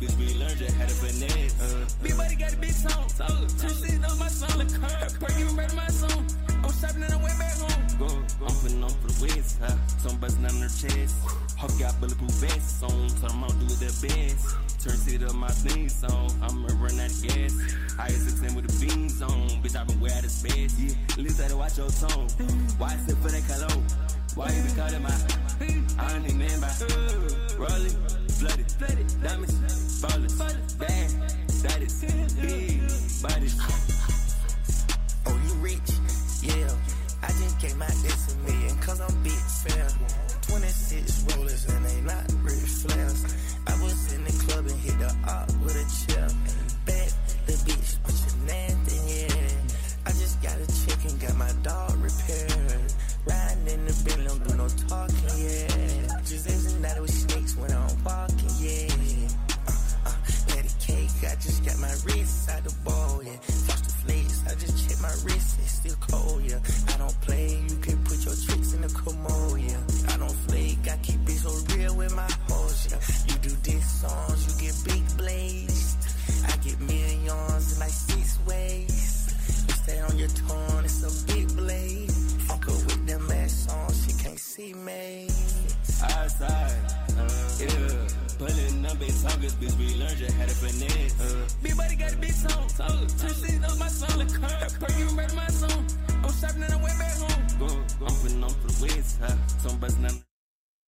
Bitch, 0.00 0.16
we 0.16 0.32
learned 0.40 0.62
how 0.80 0.86
to 0.86 0.94
finesse. 0.94 1.60
Uh, 1.60 1.84
big 2.02 2.16
buddy 2.16 2.34
got 2.34 2.54
a 2.54 2.56
big 2.56 2.72
song. 2.72 3.06
So, 3.10 3.26
two 3.60 3.68
six 3.68 3.92
on 4.02 4.18
my 4.18 4.28
song. 4.28 4.56
The 4.56 4.64
curb, 4.64 5.12
pray 5.20 5.38
you 5.38 5.52
murder 5.52 5.74
my 5.74 5.86
song. 5.88 6.24
I'm 6.64 6.72
shopping 6.72 7.02
and 7.02 7.12
I 7.12 7.16
went 7.16 7.38
back 7.38 7.52
home. 7.60 7.98
Go, 7.98 8.08
go. 8.08 8.46
I'm 8.46 8.56
putting 8.64 8.82
on 8.82 8.88
for 8.88 9.08
the 9.12 9.28
west, 9.28 9.58
huh? 9.60 9.76
Some 9.98 10.16
busting 10.16 10.46
on 10.46 10.56
her 10.56 10.72
chest. 10.72 11.20
Hope 11.58 11.78
got 11.78 12.00
bulletproof 12.00 12.32
vests 12.40 12.82
on. 12.82 13.10
So 13.10 13.28
I'll 13.28 13.52
do 13.60 13.68
doing 13.68 13.76
their 13.76 13.92
best. 14.00 14.56
Turn 14.80 14.96
it 15.12 15.22
up 15.22 15.34
my 15.34 15.48
theme 15.48 15.90
song. 15.90 16.32
I'ma 16.40 16.68
run 16.80 16.98
out 16.98 17.12
of 17.12 17.20
gas. 17.20 17.52
I 17.98 18.08
is 18.08 18.40
with 18.56 18.72
the 18.72 18.86
beans 18.86 19.20
on. 19.20 19.60
Bitch, 19.60 19.76
I've 19.76 19.86
been 19.86 20.00
way 20.00 20.12
out 20.16 20.24
of 20.24 20.32
bed. 20.42 20.72
Yeah, 20.80 21.44
at 21.44 21.50
to 21.50 21.56
watch 21.58 21.76
your 21.76 21.90
tone. 21.92 22.28
Why 22.80 22.96
sit 23.04 23.18
for 23.18 23.28
that 23.28 23.44
cologne? 23.44 23.84
Why 24.34 24.48
you 24.48 24.62
be 24.62 24.72
calling 24.72 25.02
my 25.02 25.12